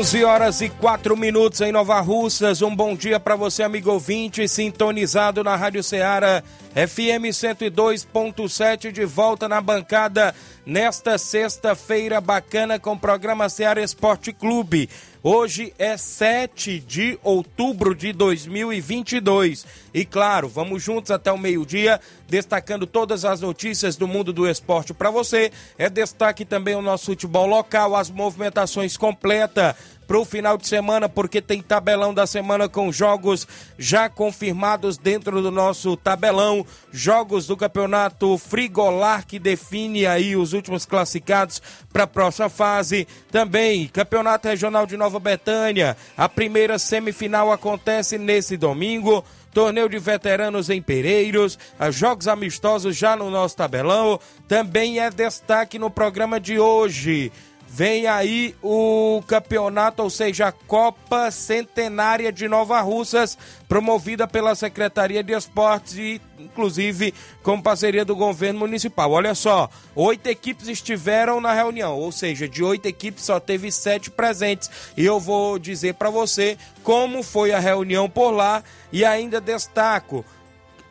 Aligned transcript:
11 0.00 0.24
horas 0.24 0.60
e 0.62 0.70
4 0.70 1.14
minutos 1.14 1.60
em 1.60 1.70
Nova 1.70 2.00
Russas. 2.00 2.62
Um 2.62 2.74
bom 2.74 2.96
dia 2.96 3.20
para 3.20 3.36
você, 3.36 3.62
amigo 3.62 3.90
ouvinte, 3.90 4.48
sintonizado 4.48 5.44
na 5.44 5.54
Rádio 5.54 5.82
Ceará 5.82 6.42
FM 6.72 7.28
102.7, 7.28 8.92
de 8.92 9.04
volta 9.04 9.46
na 9.46 9.60
bancada 9.60 10.34
nesta 10.64 11.18
sexta-feira 11.18 12.18
bacana 12.18 12.78
com 12.78 12.94
o 12.94 12.98
programa 12.98 13.50
Ceará 13.50 13.82
Esporte 13.82 14.32
Clube. 14.32 14.88
Hoje 15.22 15.74
é 15.78 15.98
7 15.98 16.80
de 16.80 17.18
outubro 17.22 17.94
de 17.94 18.10
2022. 18.14 19.66
E 19.92 20.04
claro, 20.04 20.48
vamos 20.48 20.82
juntos 20.82 21.10
até 21.10 21.32
o 21.32 21.38
meio-dia, 21.38 22.00
destacando 22.28 22.86
todas 22.86 23.24
as 23.24 23.40
notícias 23.40 23.96
do 23.96 24.06
mundo 24.06 24.32
do 24.32 24.48
esporte 24.48 24.94
para 24.94 25.10
você. 25.10 25.50
É 25.76 25.88
destaque 25.88 26.44
também 26.44 26.74
o 26.74 26.82
nosso 26.82 27.06
futebol 27.06 27.46
local, 27.46 27.96
as 27.96 28.10
movimentações 28.10 28.96
completas 28.96 29.74
para 30.10 30.18
o 30.18 30.24
final 30.24 30.58
de 30.58 30.66
semana, 30.66 31.08
porque 31.08 31.40
tem 31.40 31.62
tabelão 31.62 32.12
da 32.12 32.26
semana 32.26 32.68
com 32.68 32.90
jogos 32.90 33.46
já 33.78 34.08
confirmados 34.08 34.98
dentro 34.98 35.40
do 35.40 35.52
nosso 35.52 35.96
tabelão. 35.96 36.66
Jogos 36.90 37.46
do 37.46 37.56
campeonato 37.56 38.36
Frigolar, 38.36 39.24
que 39.24 39.38
define 39.38 40.06
aí 40.06 40.34
os 40.34 40.52
últimos 40.52 40.84
classificados 40.84 41.62
para 41.92 42.02
a 42.02 42.08
próxima 42.08 42.48
fase. 42.48 43.06
Também 43.30 43.86
Campeonato 43.86 44.48
Regional 44.48 44.84
de 44.84 44.96
Nova 44.96 45.20
Betânia. 45.20 45.96
A 46.16 46.28
primeira 46.28 46.76
semifinal 46.76 47.52
acontece 47.52 48.18
nesse 48.18 48.56
domingo 48.56 49.24
torneio 49.52 49.88
de 49.88 49.98
veteranos 49.98 50.70
em 50.70 50.80
Pereiros, 50.80 51.58
jogos 51.90 52.28
amistosos 52.28 52.96
já 52.96 53.16
no 53.16 53.30
nosso 53.30 53.56
tabelão. 53.56 54.18
Também 54.46 55.00
é 55.00 55.10
destaque 55.10 55.78
no 55.78 55.90
programa 55.90 56.38
de 56.38 56.58
hoje. 56.58 57.32
Vem 57.72 58.08
aí 58.08 58.56
o 58.60 59.22
campeonato, 59.28 60.02
ou 60.02 60.10
seja, 60.10 60.48
a 60.48 60.52
Copa 60.52 61.30
Centenária 61.30 62.32
de 62.32 62.48
Nova 62.48 62.80
Russas, 62.80 63.38
promovida 63.68 64.26
pela 64.26 64.56
Secretaria 64.56 65.22
de 65.22 65.32
Esportes 65.32 65.94
e, 65.94 66.20
inclusive, 66.36 67.14
com 67.44 67.62
parceria 67.62 68.04
do 68.04 68.16
governo 68.16 68.58
municipal. 68.58 69.12
Olha 69.12 69.36
só, 69.36 69.70
oito 69.94 70.26
equipes 70.26 70.66
estiveram 70.66 71.40
na 71.40 71.54
reunião, 71.54 71.96
ou 71.96 72.10
seja, 72.10 72.48
de 72.48 72.64
oito 72.64 72.86
equipes 72.86 73.22
só 73.22 73.38
teve 73.38 73.70
sete 73.70 74.10
presentes. 74.10 74.68
E 74.96 75.06
eu 75.06 75.20
vou 75.20 75.56
dizer 75.56 75.94
para 75.94 76.10
você 76.10 76.58
como 76.82 77.22
foi 77.22 77.52
a 77.52 77.60
reunião 77.60 78.10
por 78.10 78.32
lá 78.32 78.64
e 78.90 79.04
ainda 79.04 79.40
destaco 79.40 80.24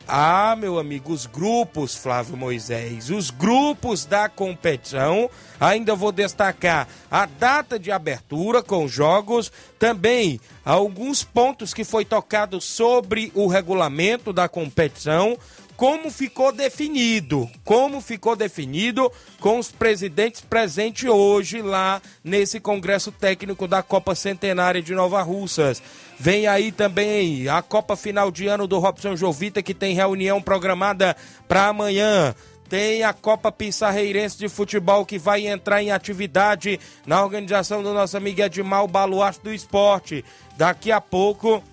ah, 0.09 0.55
meu 0.55 0.79
amigo, 0.79 1.13
os 1.13 1.25
grupos, 1.25 1.95
Flávio 1.95 2.35
Moisés, 2.35 3.09
os 3.09 3.29
grupos 3.29 4.05
da 4.05 4.27
competição. 4.27 5.29
Ainda 5.59 5.95
vou 5.95 6.11
destacar 6.11 6.87
a 7.11 7.25
data 7.25 7.77
de 7.77 7.91
abertura 7.91 8.63
com 8.63 8.87
jogos, 8.87 9.51
também 9.77 10.41
alguns 10.65 11.23
pontos 11.23 11.73
que 11.73 11.83
foi 11.83 12.03
tocado 12.03 12.59
sobre 12.59 13.31
o 13.35 13.47
regulamento 13.47 14.33
da 14.33 14.49
competição, 14.49 15.37
como 15.79 16.11
ficou 16.11 16.51
definido, 16.51 17.49
como 17.63 18.01
ficou 18.01 18.35
definido 18.35 19.09
com 19.39 19.57
os 19.57 19.71
presidentes 19.71 20.41
presentes 20.41 21.09
hoje 21.09 21.61
lá 21.61 22.01
nesse 22.21 22.59
congresso 22.59 23.13
técnico 23.13 23.65
da 23.65 23.81
Copa 23.81 24.13
Centenária 24.13 24.81
de 24.81 24.93
Nova 24.93 25.21
Russas. 25.21 25.81
Vem 26.21 26.47
aí 26.47 26.69
também 26.69 27.47
a 27.47 27.61
Copa 27.61 27.95
Final 27.95 28.29
de 28.29 28.45
Ano 28.45 28.67
do 28.67 28.77
Robson 28.77 29.15
Jovita, 29.15 29.63
que 29.63 29.73
tem 29.73 29.95
reunião 29.95 30.41
programada 30.41 31.15
para 31.47 31.67
amanhã. 31.67 32.35
Tem 32.67 33.03
a 33.03 33.13
Copa 33.13 33.53
Pissarreirense 33.53 34.37
de 34.37 34.49
Futebol 34.49 35.05
que 35.05 35.17
vai 35.17 35.47
entrar 35.47 35.81
em 35.81 35.91
atividade 35.91 36.77
na 37.05 37.23
organização 37.23 37.81
do 37.81 37.93
nosso 37.93 38.17
amigo 38.17 38.41
Edmar 38.41 38.85
Baluarte 38.85 39.39
do 39.41 39.53
Esporte. 39.53 40.25
Daqui 40.57 40.91
a 40.91 40.99
pouco 40.99 41.63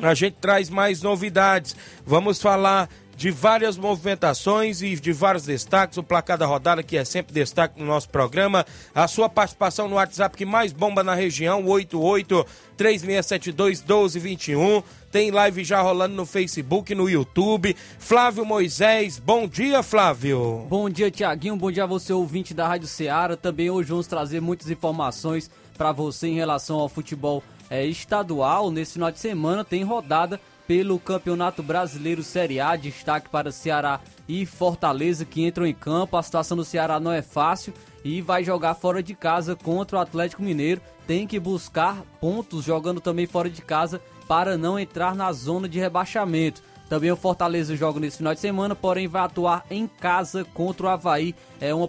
a 0.00 0.14
gente 0.14 0.36
traz 0.40 0.70
mais 0.70 1.02
novidades. 1.02 1.74
Vamos 2.06 2.40
falar 2.40 2.88
de 3.16 3.30
várias 3.30 3.76
movimentações 3.76 4.82
e 4.82 4.94
de 4.96 5.12
vários 5.12 5.44
destaques. 5.44 5.98
O 5.98 6.02
placar 6.02 6.38
da 6.38 6.46
rodada, 6.46 6.82
que 6.82 6.96
é 6.96 7.04
sempre 7.04 7.32
destaque 7.32 7.80
no 7.80 7.86
nosso 7.86 8.08
programa. 8.08 8.66
A 8.94 9.06
sua 9.08 9.28
participação 9.28 9.88
no 9.88 9.96
WhatsApp 9.96 10.36
que 10.36 10.44
mais 10.44 10.72
bomba 10.72 11.02
na 11.02 11.14
região, 11.14 11.64
88 11.66 12.46
3672 12.76 13.80
1221. 13.80 14.82
Tem 15.10 15.30
live 15.30 15.62
já 15.62 15.80
rolando 15.80 16.14
no 16.14 16.26
Facebook, 16.26 16.94
no 16.94 17.08
YouTube. 17.08 17.76
Flávio 17.98 18.44
Moisés, 18.44 19.18
bom 19.18 19.46
dia, 19.46 19.82
Flávio. 19.82 20.66
Bom 20.68 20.90
dia, 20.90 21.10
Tiaguinho. 21.10 21.56
Bom 21.56 21.70
dia 21.70 21.84
a 21.84 21.86
você, 21.86 22.12
ouvinte 22.12 22.52
da 22.52 22.66
Rádio 22.66 22.88
Ceará. 22.88 23.36
Também 23.36 23.70
hoje 23.70 23.90
vamos 23.90 24.08
trazer 24.08 24.40
muitas 24.40 24.68
informações 24.70 25.48
para 25.78 25.92
você 25.92 26.26
em 26.26 26.34
relação 26.34 26.78
ao 26.78 26.88
futebol 26.88 27.42
é, 27.70 27.86
estadual. 27.86 28.70
Nesse 28.70 28.94
final 28.94 29.10
de 29.10 29.18
semana 29.20 29.64
tem 29.64 29.82
rodada 29.84 30.40
pelo 30.66 30.98
Campeonato 30.98 31.62
Brasileiro 31.62 32.22
Série 32.22 32.60
A. 32.60 32.76
Destaque 32.76 33.28
para 33.28 33.52
Ceará 33.52 34.00
e 34.28 34.46
Fortaleza 34.46 35.24
que 35.24 35.44
entram 35.44 35.66
em 35.66 35.74
campo. 35.74 36.16
A 36.16 36.22
situação 36.22 36.56
do 36.56 36.64
Ceará 36.64 36.98
não 36.98 37.12
é 37.12 37.22
fácil 37.22 37.72
e 38.04 38.20
vai 38.20 38.44
jogar 38.44 38.74
fora 38.74 39.02
de 39.02 39.14
casa 39.14 39.56
contra 39.56 39.98
o 39.98 40.00
Atlético 40.00 40.42
Mineiro. 40.42 40.80
Tem 41.06 41.26
que 41.26 41.38
buscar 41.38 42.02
pontos 42.20 42.64
jogando 42.64 43.00
também 43.00 43.26
fora 43.26 43.50
de 43.50 43.62
casa 43.62 44.00
para 44.26 44.56
não 44.56 44.78
entrar 44.78 45.14
na 45.14 45.32
zona 45.32 45.68
de 45.68 45.78
rebaixamento. 45.78 46.62
Também 46.88 47.10
o 47.10 47.16
Fortaleza 47.16 47.74
joga 47.74 47.98
nesse 47.98 48.18
final 48.18 48.34
de 48.34 48.40
semana, 48.40 48.74
porém 48.74 49.08
vai 49.08 49.22
atuar 49.22 49.64
em 49.70 49.86
casa 49.86 50.44
contra 50.44 50.86
o 50.86 50.88
Havaí. 50.88 51.34
É 51.58 51.74
uma 51.74 51.88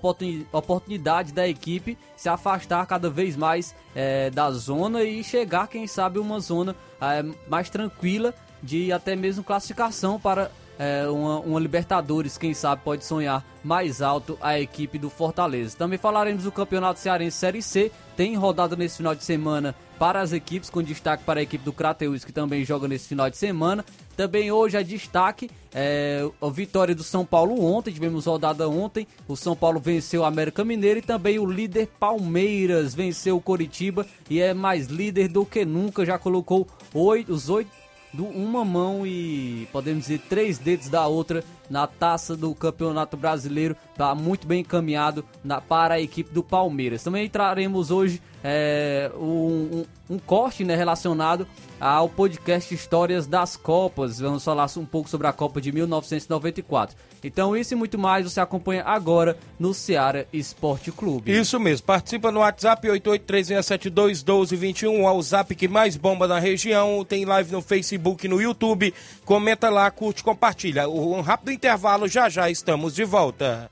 oportunidade 0.54 1.34
da 1.34 1.48
equipe 1.48 1.98
se 2.16 2.30
afastar 2.30 2.86
cada 2.88 3.10
vez 3.10 3.36
mais 3.36 3.76
é, 3.94 4.30
da 4.30 4.50
zona 4.52 5.04
e 5.04 5.22
chegar, 5.22 5.68
quem 5.68 5.86
sabe, 5.86 6.18
uma 6.18 6.40
zona 6.40 6.76
é, 7.02 7.24
mais 7.50 7.70
tranquila 7.70 8.34
de 8.66 8.92
até 8.92 9.16
mesmo 9.16 9.44
classificação 9.44 10.20
para 10.20 10.52
é, 10.78 11.08
uma, 11.08 11.40
uma, 11.40 11.60
Libertadores, 11.60 12.38
quem 12.38 12.54
sabe 12.54 12.82
pode 12.84 13.06
sonhar 13.06 13.46
mais 13.64 14.02
alto 14.02 14.38
a 14.42 14.60
equipe 14.60 14.98
do 14.98 15.10
Fortaleza. 15.10 15.78
Também 15.78 15.98
falaremos 15.98 16.44
do 16.44 16.52
Campeonato 16.52 17.00
Cearense 17.00 17.38
Série 17.38 17.62
C, 17.62 17.92
tem 18.18 18.36
rodada 18.36 18.76
nesse 18.76 18.98
final 18.98 19.16
de 19.16 19.24
semana 19.24 19.74
para 19.98 20.20
as 20.20 20.34
equipes, 20.34 20.70
com 20.70 20.84
destaque 20.84 21.24
para 21.24 21.40
a 21.40 21.44
equipe 21.44 21.64
do 21.64 21.72
Crateus, 21.72 22.26
que 22.26 22.34
também 22.34 22.66
joga 22.66 22.88
nesse 22.88 23.08
final 23.08 23.30
de 23.30 23.38
semana. 23.38 23.86
Também 24.18 24.52
hoje 24.52 24.76
é 24.76 24.84
destaque 24.84 25.50
é, 25.74 26.30
a 26.42 26.50
vitória 26.50 26.94
do 26.94 27.04
São 27.04 27.26
Paulo 27.26 27.64
ontem, 27.64 27.94
tivemos 27.94 28.26
rodada 28.26 28.68
ontem, 28.68 29.08
o 29.28 29.36
São 29.36 29.56
Paulo 29.56 29.80
venceu 29.80 30.22
o 30.22 30.26
América 30.26 30.64
Mineiro 30.66 31.00
e 31.00 31.02
também 31.02 31.40
o 31.40 31.46
líder 31.46 31.88
Palmeiras 32.00 32.94
venceu 32.94 33.38
o 33.38 33.42
Coritiba 33.42 34.06
e 34.30 34.42
é 34.42 34.54
mais 34.54 34.88
líder 34.88 35.30
do 35.30 35.46
que 35.46 35.64
nunca, 35.66 36.06
já 36.06 36.18
colocou 36.18 36.68
oito, 36.94 37.32
os 37.32 37.50
oito 37.50 37.85
do 38.16 38.26
uma 38.26 38.64
mão 38.64 39.06
e 39.06 39.68
podemos 39.72 40.04
dizer 40.04 40.22
três 40.30 40.58
dedos 40.58 40.90
da 40.90 41.06
outra 41.06 41.44
na 41.70 41.86
taça 41.86 42.36
do 42.36 42.56
Campeonato 42.56 43.18
Brasileiro. 43.18 43.76
Está 43.92 44.16
muito 44.16 44.48
bem 44.48 44.62
encaminhado 44.62 45.24
na, 45.44 45.60
para 45.60 45.96
a 45.96 46.02
equipe 46.02 46.34
do 46.34 46.42
Palmeiras. 46.42 47.04
Também 47.04 47.30
traremos 47.30 47.92
hoje 47.92 48.22
é, 48.48 49.10
um, 49.18 49.86
um, 50.08 50.20
corte 50.20 50.64
né, 50.64 50.76
relacionado 50.76 51.48
ao 51.80 52.08
podcast 52.08 52.72
Histórias 52.76 53.26
das 53.26 53.58
Copas. 53.58 54.20
Vamos 54.20 54.44
falar 54.44 54.68
um 54.78 54.86
pouco 54.86 55.10
sobre 55.10 55.26
a 55.26 55.34
Copa 55.34 55.60
de 55.60 55.72
1994. 55.72 56.96
Então, 57.24 57.58
isso 57.58 57.74
e 57.74 57.76
muito 57.76 57.98
mais 57.98 58.32
você 58.32 58.40
acompanha 58.40 58.84
agora 58.86 59.36
no 59.58 59.74
Ceará 59.74 60.26
Esporte 60.32 60.92
Clube. 60.92 61.36
Isso 61.36 61.60
mesmo. 61.60 61.88
Participa 61.88 62.32
no 62.32 62.42
WhatsApp 62.42 62.88
8836721221, 62.88 64.90
o 64.90 65.02
WhatsApp 65.02 65.56
que 65.56 65.68
mais 65.68 65.98
bomba 65.98 66.28
na 66.28 66.38
região. 66.38 67.04
Tem 67.04 67.26
live 67.26 67.52
no 67.52 67.64
Facebook 67.64 68.28
no 68.28 68.40
YouTube. 68.40 68.94
Comenta 69.26 69.72
lá, 69.72 69.90
curte, 69.90 70.24
compartilha. 70.24 70.88
Um 70.88 71.22
rápido 71.22 71.52
intervalo, 71.52 72.08
já 72.08 72.30
já 72.30 72.48
estamos 72.48 72.94
de 72.94 73.06
volta. 73.06 73.72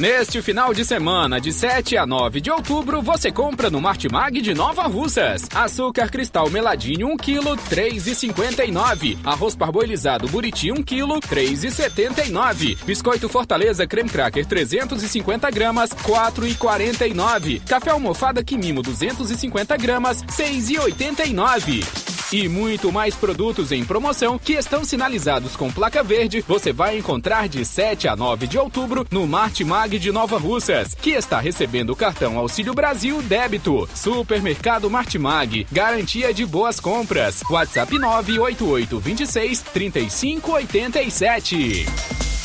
Neste 0.00 0.40
final 0.40 0.72
de 0.72 0.82
semana, 0.82 1.38
de 1.38 1.52
7 1.52 1.98
a 1.98 2.06
9 2.06 2.40
de 2.40 2.50
outubro, 2.50 3.02
você 3.02 3.30
compra 3.30 3.68
no 3.68 3.82
Martimag 3.82 4.40
de 4.40 4.54
Nova 4.54 4.84
Russas. 4.84 5.46
Açúcar 5.54 6.10
cristal 6.10 6.48
meladinho 6.48 7.06
1 7.08 7.16
kg, 7.18 7.54
3,59. 7.68 9.18
Arroz 9.22 9.54
parboilizado 9.54 10.26
buriti 10.26 10.72
1 10.72 10.76
kg, 10.76 11.20
3,79. 11.28 12.78
Biscoito 12.82 13.28
Fortaleza 13.28 13.86
creme 13.86 14.08
cracker 14.08 14.46
350 14.46 15.50
gramas, 15.50 15.90
4,49. 15.90 17.60
Café 17.68 17.90
almofada 17.90 18.42
quimimo 18.42 18.80
250 18.80 19.76
gramas, 19.76 20.24
6,89 20.24 22.09
e 22.32 22.48
muito 22.48 22.90
mais 22.92 23.14
produtos 23.14 23.72
em 23.72 23.84
promoção 23.84 24.38
que 24.38 24.52
estão 24.52 24.84
sinalizados 24.84 25.56
com 25.56 25.70
placa 25.70 26.02
verde, 26.02 26.44
você 26.46 26.72
vai 26.72 26.98
encontrar 26.98 27.48
de 27.48 27.64
7 27.64 28.06
a 28.08 28.14
9 28.14 28.46
de 28.46 28.58
outubro 28.58 29.06
no 29.10 29.26
Martimag 29.26 29.98
de 29.98 30.12
Nova 30.12 30.38
Russas, 30.38 30.94
que 30.94 31.10
está 31.10 31.40
recebendo 31.40 31.90
o 31.90 31.96
cartão 31.96 32.38
Auxílio 32.38 32.74
Brasil 32.74 33.20
Débito. 33.22 33.88
Supermercado 33.94 34.88
Martimag, 34.88 35.66
garantia 35.70 36.32
de 36.32 36.46
boas 36.46 36.78
compras. 36.78 37.42
WhatsApp 37.50 37.98
988 37.98 39.00
26 39.00 39.60
3587. 39.60 42.39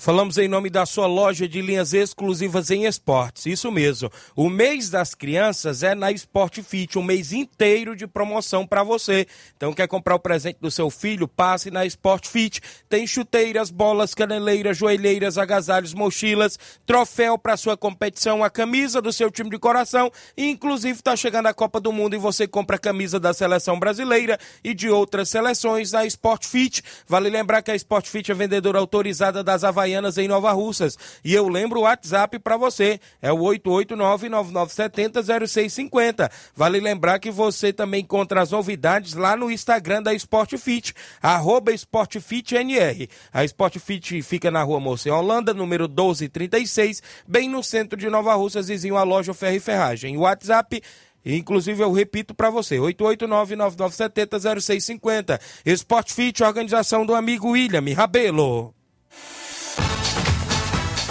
Falamos 0.00 0.38
em 0.38 0.46
nome 0.46 0.70
da 0.70 0.86
sua 0.86 1.08
loja 1.08 1.48
de 1.48 1.60
linhas 1.60 1.92
exclusivas 1.92 2.70
em 2.70 2.84
esportes. 2.86 3.46
Isso 3.46 3.68
mesmo. 3.72 4.08
O 4.36 4.48
mês 4.48 4.88
das 4.88 5.12
crianças 5.12 5.82
é 5.82 5.92
na 5.92 6.12
Sport 6.12 6.62
Fit, 6.62 6.96
um 6.96 7.02
mês 7.02 7.32
inteiro 7.32 7.96
de 7.96 8.06
promoção 8.06 8.64
para 8.64 8.84
você. 8.84 9.26
Então, 9.56 9.72
quer 9.72 9.88
comprar 9.88 10.14
o 10.14 10.20
presente 10.20 10.58
do 10.60 10.70
seu 10.70 10.88
filho? 10.88 11.26
Passe 11.26 11.68
na 11.68 11.84
Sport 11.84 12.28
Fit. 12.28 12.60
Tem 12.88 13.08
chuteiras, 13.08 13.72
bolas, 13.72 14.14
caneleiras, 14.14 14.76
joelheiras, 14.76 15.36
agasalhos, 15.36 15.92
mochilas, 15.92 16.56
troféu 16.86 17.36
para 17.36 17.56
sua 17.56 17.76
competição, 17.76 18.44
a 18.44 18.48
camisa 18.48 19.02
do 19.02 19.12
seu 19.12 19.32
time 19.32 19.50
de 19.50 19.58
coração. 19.58 20.12
Inclusive, 20.36 21.00
está 21.00 21.16
chegando 21.16 21.46
a 21.46 21.54
Copa 21.54 21.80
do 21.80 21.90
Mundo 21.90 22.14
e 22.14 22.20
você 22.20 22.46
compra 22.46 22.76
a 22.76 22.78
camisa 22.78 23.18
da 23.18 23.34
seleção 23.34 23.80
brasileira 23.80 24.38
e 24.62 24.74
de 24.74 24.88
outras 24.88 25.28
seleções 25.28 25.90
na 25.90 26.06
Sport 26.06 26.46
Fit. 26.46 26.84
Vale 27.04 27.28
lembrar 27.28 27.62
que 27.62 27.72
a 27.72 27.74
Sport 27.74 28.06
Fit 28.06 28.30
é 28.30 28.34
vendedora 28.34 28.78
autorizada 28.78 29.42
das 29.42 29.64
Havaianas 29.64 29.87
Em 29.94 30.28
Nova 30.28 30.52
Russas. 30.52 30.96
E 31.24 31.34
eu 31.34 31.48
lembro 31.48 31.80
o 31.80 31.82
WhatsApp 31.82 32.38
para 32.38 32.56
você, 32.56 33.00
é 33.20 33.32
o 33.32 33.38
889-9970-0650. 33.38 36.30
Vale 36.54 36.78
lembrar 36.80 37.18
que 37.18 37.30
você 37.30 37.72
também 37.72 38.02
encontra 38.02 38.42
as 38.42 38.50
novidades 38.50 39.14
lá 39.14 39.34
no 39.36 39.50
Instagram 39.50 40.02
da 40.02 40.12
Sport 40.14 40.56
Fit, 40.56 40.94
arroba 41.22 41.72
SportFitNR. 41.72 43.08
A 43.32 43.44
Sport 43.44 43.78
Fit 43.78 44.20
fica 44.22 44.50
na 44.50 44.62
rua 44.62 44.80
Moça 44.80 45.12
Holanda, 45.12 45.54
número 45.54 45.88
1236, 45.88 47.02
bem 47.26 47.48
no 47.48 47.62
centro 47.62 47.98
de 47.98 48.08
Nova 48.08 48.34
Russas, 48.34 48.68
vizinho 48.68 48.96
à 48.96 49.02
loja 49.02 49.34
Ferro 49.34 49.56
e 49.56 49.60
Ferragem. 49.60 50.16
O 50.16 50.20
WhatsApp 50.20 50.80
Inclusive, 51.24 51.82
eu 51.82 51.90
repito 51.92 52.34
para 52.34 52.48
você, 52.48 52.76
889-9970-0650. 52.76 55.40
Sport 55.66 56.12
Fit, 56.12 56.42
organização 56.42 57.04
do 57.04 57.14
amigo 57.14 57.50
William 57.50 57.82
Rabelo. 57.94 58.74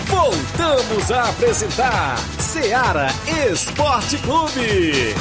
Voltamos 0.08 1.12
a 1.12 1.30
apresentar 1.30 2.18
Seara 2.40 3.08
Esporte 3.52 4.18
Clube. 4.20 5.16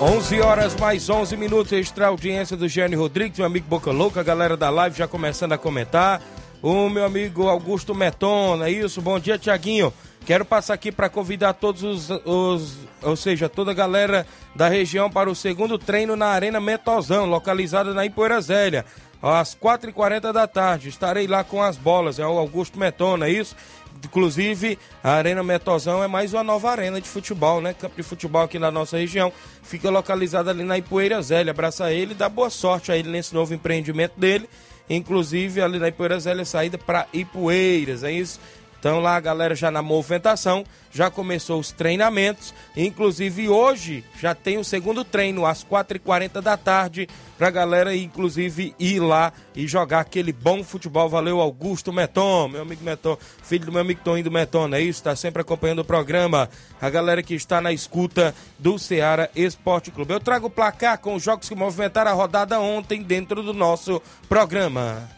11 0.00 0.40
horas 0.40 0.76
mais 0.76 1.10
11 1.10 1.36
minutos, 1.36 1.72
extra 1.72 2.06
audiência 2.06 2.56
do 2.56 2.68
Gênio 2.68 3.00
Rodrigues, 3.00 3.38
meu 3.38 3.46
amigo 3.46 3.66
Boca 3.68 3.90
Louca, 3.90 4.20
a 4.20 4.22
galera 4.22 4.56
da 4.56 4.70
live 4.70 4.96
já 4.96 5.08
começando 5.08 5.54
a 5.54 5.58
comentar. 5.58 6.22
O 6.62 6.88
meu 6.88 7.04
amigo 7.04 7.48
Augusto 7.48 7.96
Metona, 7.96 8.68
é 8.68 8.70
isso? 8.70 9.02
Bom 9.02 9.18
dia, 9.18 9.36
Tiaguinho. 9.36 9.92
Quero 10.28 10.44
passar 10.44 10.74
aqui 10.74 10.92
para 10.92 11.08
convidar 11.08 11.54
todos 11.54 11.82
os, 11.82 12.10
os, 12.26 12.76
ou 13.00 13.16
seja, 13.16 13.48
toda 13.48 13.70
a 13.70 13.74
galera 13.74 14.26
da 14.54 14.68
região 14.68 15.10
para 15.10 15.30
o 15.30 15.34
segundo 15.34 15.78
treino 15.78 16.16
na 16.16 16.26
Arena 16.26 16.60
Metozão, 16.60 17.24
localizada 17.24 17.94
na 17.94 18.04
Ipoeira 18.04 18.38
Zélia, 18.38 18.84
às 19.22 19.54
4h40 19.54 20.30
da 20.30 20.46
tarde. 20.46 20.90
Estarei 20.90 21.26
lá 21.26 21.42
com 21.42 21.62
as 21.62 21.78
bolas, 21.78 22.18
é 22.18 22.26
o 22.26 22.38
Augusto 22.38 22.78
Metona, 22.78 23.26
é 23.26 23.30
isso? 23.30 23.56
Inclusive, 24.04 24.78
a 25.02 25.12
Arena 25.12 25.42
Metozão 25.42 26.04
é 26.04 26.06
mais 26.06 26.34
uma 26.34 26.44
nova 26.44 26.72
arena 26.72 27.00
de 27.00 27.08
futebol, 27.08 27.62
né? 27.62 27.72
Campo 27.72 27.96
de 27.96 28.02
futebol 28.02 28.42
aqui 28.42 28.58
na 28.58 28.70
nossa 28.70 28.98
região. 28.98 29.32
Fica 29.62 29.88
localizada 29.88 30.50
ali 30.50 30.62
na 30.62 30.76
Ipoeira 30.76 31.22
Zélia. 31.22 31.52
Abraça 31.52 31.90
ele 31.90 32.12
e 32.12 32.14
dá 32.14 32.28
boa 32.28 32.50
sorte 32.50 32.92
a 32.92 32.96
ele 32.98 33.08
nesse 33.08 33.32
novo 33.32 33.54
empreendimento 33.54 34.20
dele. 34.20 34.46
Inclusive, 34.90 35.62
ali 35.62 35.78
na 35.78 35.88
Ipoeira 35.88 36.20
Zélia, 36.20 36.44
saída 36.44 36.76
para 36.76 37.06
Ipueiras, 37.14 38.04
é 38.04 38.12
isso? 38.12 38.38
Então 38.78 39.00
lá 39.00 39.16
a 39.16 39.20
galera 39.20 39.54
já 39.54 39.70
na 39.70 39.82
movimentação, 39.82 40.64
já 40.92 41.10
começou 41.10 41.58
os 41.58 41.72
treinamentos, 41.72 42.54
inclusive 42.76 43.48
hoje 43.48 44.04
já 44.20 44.34
tem 44.34 44.56
o 44.56 44.64
segundo 44.64 45.04
treino 45.04 45.44
às 45.44 45.64
4h40 45.64 46.40
da 46.40 46.56
tarde 46.56 47.08
pra 47.36 47.50
galera 47.50 47.94
inclusive 47.94 48.74
ir 48.78 49.00
lá 49.00 49.32
e 49.54 49.66
jogar 49.66 50.00
aquele 50.00 50.32
bom 50.32 50.62
futebol. 50.62 51.08
Valeu 51.08 51.40
Augusto 51.40 51.92
Meton, 51.92 52.48
meu 52.48 52.62
amigo 52.62 52.84
Meton, 52.84 53.18
filho 53.42 53.66
do 53.66 53.72
meu 53.72 53.80
amigo 53.80 54.00
Toninho 54.04 54.24
do 54.24 54.30
Meton, 54.30 54.72
é 54.74 54.80
isso? 54.80 55.02
Tá 55.02 55.16
sempre 55.16 55.42
acompanhando 55.42 55.80
o 55.80 55.84
programa. 55.84 56.48
A 56.80 56.88
galera 56.88 57.22
que 57.22 57.34
está 57.34 57.60
na 57.60 57.72
escuta 57.72 58.34
do 58.58 58.78
Ceará 58.78 59.28
Esporte 59.34 59.90
Clube. 59.90 60.12
Eu 60.12 60.20
trago 60.20 60.46
o 60.46 60.50
placar 60.50 60.98
com 60.98 61.14
os 61.14 61.22
jogos 61.22 61.48
que 61.48 61.54
movimentaram 61.54 62.10
a 62.10 62.14
rodada 62.14 62.60
ontem 62.60 63.02
dentro 63.02 63.42
do 63.42 63.52
nosso 63.52 64.00
programa. 64.28 65.17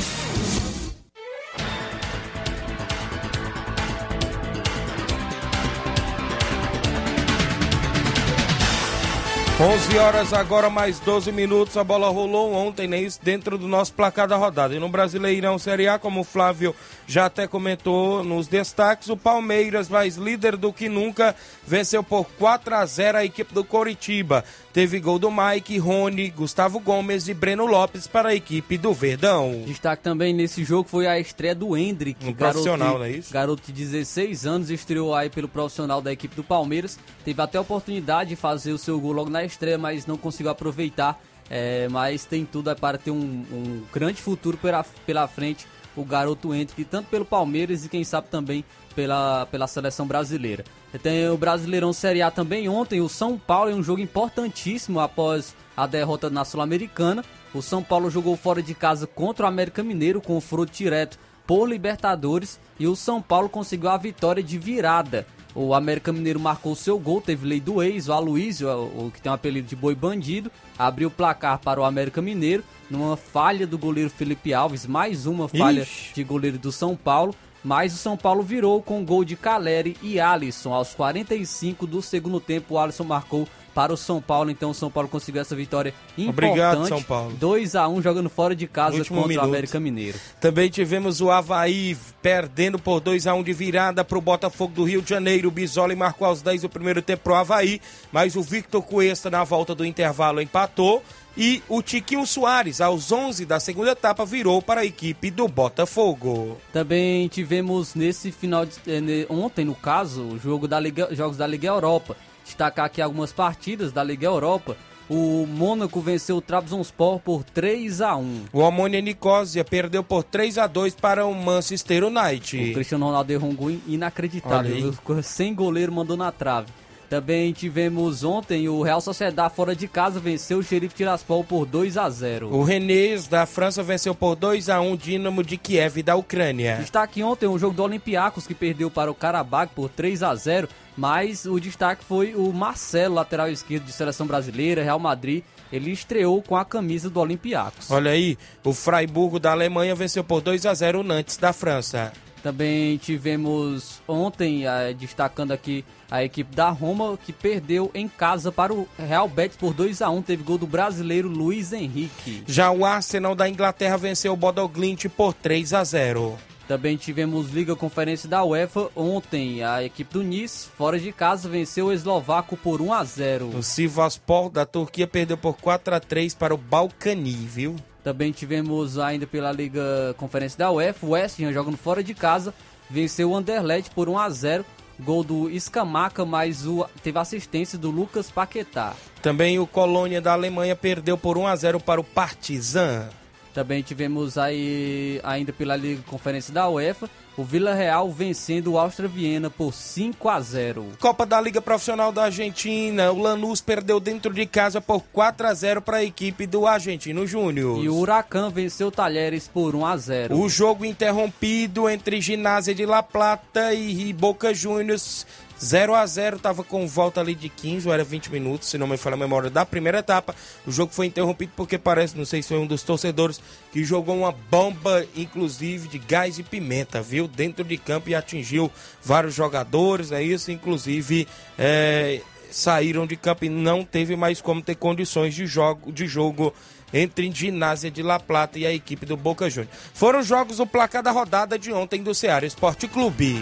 11 9.61 9.95
horas 9.99 10.33
agora, 10.33 10.71
mais 10.71 10.99
12 11.01 11.31
minutos. 11.31 11.77
A 11.77 11.83
bola 11.83 12.09
rolou 12.09 12.51
ontem, 12.51 12.87
né? 12.87 12.99
Isso 12.99 13.19
dentro 13.21 13.59
do 13.59 13.67
nosso 13.67 13.93
placar 13.93 14.27
da 14.27 14.35
rodada. 14.35 14.73
E 14.73 14.79
no 14.79 14.89
Brasileirão 14.89 15.59
Série 15.59 15.87
A, 15.87 15.99
como 15.99 16.21
o 16.21 16.23
Flávio 16.23 16.75
já 17.05 17.27
até 17.27 17.45
comentou 17.45 18.23
nos 18.23 18.47
destaques, 18.47 19.07
o 19.09 19.15
Palmeiras, 19.15 19.87
mais 19.87 20.15
líder 20.15 20.57
do 20.57 20.73
que 20.73 20.89
nunca, 20.89 21.35
venceu 21.63 22.01
por 22.01 22.25
4 22.39 22.73
a 22.73 22.83
0 22.83 23.19
a 23.19 23.23
equipe 23.23 23.53
do 23.53 23.63
Coritiba. 23.63 24.43
Teve 24.73 25.01
gol 25.01 25.19
do 25.19 25.29
Mike, 25.29 25.77
Rony, 25.77 26.29
Gustavo 26.29 26.79
Gomes 26.79 27.27
e 27.27 27.33
Breno 27.33 27.65
Lopes 27.65 28.07
para 28.07 28.29
a 28.29 28.35
equipe 28.35 28.77
do 28.77 28.93
Verdão. 28.93 29.63
Destaque 29.65 30.01
também 30.01 30.33
nesse 30.33 30.63
jogo 30.63 30.87
foi 30.87 31.07
a 31.07 31.19
estreia 31.19 31.53
do 31.53 31.75
Hendrick, 31.75 32.25
um 32.25 32.33
profissional, 32.33 32.97
não 32.97 33.05
é 33.05 33.11
isso? 33.11 33.33
Garoto 33.33 33.61
de 33.61 33.73
16 33.73 34.45
anos, 34.45 34.69
estreou 34.69 35.13
aí 35.13 35.29
pelo 35.29 35.49
profissional 35.49 36.01
da 36.01 36.13
equipe 36.13 36.35
do 36.35 36.43
Palmeiras. 36.43 36.97
Teve 37.25 37.41
até 37.41 37.57
a 37.57 37.61
oportunidade 37.61 38.29
de 38.29 38.35
fazer 38.37 38.71
o 38.71 38.77
seu 38.77 38.97
gol 38.97 39.11
logo 39.11 39.29
na 39.29 39.43
estreia, 39.43 39.77
mas 39.77 40.05
não 40.05 40.15
conseguiu 40.17 40.51
aproveitar. 40.51 41.21
É, 41.49 41.89
mas 41.89 42.23
tem 42.23 42.45
tudo 42.45 42.73
para 42.77 42.97
ter 42.97 43.11
um, 43.11 43.17
um 43.51 43.83
grande 43.91 44.21
futuro 44.21 44.55
pela, 44.55 44.85
pela 45.05 45.27
frente 45.27 45.67
o 45.95 46.03
garoto 46.05 46.53
Hendrick, 46.53 46.85
tanto 46.85 47.09
pelo 47.09 47.25
Palmeiras 47.25 47.85
e 47.85 47.89
quem 47.89 48.03
sabe 48.03 48.27
também 48.29 48.63
pela, 48.95 49.45
pela 49.47 49.67
seleção 49.67 50.05
brasileira. 50.07 50.63
Tem 51.01 51.29
o 51.29 51.37
Brasileirão 51.37 51.93
Série 51.93 52.21
A 52.21 52.29
também 52.29 52.67
ontem. 52.67 53.01
O 53.01 53.09
São 53.09 53.37
Paulo 53.37 53.71
em 53.71 53.75
um 53.75 53.83
jogo 53.83 54.01
importantíssimo 54.01 54.99
após 54.99 55.55
a 55.75 55.87
derrota 55.87 56.29
na 56.29 56.43
Sul-Americana. 56.43 57.23
O 57.53 57.61
São 57.61 57.81
Paulo 57.81 58.09
jogou 58.09 58.35
fora 58.35 58.61
de 58.61 58.73
casa 58.73 59.07
contra 59.07 59.45
o 59.45 59.49
América 59.49 59.83
Mineiro, 59.83 60.21
confronto 60.21 60.71
direto 60.71 61.17
por 61.47 61.67
Libertadores. 61.67 62.59
E 62.79 62.87
o 62.87 62.95
São 62.95 63.21
Paulo 63.21 63.49
conseguiu 63.49 63.89
a 63.89 63.97
vitória 63.97 64.43
de 64.43 64.57
virada. 64.57 65.25
O 65.53 65.73
América 65.73 66.13
Mineiro 66.13 66.39
marcou 66.39 66.75
seu 66.75 66.97
gol, 66.97 67.19
teve 67.19 67.47
lei 67.47 67.59
do 67.59 67.83
ex, 67.83 68.07
o 68.07 68.13
Aloysio, 68.13 68.69
o 68.69 69.11
que 69.13 69.21
tem 69.21 69.29
o 69.29 69.33
um 69.33 69.35
apelido 69.35 69.67
de 69.67 69.75
boi 69.75 69.93
bandido, 69.93 70.49
abriu 70.77 71.09
o 71.09 71.11
placar 71.11 71.59
para 71.59 71.81
o 71.81 71.83
América 71.83 72.21
Mineiro, 72.21 72.63
numa 72.89 73.17
falha 73.17 73.67
do 73.67 73.77
goleiro 73.77 74.09
Felipe 74.09 74.53
Alves, 74.53 74.85
mais 74.85 75.25
uma 75.25 75.47
falha 75.47 75.81
Ixi. 75.81 76.13
de 76.13 76.23
goleiro 76.23 76.57
do 76.57 76.71
São 76.71 76.95
Paulo, 76.95 77.35
mas 77.63 77.93
o 77.93 77.97
São 77.97 78.17
Paulo 78.17 78.41
virou 78.41 78.81
com 78.81 79.05
gol 79.05 79.23
de 79.23 79.35
Caleri 79.35 79.95
e 80.01 80.19
Alisson. 80.19 80.73
Aos 80.73 80.93
45 80.93 81.85
do 81.85 82.01
segundo 82.01 82.39
tempo, 82.39 82.73
o 82.73 82.79
Alisson 82.79 83.03
marcou 83.03 83.47
para 83.73 83.93
o 83.93 83.97
São 83.97 84.21
Paulo. 84.21 84.49
Então 84.51 84.71
o 84.71 84.73
São 84.73 84.89
Paulo 84.89 85.09
conseguiu 85.09 85.41
essa 85.41 85.55
vitória 85.55 85.93
importante. 86.17 86.29
Obrigado, 86.29 86.87
São 86.87 87.01
Paulo. 87.01 87.33
2 87.33 87.75
a 87.75 87.87
1 87.87 88.01
jogando 88.01 88.29
fora 88.29 88.55
de 88.55 88.67
casa 88.67 88.97
contra 88.97 89.27
minuto. 89.27 89.37
o 89.37 89.47
América 89.47 89.79
Mineiro. 89.79 90.19
Também 90.39 90.69
tivemos 90.69 91.21
o 91.21 91.29
Havaí 91.29 91.97
perdendo 92.21 92.77
por 92.77 92.99
2 92.99 93.27
a 93.27 93.33
1 93.33 93.43
de 93.43 93.53
virada 93.53 94.03
para 94.03 94.17
o 94.17 94.21
Botafogo 94.21 94.73
do 94.73 94.83
Rio 94.83 95.01
de 95.01 95.09
Janeiro. 95.09 95.47
O 95.47 95.51
Bisoli 95.51 95.95
marcou 95.95 96.27
aos 96.27 96.41
10 96.41 96.63
do 96.63 96.69
primeiro 96.69 97.01
tempo 97.01 97.23
para 97.23 97.33
o 97.33 97.35
Havaí, 97.35 97.81
mas 98.11 98.35
o 98.35 98.41
Victor 98.41 98.81
Cuesta 98.81 99.29
na 99.29 99.43
volta 99.43 99.73
do 99.73 99.85
intervalo 99.85 100.41
empatou. 100.41 101.03
E 101.37 101.63
o 101.69 101.81
Tiquinho 101.81 102.27
Soares, 102.27 102.81
aos 102.81 103.09
11 103.09 103.45
da 103.45 103.57
segunda 103.57 103.91
etapa, 103.91 104.25
virou 104.25 104.61
para 104.61 104.81
a 104.81 104.85
equipe 104.85 105.31
do 105.31 105.47
Botafogo. 105.47 106.57
Também 106.73 107.27
tivemos 107.29 107.95
nesse 107.95 108.33
final 108.33 108.65
de 108.65 108.73
eh, 108.85 109.25
ontem, 109.29 109.63
no 109.63 109.73
caso, 109.73 110.23
o 110.23 110.37
jogo 110.37 110.67
da 110.67 110.77
Liga, 110.77 111.07
jogos 111.15 111.37
da 111.37 111.47
Liga 111.47 111.69
Europa 111.69 112.17
destacar 112.43 112.85
aqui 112.85 113.01
algumas 113.01 113.31
partidas 113.31 113.91
da 113.91 114.03
Liga 114.03 114.27
Europa. 114.27 114.77
O 115.09 115.45
Mônaco 115.45 115.99
venceu 115.99 116.37
o 116.37 116.41
Trabzonspor 116.41 117.19
por 117.19 117.43
3 117.43 117.99
a 117.99 118.15
1. 118.15 118.45
O 118.53 118.63
Amônia 118.63 119.01
Nicosia 119.01 119.65
perdeu 119.65 120.03
por 120.03 120.23
3 120.23 120.57
a 120.57 120.67
2 120.67 120.95
para 120.95 121.25
o 121.25 121.35
Manchester 121.35 122.05
United. 122.05 122.71
O 122.71 122.73
Cristiano 122.73 123.07
Ronaldo 123.07 123.33
errou 123.33 123.49
um 123.49 123.55
gol 123.55 123.71
inacreditável. 123.87 124.93
Sem 125.21 125.53
goleiro 125.53 125.91
mandou 125.91 126.15
na 126.15 126.31
trave. 126.31 126.67
Também 127.11 127.51
tivemos 127.51 128.23
ontem 128.23 128.69
o 128.69 128.81
Real 128.81 129.01
Sociedad 129.01 129.51
fora 129.51 129.75
de 129.75 129.85
casa 129.85 130.17
venceu 130.17 130.59
o 130.59 130.63
Xerife 130.63 130.95
Tiraspol 130.95 131.43
por 131.43 131.65
2 131.65 131.97
a 131.97 132.09
0. 132.09 132.55
O 132.55 132.63
Rennes 132.63 133.27
da 133.27 133.45
França 133.45 133.83
venceu 133.83 134.15
por 134.15 134.33
2 134.33 134.69
a 134.69 134.79
1 134.79 134.93
o 134.93 134.97
Dinamo 134.97 135.43
de 135.43 135.57
Kiev 135.57 136.01
da 136.01 136.15
Ucrânia. 136.15 136.77
Destaque 136.77 137.21
ontem 137.21 137.47
o 137.47 137.59
jogo 137.59 137.75
do 137.75 137.83
Olympiacos 137.83 138.47
que 138.47 138.55
perdeu 138.55 138.89
para 138.89 139.11
o 139.11 139.13
Karabakh 139.13 139.73
por 139.75 139.89
3 139.89 140.23
a 140.23 140.33
0, 140.33 140.69
mas 141.01 141.47
o 141.47 141.59
destaque 141.59 142.05
foi 142.05 142.35
o 142.35 142.53
Marcelo, 142.53 143.15
lateral 143.15 143.49
esquerdo 143.49 143.85
de 143.85 143.91
seleção 143.91 144.27
brasileira, 144.27 144.83
Real 144.83 144.99
Madrid. 144.99 145.43
Ele 145.73 145.89
estreou 145.89 146.43
com 146.43 146.55
a 146.55 146.63
camisa 146.63 147.09
do 147.09 147.19
Olympiacos. 147.19 147.89
Olha 147.89 148.11
aí, 148.11 148.37
o 148.63 148.71
Freiburgo 148.71 149.39
da 149.39 149.49
Alemanha 149.49 149.95
venceu 149.95 150.23
por 150.23 150.41
2 150.41 150.63
a 150.67 150.73
0 150.75 150.99
o 150.99 151.03
Nantes 151.03 151.37
da 151.37 151.51
França. 151.51 152.13
Também 152.43 152.97
tivemos 152.97 153.99
ontem, 154.07 154.67
eh, 154.67 154.93
destacando 154.93 155.51
aqui 155.51 155.83
a 156.09 156.23
equipe 156.23 156.55
da 156.55 156.69
Roma, 156.69 157.17
que 157.17 157.33
perdeu 157.33 157.89
em 157.95 158.07
casa 158.07 158.51
para 158.51 158.71
o 158.71 158.87
Real 158.95 159.27
Betis 159.27 159.57
por 159.57 159.73
2 159.73 160.03
a 160.03 160.09
1 160.11 160.21
Teve 160.21 160.43
gol 160.43 160.59
do 160.59 160.67
brasileiro 160.67 161.27
Luiz 161.27 161.73
Henrique. 161.73 162.43
Já 162.45 162.69
o 162.69 162.85
Arsenal 162.85 163.33
da 163.33 163.49
Inglaterra 163.49 163.97
venceu 163.97 164.33
o 164.33 164.37
Bodoglint 164.37 165.05
por 165.09 165.33
3 165.33 165.73
a 165.73 165.83
0 165.83 166.37
também 166.67 166.97
tivemos 166.97 167.49
Liga 167.51 167.75
Conferência 167.75 168.29
da 168.29 168.43
UEFA. 168.43 168.89
Ontem, 168.95 169.63
a 169.63 169.83
equipe 169.83 170.13
do 170.13 170.23
Nice, 170.23 170.69
fora 170.77 170.99
de 170.99 171.11
casa, 171.11 171.49
venceu 171.49 171.87
o 171.87 171.93
Eslovaco 171.93 172.55
por 172.55 172.81
1 172.81 172.93
a 172.93 173.03
0 173.03 173.49
O 173.57 173.63
Sivaspor 173.63 174.49
da 174.49 174.65
Turquia 174.65 175.07
perdeu 175.07 175.37
por 175.37 175.57
4 175.57 175.95
a 175.95 175.99
3 175.99 176.33
para 176.33 176.53
o 176.53 176.57
Balcani, 176.57 177.33
viu? 177.33 177.75
Também 178.03 178.31
tivemos 178.31 178.97
ainda 178.97 179.27
pela 179.27 179.51
Liga 179.51 180.15
Conferência 180.17 180.57
da 180.57 180.71
UEFA, 180.71 181.05
o 181.05 181.09
West 181.09 181.39
Ham 181.39 181.53
jogando 181.53 181.77
fora 181.77 182.03
de 182.03 182.13
casa, 182.13 182.53
venceu 182.89 183.31
o 183.31 183.35
Anderlecht 183.35 183.91
por 183.91 184.09
1 184.09 184.17
a 184.17 184.29
0 184.29 184.65
Gol 185.01 185.23
do 185.23 185.49
Escamaca, 185.49 186.23
mas 186.25 186.67
o, 186.67 186.85
teve 187.01 187.17
assistência 187.17 187.77
do 187.77 187.89
Lucas 187.89 188.29
Paquetá. 188.29 188.93
Também 189.21 189.57
o 189.57 189.65
Colônia 189.65 190.21
da 190.21 190.33
Alemanha 190.33 190.75
perdeu 190.75 191.17
por 191.17 191.37
1 191.37 191.47
a 191.47 191.55
0 191.55 191.79
para 191.79 191.99
o 191.99 192.03
Partizan. 192.03 193.09
Também 193.53 193.81
tivemos 193.81 194.37
aí, 194.37 195.19
ainda 195.23 195.51
pela 195.51 195.75
Liga 195.75 196.01
Conferência 196.07 196.53
da 196.53 196.69
UEFA, 196.69 197.09
o 197.37 197.43
Vila 197.43 197.73
Real 197.73 198.09
vencendo 198.11 198.73
o 198.73 198.77
Áustria 198.77 199.09
Viena 199.09 199.49
por 199.49 199.73
5 199.73 200.29
a 200.29 200.39
0. 200.39 200.85
Copa 200.99 201.25
da 201.25 201.39
Liga 201.39 201.61
Profissional 201.61 202.11
da 202.11 202.25
Argentina, 202.25 203.11
o 203.11 203.21
Lanús 203.21 203.61
perdeu 203.61 203.99
dentro 203.99 204.33
de 204.33 204.45
casa 204.45 204.79
por 204.79 205.01
4 205.11 205.47
a 205.47 205.53
0 205.53 205.81
para 205.81 205.97
a 205.97 206.03
equipe 206.03 206.45
do 206.45 206.67
Argentino 206.67 207.25
Júnior. 207.25 207.83
E 207.83 207.89
o 207.89 207.95
Huracan 207.95 208.49
venceu 208.49 208.87
o 208.87 208.91
Talheres 208.91 209.47
por 209.47 209.75
1 209.75 209.85
a 209.85 209.97
0. 209.97 210.37
O 210.37 210.49
jogo 210.49 210.85
interrompido 210.85 211.89
entre 211.89 212.21
Ginásio 212.21 212.75
de 212.75 212.85
La 212.85 213.01
Plata 213.01 213.73
e 213.73 214.13
Boca 214.13 214.53
Juniors 214.53 215.25
0 215.63 215.93
a 215.93 216.05
0 216.05 216.37
estava 216.37 216.63
com 216.63 216.87
volta 216.87 217.21
ali 217.21 217.35
de 217.35 217.47
15 217.47 217.87
ou 217.87 217.93
era 217.93 218.03
20 218.03 218.31
minutos, 218.31 218.69
se 218.69 218.77
não 218.77 218.87
me 218.87 218.97
falha 218.97 219.13
a 219.13 219.17
memória, 219.17 219.49
da 219.49 219.65
primeira 219.65 219.99
etapa. 219.99 220.35
O 220.65 220.71
jogo 220.71 220.91
foi 220.93 221.05
interrompido 221.05 221.51
porque 221.55 221.77
parece, 221.77 222.17
não 222.17 222.25
sei 222.25 222.41
se 222.41 222.49
foi 222.49 222.57
um 222.57 222.65
dos 222.65 222.83
torcedores, 222.83 223.39
que 223.71 223.83
jogou 223.83 224.17
uma 224.17 224.31
bomba, 224.31 225.05
inclusive, 225.15 225.87
de 225.87 225.99
gás 225.99 226.39
e 226.39 226.43
pimenta, 226.43 227.01
viu? 227.01 227.27
Dentro 227.27 227.63
de 227.63 227.77
campo 227.77 228.09
e 228.09 228.15
atingiu 228.15 228.71
vários 229.03 229.35
jogadores, 229.35 230.11
é 230.11 230.21
isso, 230.23 230.51
inclusive. 230.51 231.27
É, 231.57 232.21
saíram 232.49 233.07
de 233.07 233.15
campo 233.15 233.45
e 233.45 233.49
não 233.49 233.83
teve 233.83 234.15
mais 234.15 234.41
como 234.41 234.61
ter 234.61 234.75
condições 234.75 235.33
de 235.33 235.45
jogo, 235.45 235.91
de 235.91 236.07
jogo 236.07 236.53
entre 236.93 237.31
Ginásia 237.31 237.89
de 237.89 238.03
La 238.03 238.19
Plata 238.19 238.59
e 238.59 238.65
a 238.65 238.73
equipe 238.73 239.05
do 239.05 239.15
Boca 239.15 239.49
Juniors. 239.49 239.73
Foram 239.93 240.21
jogos 240.21 240.59
o 240.59 240.67
placar 240.67 241.01
da 241.01 241.11
rodada 241.11 241.57
de 241.57 241.71
ontem 241.71 242.03
do 242.03 242.13
Ceará 242.13 242.45
Esporte 242.45 242.87
Clube. 242.87 243.41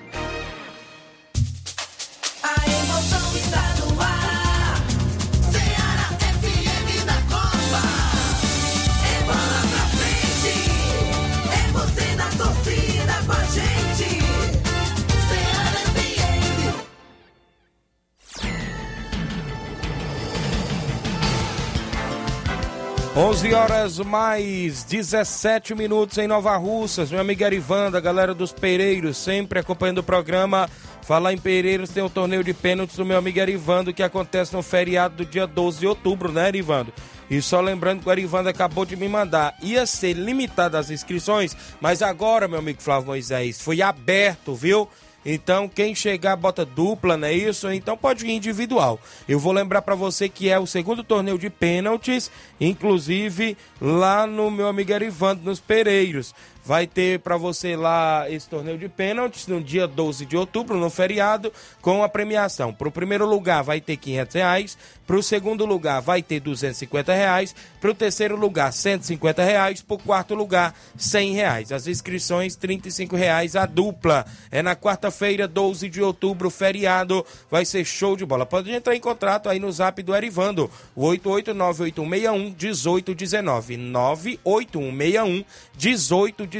Onze 23.13 23.53
horas 23.53 23.99
mais 23.99 24.85
17 24.85 25.75
minutos 25.75 26.17
em 26.17 26.27
Nova 26.27 26.55
Russas. 26.55 27.11
Meu 27.11 27.19
amigo 27.19 27.43
Arivanda, 27.43 27.99
galera 27.99 28.33
dos 28.33 28.53
Pereiros, 28.53 29.17
sempre 29.17 29.59
acompanhando 29.59 29.97
o 29.97 30.03
programa. 30.03 30.69
Falar 31.01 31.33
em 31.33 31.37
Pereiros, 31.37 31.89
tem 31.89 32.01
o 32.01 32.09
torneio 32.09 32.41
de 32.41 32.53
pênaltis 32.53 32.95
do 32.95 33.03
meu 33.03 33.17
amigo 33.17 33.41
Arivando, 33.41 33.93
que 33.93 34.01
acontece 34.01 34.53
no 34.53 34.63
feriado 34.63 35.17
do 35.17 35.25
dia 35.25 35.45
12 35.45 35.79
de 35.81 35.87
outubro, 35.87 36.31
né, 36.31 36.45
Arivando? 36.45 36.93
E 37.29 37.41
só 37.41 37.59
lembrando 37.59 38.01
que 38.01 38.07
o 38.07 38.11
Arivando 38.11 38.47
acabou 38.47 38.85
de 38.85 38.95
me 38.95 39.09
mandar, 39.09 39.57
ia 39.61 39.85
ser 39.85 40.13
limitada 40.13 40.79
as 40.79 40.89
inscrições, 40.89 41.55
mas 41.81 42.01
agora, 42.01 42.47
meu 42.47 42.59
amigo 42.59 42.81
Flávio 42.81 43.07
Moisés, 43.07 43.59
foi 43.59 43.81
aberto, 43.81 44.55
viu? 44.55 44.87
Então, 45.25 45.67
quem 45.67 45.93
chegar 45.93 46.35
bota 46.35 46.65
dupla, 46.65 47.15
não 47.15 47.27
é 47.27 47.33
isso? 47.33 47.71
Então 47.71 47.95
pode 47.95 48.25
ir 48.25 48.31
individual. 48.31 48.99
Eu 49.27 49.39
vou 49.39 49.53
lembrar 49.53 49.81
para 49.81 49.95
você 49.95 50.27
que 50.27 50.49
é 50.49 50.59
o 50.59 50.65
segundo 50.65 51.03
torneio 51.03 51.37
de 51.37 51.49
pênaltis, 51.49 52.31
inclusive 52.59 53.55
lá 53.79 54.25
no 54.25 54.49
meu 54.49 54.67
amigo 54.67 54.91
Erivando, 54.91 55.43
nos 55.43 55.59
Pereiros. 55.59 56.33
Vai 56.63 56.85
ter 56.85 57.19
para 57.19 57.37
você 57.37 57.75
lá 57.75 58.29
esse 58.29 58.47
torneio 58.47 58.77
de 58.77 58.87
pênaltis 58.87 59.47
no 59.47 59.61
dia 59.61 59.87
12 59.87 60.25
de 60.25 60.37
outubro, 60.37 60.77
no 60.77 60.89
feriado, 60.89 61.51
com 61.81 62.03
a 62.03 62.09
premiação. 62.09 62.71
Para 62.71 62.87
o 62.87 62.91
primeiro 62.91 63.25
lugar 63.25 63.63
vai 63.63 63.81
ter 63.81 63.97
500 63.97 64.35
reais, 64.35 64.77
para 65.07 65.15
o 65.15 65.23
segundo 65.23 65.65
lugar 65.65 66.01
vai 66.01 66.21
ter 66.21 66.39
250 66.39 67.13
reais, 67.13 67.55
para 67.79 67.89
o 67.89 67.95
terceiro 67.95 68.35
lugar 68.35 68.71
150 68.71 69.43
reais, 69.43 69.81
para 69.81 69.95
o 69.95 69.99
quarto 69.99 70.35
lugar 70.35 70.75
100 70.95 71.33
reais. 71.33 71.71
As 71.71 71.87
inscrições 71.87 72.55
35 72.55 73.15
reais 73.15 73.55
a 73.55 73.65
dupla. 73.65 74.25
É 74.51 74.61
na 74.61 74.75
quarta-feira, 74.75 75.47
12 75.47 75.89
de 75.89 76.01
outubro, 76.01 76.49
feriado. 76.49 77.25
Vai 77.49 77.65
ser 77.65 77.83
show 77.85 78.15
de 78.15 78.25
bola. 78.25 78.45
Pode 78.45 78.71
entrar 78.71 78.95
em 78.95 78.99
contrato 78.99 79.49
aí 79.49 79.59
no 79.59 79.71
zap 79.71 80.01
do 80.03 80.15
Erivando, 80.15 80.69
o 80.95 81.05
8898161 81.07 82.55
1819. 82.61 83.77
98161 83.77 85.43
1819. 85.75 86.50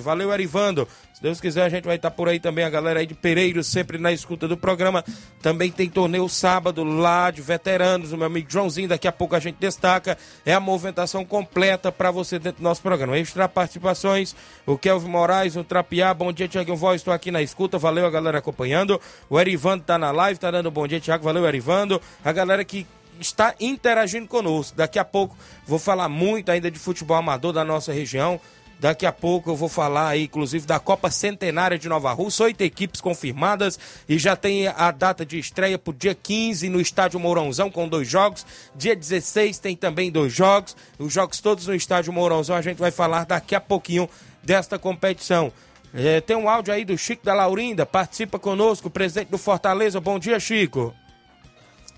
Valeu, 0.00 0.32
Erivando. 0.32 0.88
Se 1.16 1.22
Deus 1.22 1.40
quiser, 1.40 1.64
a 1.64 1.68
gente 1.70 1.84
vai 1.84 1.96
estar 1.96 2.10
por 2.10 2.28
aí 2.28 2.38
também, 2.38 2.62
a 2.62 2.68
galera 2.68 3.00
aí 3.00 3.06
de 3.06 3.14
Pereiro, 3.14 3.64
sempre 3.64 3.96
na 3.96 4.12
escuta 4.12 4.46
do 4.46 4.54
programa. 4.54 5.02
Também 5.40 5.70
tem 5.70 5.88
torneio 5.88 6.28
sábado 6.28 6.84
lá 6.84 7.30
de 7.30 7.40
veteranos, 7.40 8.12
o 8.12 8.18
meu 8.18 8.26
amigo 8.26 8.50
Joãozinho, 8.50 8.86
daqui 8.86 9.08
a 9.08 9.12
pouco 9.12 9.34
a 9.34 9.40
gente 9.40 9.56
destaca. 9.58 10.18
É 10.44 10.52
a 10.52 10.60
movimentação 10.60 11.24
completa 11.24 11.90
para 11.90 12.10
você 12.10 12.38
dentro 12.38 12.60
do 12.60 12.64
nosso 12.64 12.82
programa. 12.82 13.18
Extra 13.18 13.48
participações, 13.48 14.36
o 14.66 14.76
Kelvin 14.76 15.08
Moraes, 15.08 15.56
o 15.56 15.64
Trapiá, 15.64 16.12
bom 16.12 16.30
dia, 16.32 16.48
Tiaguinho 16.48 16.76
Voz, 16.76 17.00
estou 17.00 17.14
aqui 17.14 17.30
na 17.30 17.40
escuta, 17.40 17.78
valeu 17.78 18.04
a 18.04 18.10
galera 18.10 18.36
acompanhando. 18.36 19.00
O 19.30 19.40
Erivando 19.40 19.84
tá 19.84 19.96
na 19.96 20.10
live, 20.10 20.38
tá 20.38 20.50
dando 20.50 20.70
bom 20.70 20.86
dia, 20.86 21.00
Tiago, 21.00 21.24
valeu, 21.24 21.46
Erivando. 21.46 21.98
A 22.22 22.30
galera 22.30 22.62
que 22.62 22.86
está 23.20 23.54
interagindo 23.58 24.28
conosco. 24.28 24.76
Daqui 24.76 24.98
a 24.98 25.04
pouco 25.04 25.36
vou 25.66 25.78
falar 25.78 26.08
muito 26.08 26.50
ainda 26.50 26.70
de 26.70 26.78
futebol 26.78 27.16
amador 27.16 27.52
da 27.52 27.64
nossa 27.64 27.92
região. 27.92 28.40
Daqui 28.78 29.06
a 29.06 29.12
pouco 29.12 29.50
eu 29.50 29.56
vou 29.56 29.70
falar 29.70 30.08
aí, 30.08 30.24
inclusive, 30.24 30.66
da 30.66 30.78
Copa 30.78 31.10
Centenária 31.10 31.78
de 31.78 31.88
Nova 31.88 32.12
Rússia. 32.12 32.44
Oito 32.44 32.60
equipes 32.60 33.00
confirmadas 33.00 33.78
e 34.06 34.18
já 34.18 34.36
tem 34.36 34.68
a 34.68 34.90
data 34.90 35.24
de 35.24 35.38
estreia 35.38 35.78
para 35.78 35.90
o 35.90 35.94
dia 35.94 36.14
15 36.14 36.68
no 36.68 36.80
Estádio 36.80 37.18
Mourãozão 37.18 37.70
com 37.70 37.88
dois 37.88 38.06
jogos. 38.06 38.44
Dia 38.74 38.94
16 38.94 39.58
tem 39.58 39.74
também 39.74 40.10
dois 40.10 40.32
jogos. 40.32 40.76
Os 40.98 41.12
jogos 41.12 41.40
todos 41.40 41.66
no 41.66 41.74
Estádio 41.74 42.12
Mourãozão. 42.12 42.54
A 42.54 42.60
gente 42.60 42.78
vai 42.78 42.90
falar 42.90 43.24
daqui 43.24 43.54
a 43.54 43.60
pouquinho 43.60 44.08
desta 44.42 44.78
competição. 44.78 45.50
É, 45.94 46.20
tem 46.20 46.36
um 46.36 46.48
áudio 46.48 46.74
aí 46.74 46.84
do 46.84 46.98
Chico 46.98 47.24
da 47.24 47.32
Laurinda. 47.32 47.86
Participa 47.86 48.38
conosco, 48.38 48.90
presidente 48.90 49.30
do 49.30 49.38
Fortaleza. 49.38 49.98
Bom 50.00 50.18
dia, 50.18 50.38
Chico. 50.38 50.94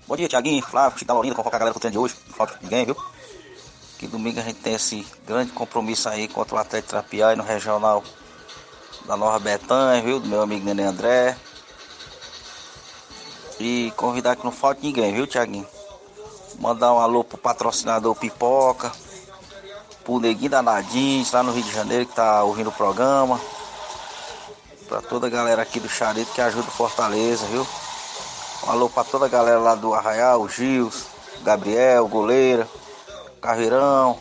Bom 0.07 0.15
dia, 0.15 0.29
Tiaguinho, 0.29 0.63
Flávio, 0.63 0.97
Chico 0.97 1.09
da 1.09 1.13
Laurinda, 1.13 1.35
convocar 1.35 1.57
a 1.57 1.59
galera 1.59 1.73
pro 1.73 1.81
treino 1.81 1.91
de 1.91 1.99
hoje. 1.99 2.15
Não 2.27 2.33
falta 2.33 2.57
ninguém, 2.61 2.85
viu? 2.85 2.95
Que 3.99 4.07
domingo 4.07 4.39
a 4.39 4.43
gente 4.43 4.61
tem 4.61 4.75
esse 4.75 5.05
grande 5.27 5.51
compromisso 5.51 6.07
aí 6.07 6.29
contra 6.29 6.55
o 6.55 6.57
Atlético 6.57 6.91
Trapiá 6.91 7.35
no 7.35 7.43
regional 7.43 8.01
da 9.05 9.17
Nova 9.17 9.37
Betânia, 9.39 10.01
viu? 10.01 10.21
Do 10.21 10.27
meu 10.27 10.41
amigo 10.41 10.65
Nenê 10.65 10.83
André. 10.83 11.35
E 13.59 13.91
convidar 13.97 14.37
que 14.37 14.45
não 14.45 14.53
falte 14.53 14.81
ninguém, 14.81 15.13
viu, 15.13 15.27
Tiaguinho? 15.27 15.67
Mandar 16.59 16.93
um 16.93 16.99
alô 16.99 17.25
pro 17.25 17.37
patrocinador 17.37 18.15
Pipoca, 18.15 18.89
pro 20.05 20.17
Neguinho 20.17 20.51
Danadinho, 20.51 21.25
lá 21.33 21.43
no 21.43 21.51
Rio 21.51 21.63
de 21.63 21.73
Janeiro, 21.73 22.05
que 22.05 22.15
tá 22.15 22.41
ouvindo 22.43 22.69
o 22.69 22.73
programa. 22.73 23.39
Pra 24.87 25.01
toda 25.01 25.27
a 25.27 25.29
galera 25.29 25.61
aqui 25.61 25.77
do 25.77 25.89
Charito 25.89 26.31
que 26.31 26.39
ajuda 26.39 26.69
o 26.69 26.71
Fortaleza, 26.71 27.45
viu? 27.47 27.67
Um 28.65 28.71
alô 28.71 28.89
pra 28.89 29.03
toda 29.03 29.25
a 29.25 29.29
galera 29.29 29.59
lá 29.59 29.75
do 29.75 29.93
Arraial, 29.93 30.41
o 30.41 30.47
Gils, 30.47 31.03
Gabriel, 31.43 32.07
Goleira. 32.07 32.65
Carreirão. 33.39 34.17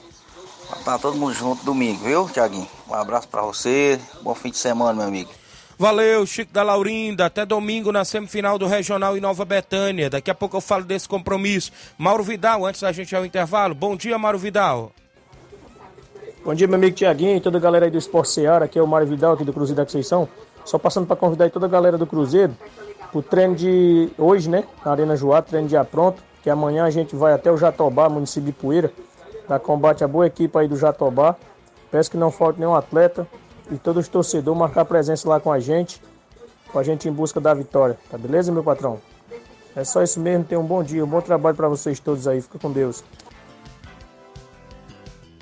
Tá 0.85 0.99
todo 0.99 1.17
mundo 1.17 1.33
junto 1.33 1.65
domingo, 1.65 2.05
viu, 2.05 2.29
Tiaguinho? 2.29 2.69
Um 2.89 2.95
abraço 2.95 3.29
para 3.29 3.43
você. 3.43 3.99
Bom 4.23 4.35
fim 4.35 4.51
de 4.51 4.59
semana, 4.59 4.95
meu 4.95 5.07
amigo. 5.07 5.31
Valeu, 5.79 6.27
Chico 6.27 6.53
da 6.53 6.63
Laurinda. 6.63 7.27
Até 7.27 7.47
domingo 7.47 7.93
na 7.93 8.05
semifinal 8.05 8.59
do 8.59 8.67
Regional 8.67 9.17
em 9.17 9.21
Nova 9.21 9.45
Betânia. 9.45 10.11
Daqui 10.11 10.31
a 10.31 10.35
pouco 10.35 10.57
eu 10.57 10.61
falo 10.61 10.85
desse 10.85 11.09
compromisso. 11.09 11.71
Mauro 11.97 12.23
Vidal, 12.23 12.67
antes 12.67 12.81
da 12.81 12.91
gente 12.93 13.13
ir 13.13 13.17
ao 13.17 13.25
intervalo. 13.25 13.75
Bom 13.75 13.97
dia, 13.97 14.19
Mauro 14.19 14.39
Vidal. 14.39 14.93
Bom 16.45 16.55
dia, 16.55 16.67
meu 16.67 16.77
amigo 16.77 16.97
Tiaguinho 16.97 17.37
e 17.37 17.41
toda 17.41 17.59
a 17.59 17.61
galera 17.61 17.87
aí 17.87 17.91
do 17.91 17.99
Esporte 17.99 18.31
Seara. 18.31 18.65
Aqui 18.65 18.79
é 18.79 18.83
o 18.83 18.87
Mário 18.87 19.07
Vidal, 19.07 19.35
aqui 19.35 19.45
do 19.45 19.53
Cruzeiro 19.53 19.77
da 19.77 19.85
Conceição. 19.85 20.29
Só 20.65 20.79
passando 20.79 21.07
para 21.07 21.17
convidar 21.17 21.45
aí 21.45 21.51
toda 21.51 21.67
a 21.67 21.69
galera 21.69 21.97
do 21.97 22.07
Cruzeiro 22.07 22.57
o 23.13 23.23
treino 23.23 23.55
de 23.55 24.11
hoje, 24.19 24.51
né? 24.51 24.65
Na 24.85 24.93
Arena 24.93 25.17
Joá, 25.17 25.41
treino 25.41 25.69
já 25.69 25.85
pronto. 25.85 26.23
Que 26.43 26.51
amanhã 26.51 26.85
a 26.85 26.91
gente 26.91 27.17
vai 27.17 27.33
até 27.33 27.51
o 27.51 27.57
Jatobá, 27.57 28.09
município 28.09 28.47
de 28.47 28.53
Poeira 28.53 28.93
da 29.49 29.59
combate 29.59 30.05
a 30.05 30.09
boa 30.09 30.27
equipe 30.27 30.57
aí 30.59 30.69
do 30.69 30.77
Jatobá. 30.77 31.37
Peço 31.91 32.11
que 32.11 32.17
não 32.17 32.31
falte 32.31 32.61
nenhum 32.61 32.75
atleta 32.75 33.27
e 33.71 33.79
todos 33.79 34.05
os 34.05 34.09
torcedores 34.09 34.59
marcar 34.59 34.85
presença 34.85 35.29
lá 35.29 35.41
com 35.41 35.51
a 35.51 35.59
gente, 35.59 36.03
com 36.71 36.79
a 36.79 36.83
gente 36.83 37.09
em 37.09 37.13
busca 37.13 37.41
da 37.41 37.55
vitória. 37.55 37.99
Tá 38.11 38.19
beleza, 38.19 38.53
meu 38.53 38.63
patrão? 38.63 39.01
É 39.75 39.85
só 39.85 40.03
isso 40.03 40.21
mesmo. 40.21 40.45
Tenha 40.45 40.61
um 40.61 40.67
bom 40.67 40.83
dia, 40.83 41.05
um 41.05 41.09
bom 41.09 41.21
trabalho 41.21 41.57
para 41.57 41.69
vocês 41.69 41.99
todos 41.99 42.29
aí. 42.29 42.41
Fica 42.41 42.59
com 42.59 42.71
Deus. 42.71 43.03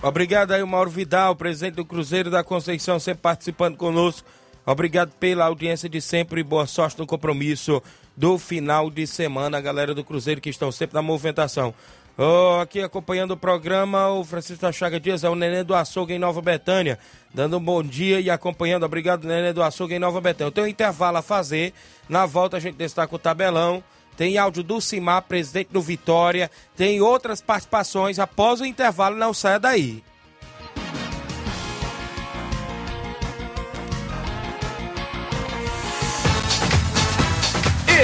Obrigado 0.02 0.52
aí, 0.52 0.62
Mauro 0.62 0.90
Vidal, 0.90 1.34
presidente 1.34 1.76
do 1.76 1.84
Cruzeiro 1.84 2.30
da 2.30 2.44
Conceição, 2.44 3.00
sempre 3.00 3.22
participando 3.22 3.76
conosco. 3.76 4.28
Obrigado 4.64 5.10
pela 5.18 5.46
audiência 5.46 5.88
de 5.88 6.00
sempre 6.00 6.40
e 6.40 6.44
boa 6.44 6.66
sorte 6.66 6.98
no 6.98 7.06
compromisso 7.06 7.82
do 8.16 8.38
final 8.38 8.90
de 8.90 9.06
semana, 9.06 9.60
galera 9.60 9.94
do 9.94 10.04
Cruzeiro 10.04 10.40
que 10.40 10.50
estão 10.50 10.70
sempre 10.70 10.94
na 10.94 11.02
movimentação. 11.02 11.72
Oh, 12.18 12.60
aqui 12.62 12.80
acompanhando 12.80 13.32
o 13.32 13.36
programa, 13.36 14.08
o 14.08 14.24
Francisco 14.24 14.72
Chaga 14.72 14.98
Dias 14.98 15.22
é 15.22 15.28
o 15.28 15.34
Nenê 15.34 15.62
do 15.62 15.74
Açougue 15.74 16.14
em 16.14 16.18
Nova 16.18 16.40
Betânia, 16.40 16.98
dando 17.34 17.58
um 17.58 17.60
bom 17.60 17.82
dia 17.82 18.20
e 18.20 18.30
acompanhando. 18.30 18.84
Obrigado, 18.86 19.28
Nenê 19.28 19.52
do 19.52 19.62
Açougue 19.62 19.96
em 19.96 19.98
Nova 19.98 20.18
Betânia. 20.18 20.50
Tem 20.50 20.64
um 20.64 20.66
intervalo 20.66 21.18
a 21.18 21.22
fazer, 21.22 21.74
na 22.08 22.24
volta 22.24 22.56
a 22.56 22.60
gente 22.60 22.76
destaca 22.76 23.14
o 23.14 23.18
tabelão. 23.18 23.84
Tem 24.16 24.38
áudio 24.38 24.62
do 24.62 24.80
Cimar, 24.80 25.20
presidente 25.24 25.68
do 25.70 25.82
Vitória. 25.82 26.50
Tem 26.74 27.02
outras 27.02 27.42
participações. 27.42 28.18
Após 28.18 28.62
o 28.62 28.64
intervalo, 28.64 29.14
não 29.14 29.34
saia 29.34 29.60
daí. 29.60 30.02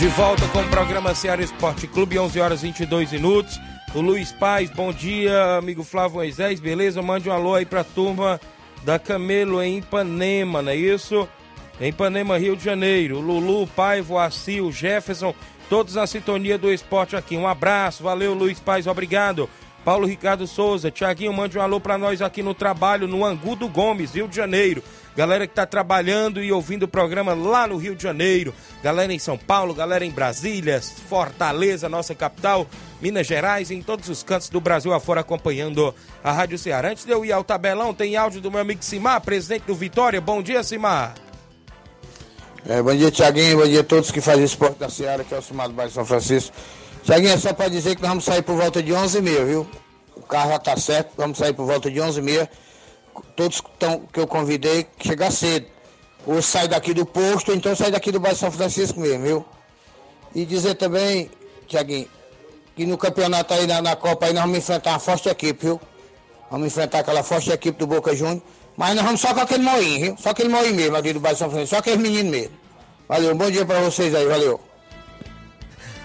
De 0.00 0.08
volta 0.08 0.48
com 0.48 0.62
o 0.62 0.68
programa 0.70 1.14
Seara 1.14 1.42
Esporte 1.42 1.86
Clube, 1.86 2.18
11 2.18 2.40
horas 2.40 2.62
e 2.62 2.68
22 2.68 3.12
minutos. 3.12 3.60
O 3.94 4.00
Luiz 4.00 4.32
Paz, 4.32 4.70
bom 4.70 4.90
dia, 4.94 5.58
amigo 5.58 5.84
Flávio 5.84 6.16
Moisés, 6.16 6.58
beleza? 6.58 7.02
Mande 7.02 7.28
um 7.28 7.32
alô 7.32 7.54
aí 7.54 7.66
pra 7.66 7.84
turma 7.84 8.40
da 8.82 8.98
Camelo 8.98 9.62
em 9.62 9.76
Ipanema, 9.76 10.62
não 10.62 10.72
é 10.72 10.76
isso? 10.76 11.28
Em 11.78 11.88
Ipanema, 11.88 12.38
Rio 12.38 12.56
de 12.56 12.64
Janeiro. 12.64 13.20
Lulu, 13.20 13.64
o 13.64 13.66
Paivo, 13.66 14.14
o 14.16 14.72
Jefferson, 14.72 15.34
todos 15.68 15.96
na 15.96 16.06
sintonia 16.06 16.56
do 16.56 16.72
esporte 16.72 17.14
aqui. 17.14 17.36
Um 17.36 17.46
abraço, 17.46 18.02
valeu 18.02 18.32
Luiz 18.32 18.58
Paz, 18.58 18.86
obrigado. 18.86 19.50
Paulo 19.84 20.06
Ricardo 20.06 20.46
Souza, 20.46 20.90
Tiaguinho, 20.90 21.34
mande 21.34 21.58
um 21.58 21.62
alô 21.62 21.78
para 21.78 21.98
nós 21.98 22.22
aqui 22.22 22.42
no 22.42 22.54
trabalho, 22.54 23.06
no 23.06 23.22
Angu 23.22 23.54
do 23.54 23.68
Gomes, 23.68 24.14
Rio 24.14 24.28
de 24.28 24.36
Janeiro. 24.36 24.82
Galera 25.16 25.46
que 25.46 25.54
tá 25.54 25.66
trabalhando 25.66 26.42
e 26.42 26.52
ouvindo 26.52 26.84
o 26.84 26.88
programa 26.88 27.34
lá 27.34 27.66
no 27.66 27.76
Rio 27.76 27.96
de 27.96 28.02
Janeiro. 28.02 28.54
Galera 28.82 29.12
em 29.12 29.18
São 29.18 29.36
Paulo, 29.36 29.74
galera 29.74 30.04
em 30.04 30.10
Brasília, 30.10 30.80
Fortaleza, 30.80 31.88
nossa 31.88 32.14
capital, 32.14 32.66
Minas 33.00 33.26
Gerais 33.26 33.70
em 33.70 33.82
todos 33.82 34.08
os 34.08 34.22
cantos 34.22 34.48
do 34.48 34.60
Brasil 34.60 34.92
afora 34.92 35.20
acompanhando 35.20 35.94
a 36.22 36.30
Rádio 36.30 36.58
Ceará. 36.58 36.90
Antes 36.90 37.04
de 37.04 37.12
eu 37.12 37.24
ir 37.24 37.32
ao 37.32 37.42
tabelão, 37.42 37.92
tem 37.92 38.16
áudio 38.16 38.40
do 38.40 38.50
meu 38.50 38.60
amigo 38.60 38.84
Simar, 38.84 39.20
presidente 39.20 39.64
do 39.64 39.74
Vitória. 39.74 40.20
Bom 40.20 40.42
dia, 40.42 40.62
Simar. 40.62 41.14
É, 42.68 42.80
bom 42.82 42.94
dia, 42.94 43.10
Tiaguinho. 43.10 43.58
Bom 43.58 43.66
dia 43.66 43.80
a 43.80 43.84
todos 43.84 44.10
que 44.10 44.20
fazem 44.20 44.44
esporte 44.44 44.78
da 44.78 44.88
Seara, 44.88 45.24
que 45.24 45.34
é 45.34 45.38
o 45.38 45.42
Simar 45.42 45.68
do 45.68 45.74
Bairro 45.74 45.90
São 45.90 46.04
Francisco. 46.04 46.54
Tiaguinho, 47.02 47.32
é 47.32 47.38
só 47.38 47.52
para 47.52 47.68
dizer 47.68 47.96
que 47.96 48.02
nós 48.02 48.10
vamos 48.10 48.24
sair 48.24 48.42
por 48.42 48.54
volta 48.54 48.82
de 48.82 48.92
11h30, 48.92 49.44
viu? 49.44 49.66
O 50.14 50.22
carro 50.22 50.50
já 50.50 50.58
tá 50.58 50.76
certo, 50.76 51.12
vamos 51.16 51.38
sair 51.38 51.54
por 51.54 51.64
volta 51.64 51.90
de 51.90 51.98
11h30. 51.98 52.48
Todos 53.36 53.62
tão, 53.78 54.00
que 54.12 54.20
eu 54.20 54.26
convidei, 54.26 54.86
chegar 55.00 55.30
cedo. 55.30 55.66
ou 56.26 56.42
sai 56.42 56.68
daqui 56.68 56.92
do 56.92 57.06
posto, 57.06 57.50
ou 57.50 57.56
então 57.56 57.74
sai 57.74 57.90
daqui 57.90 58.12
do 58.12 58.20
bairro 58.20 58.36
São 58.36 58.50
Francisco 58.50 59.00
mesmo, 59.00 59.24
viu? 59.24 59.44
E 60.34 60.44
dizer 60.44 60.74
também, 60.74 61.30
Tiaguinho, 61.66 62.08
que 62.76 62.84
no 62.86 62.98
campeonato 62.98 63.54
aí, 63.54 63.66
na, 63.66 63.80
na 63.80 63.96
Copa 63.96 64.26
aí, 64.26 64.32
nós 64.32 64.42
vamos 64.42 64.58
enfrentar 64.58 64.90
uma 64.90 64.98
forte 64.98 65.28
equipe, 65.28 65.66
viu? 65.66 65.80
Vamos 66.50 66.66
enfrentar 66.66 67.00
aquela 67.00 67.22
forte 67.22 67.50
equipe 67.50 67.78
do 67.78 67.86
Boca 67.86 68.14
Juniors. 68.14 68.42
Mas 68.76 68.94
nós 68.94 69.04
vamos 69.04 69.20
só 69.20 69.34
com 69.34 69.40
aquele 69.40 69.62
moinho, 69.62 70.00
viu? 70.00 70.16
Só 70.18 70.30
aquele 70.30 70.48
moinho 70.48 70.74
mesmo 70.74 70.96
ali 70.96 71.12
do 71.12 71.20
bairro 71.20 71.38
São 71.38 71.50
Francisco, 71.50 71.76
só 71.76 71.80
aquele 71.80 71.96
menino 71.98 72.30
mesmo. 72.30 72.54
Valeu, 73.08 73.34
bom 73.34 73.50
dia 73.50 73.64
pra 73.64 73.80
vocês 73.80 74.14
aí, 74.14 74.26
valeu. 74.26 74.60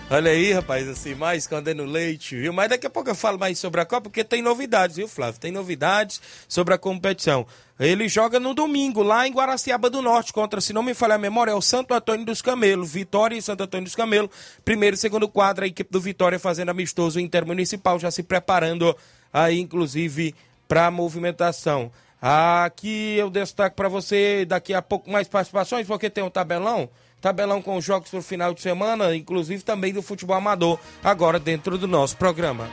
Olha 0.08 0.30
aí, 0.30 0.54
rapaz, 0.54 0.88
assim, 0.88 1.16
mais 1.16 1.44
escondendo 1.44 1.84
leite, 1.84 2.36
viu? 2.36 2.54
Mas 2.54 2.70
daqui 2.70 2.86
a 2.86 2.90
pouco 2.92 3.10
eu 3.10 3.16
falo 3.16 3.40
mais 3.40 3.58
sobre 3.58 3.82
a 3.82 3.86
Copa, 3.86 4.04
porque 4.04 4.24
tem 4.24 4.40
novidades, 4.40 4.98
viu, 4.98 5.08
Flávio? 5.08 5.40
Tem 5.40 5.52
novidades 5.52 6.22
sobre 6.48 6.76
a 6.76 6.78
competição. 6.78 7.44
Ele 7.80 8.08
joga 8.08 8.40
no 8.40 8.54
domingo, 8.54 9.02
lá 9.02 9.28
em 9.28 9.32
Guaraciaba 9.34 9.90
do 9.90 10.04
Norte, 10.04 10.32
contra, 10.32 10.62
se 10.62 10.72
não 10.74 10.84
me 10.84 10.94
falha 10.94 11.16
a 11.16 11.18
memória, 11.18 11.50
é 11.50 11.56
o 11.56 11.62
Santo 11.62 11.92
Antônio 11.92 12.24
dos 12.24 12.40
Camelos. 12.40 12.94
Vitória 12.94 13.36
e 13.36 13.42
Santo 13.42 13.64
Antônio 13.64 13.86
dos 13.86 13.96
Camelos. 13.96 14.30
Primeiro 14.64 14.96
e 14.96 15.00
segundo 15.00 15.28
quadro, 15.28 15.66
a 15.66 15.68
equipe 15.68 15.92
do 15.92 16.00
Vitória 16.00 16.38
fazendo 16.38 16.70
amistoso 16.70 17.20
intermunicipal, 17.20 17.98
já 17.98 18.12
se 18.12 18.22
preparando 18.22 18.96
aí, 19.34 19.60
inclusive, 19.60 20.36
para 20.68 20.86
a 20.86 20.92
movimentação. 20.92 21.92
Aqui 22.22 23.16
eu 23.18 23.32
destaco 23.32 23.76
para 23.76 23.90
você 23.90 24.46
daqui 24.46 24.72
a 24.72 24.84
pouco 24.84 25.10
mais 25.10 25.28
participações, 25.28 25.88
porque 25.88 26.12
tem 26.12 26.24
um 26.24 26.30
tabelão 26.30 26.90
tabelão 27.22 27.62
com 27.62 27.80
jogos 27.82 28.10
para 28.10 28.20
o 28.20 28.24
final 28.24 28.54
de 28.54 28.62
semana, 28.62 29.16
inclusive 29.16 29.64
também 29.64 29.94
do 29.94 30.02
futebol 30.02 30.36
amador, 30.36 30.80
agora 31.04 31.40
dentro 31.40 31.78
do 31.78 31.88
nosso 31.88 32.18
programa. 32.18 32.70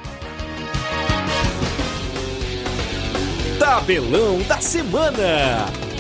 Tabelão 3.59 4.43
da 4.43 4.61
semana. 4.61 5.92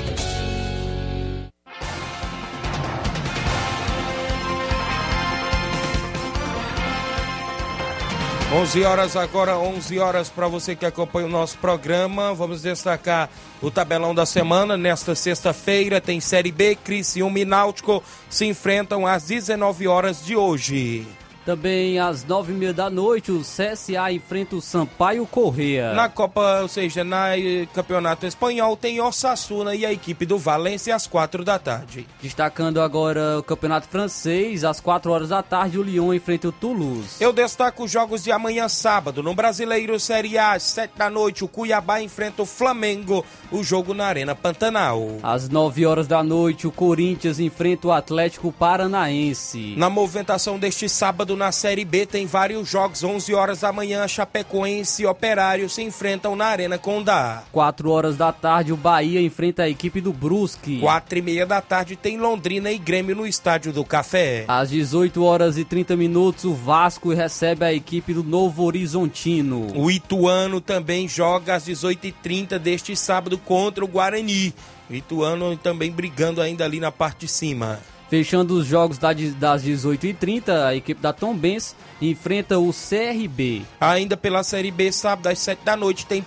11 8.54 8.84
horas 8.84 9.16
agora, 9.16 9.56
11 9.56 9.98
horas 9.98 10.28
para 10.28 10.46
você 10.46 10.76
que 10.76 10.84
acompanha 10.84 11.26
o 11.26 11.30
nosso 11.30 11.56
programa. 11.56 12.34
Vamos 12.34 12.60
destacar 12.60 13.30
o 13.62 13.70
tabelão 13.70 14.14
da 14.14 14.26
semana. 14.26 14.76
Nesta 14.76 15.14
sexta-feira 15.14 16.02
tem 16.02 16.20
Série 16.20 16.52
B, 16.52 16.76
Criciúma 16.76 17.38
e 17.38 17.46
Náutico 17.46 18.04
se 18.28 18.44
enfrentam 18.44 19.06
às 19.06 19.24
19 19.24 19.88
horas 19.88 20.22
de 20.22 20.36
hoje. 20.36 21.06
Também 21.44 21.98
às 21.98 22.24
nove 22.24 22.52
e 22.52 22.56
meia 22.56 22.72
da 22.72 22.88
noite, 22.88 23.32
o 23.32 23.40
CSA 23.40 24.12
enfrenta 24.12 24.54
o 24.54 24.60
Sampaio 24.60 25.26
Correa. 25.26 25.92
Na 25.92 26.08
Copa, 26.08 26.60
ou 26.62 26.68
seja, 26.68 27.02
na 27.02 27.36
eh, 27.36 27.66
Campeonato 27.74 28.26
Espanhol, 28.26 28.76
tem 28.76 29.00
Osasuna 29.00 29.74
e 29.74 29.84
a 29.84 29.92
equipe 29.92 30.24
do 30.24 30.38
Valência 30.38 30.94
às 30.94 31.06
quatro 31.06 31.44
da 31.44 31.58
tarde. 31.58 32.06
Destacando 32.22 32.80
agora 32.80 33.38
o 33.40 33.42
Campeonato 33.42 33.88
Francês, 33.88 34.62
às 34.62 34.80
quatro 34.80 35.10
horas 35.10 35.30
da 35.30 35.42
tarde, 35.42 35.78
o 35.78 35.82
Lyon 35.82 36.14
enfrenta 36.14 36.48
o 36.48 36.52
Toulouse. 36.52 37.16
Eu 37.20 37.32
destaco 37.32 37.84
os 37.84 37.90
jogos 37.90 38.22
de 38.22 38.30
amanhã 38.30 38.68
sábado. 38.68 39.22
No 39.22 39.34
Brasileiro 39.34 39.98
Série 39.98 40.38
A, 40.38 40.52
às 40.52 40.62
sete 40.62 40.96
da 40.96 41.10
noite, 41.10 41.42
o 41.44 41.48
Cuiabá 41.48 42.00
enfrenta 42.00 42.42
o 42.42 42.46
Flamengo, 42.46 43.24
o 43.50 43.64
jogo 43.64 43.92
na 43.94 44.06
Arena 44.06 44.34
Pantanal. 44.34 45.18
Às 45.22 45.48
nove 45.48 45.84
horas 45.84 46.06
da 46.06 46.22
noite, 46.22 46.68
o 46.68 46.72
Corinthians 46.72 47.40
enfrenta 47.40 47.88
o 47.88 47.92
Atlético 47.92 48.52
Paranaense. 48.52 49.74
Na 49.76 49.90
movimentação 49.90 50.58
deste 50.58 50.88
sábado, 50.88 51.31
na 51.36 51.52
Série 51.52 51.84
B 51.84 52.06
tem 52.06 52.26
vários 52.26 52.68
jogos. 52.68 53.02
11 53.02 53.34
horas 53.34 53.60
da 53.60 53.72
manhã, 53.72 54.06
Chapecoense 54.08 55.02
e 55.02 55.06
Operário 55.06 55.68
se 55.68 55.82
enfrentam 55.82 56.34
na 56.36 56.46
Arena 56.46 56.78
Condá. 56.78 57.42
4 57.52 57.90
horas 57.90 58.16
da 58.16 58.32
tarde, 58.32 58.72
o 58.72 58.76
Bahia 58.76 59.20
enfrenta 59.20 59.64
a 59.64 59.68
equipe 59.68 60.00
do 60.00 60.12
Brusque. 60.12 60.80
4 60.80 61.18
e 61.18 61.22
meia 61.22 61.46
da 61.46 61.60
tarde 61.60 61.96
tem 61.96 62.18
Londrina 62.18 62.70
e 62.70 62.78
Grêmio 62.78 63.16
no 63.16 63.26
Estádio 63.26 63.72
do 63.72 63.84
Café. 63.84 64.44
Às 64.48 64.70
18 64.70 65.22
horas 65.22 65.58
e 65.58 65.64
30 65.64 65.96
minutos, 65.96 66.44
o 66.44 66.54
Vasco 66.54 67.12
recebe 67.12 67.64
a 67.64 67.72
equipe 67.72 68.12
do 68.14 68.22
Novo 68.22 68.64
Horizontino. 68.64 69.68
O 69.74 69.90
Ituano 69.90 70.60
também 70.60 71.08
joga 71.08 71.54
às 71.54 71.66
18h30 71.66 72.58
deste 72.58 72.96
sábado 72.96 73.36
contra 73.38 73.84
o 73.84 73.88
Guarani. 73.88 74.54
O 74.90 74.94
Ituano 74.94 75.56
também 75.56 75.90
brigando 75.90 76.40
ainda 76.40 76.64
ali 76.64 76.78
na 76.78 76.92
parte 76.92 77.20
de 77.20 77.28
cima. 77.28 77.80
Fechando 78.12 78.58
os 78.58 78.66
jogos 78.66 78.98
das 78.98 79.16
18h30, 79.64 80.66
a 80.66 80.76
equipe 80.76 81.00
da 81.00 81.14
Tom 81.14 81.34
Benz 81.34 81.74
enfrenta 81.98 82.58
o 82.58 82.70
CRB. 82.70 83.62
Ainda 83.80 84.18
pela 84.18 84.42
Série 84.42 84.70
B, 84.70 84.92
sábado 84.92 85.28
às 85.28 85.38
7 85.38 85.64
da 85.64 85.74
noite, 85.74 86.04
tem 86.04 86.22